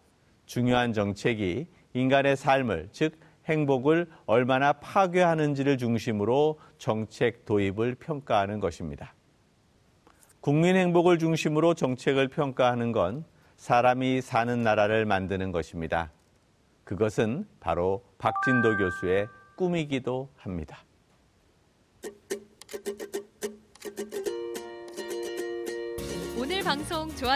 중요한 0.46 0.92
정책이 0.92 1.66
인간의 1.94 2.36
삶을 2.36 2.90
즉 2.92 3.18
행복을 3.46 4.08
얼마나 4.26 4.72
파괴하는지를 4.74 5.78
중심으로 5.78 6.58
정책 6.78 7.44
도입을 7.44 7.96
평가하는 7.96 8.60
것입니다. 8.60 9.14
국민 10.40 10.76
행복을 10.76 11.18
중심으로 11.18 11.74
정책을 11.74 12.28
평가하는 12.28 12.92
건 12.92 13.24
사람이 13.56 14.20
사는 14.20 14.62
나라를 14.62 15.06
만드는 15.06 15.52
것입니다. 15.52 16.10
그것은 16.84 17.46
바로 17.60 18.04
박진도 18.18 18.76
교수의 18.76 19.26
꿈이기도 19.56 20.28
합니다. 20.36 20.84
오늘 26.38 26.62
방송 26.62 27.08
좋았 27.16 27.32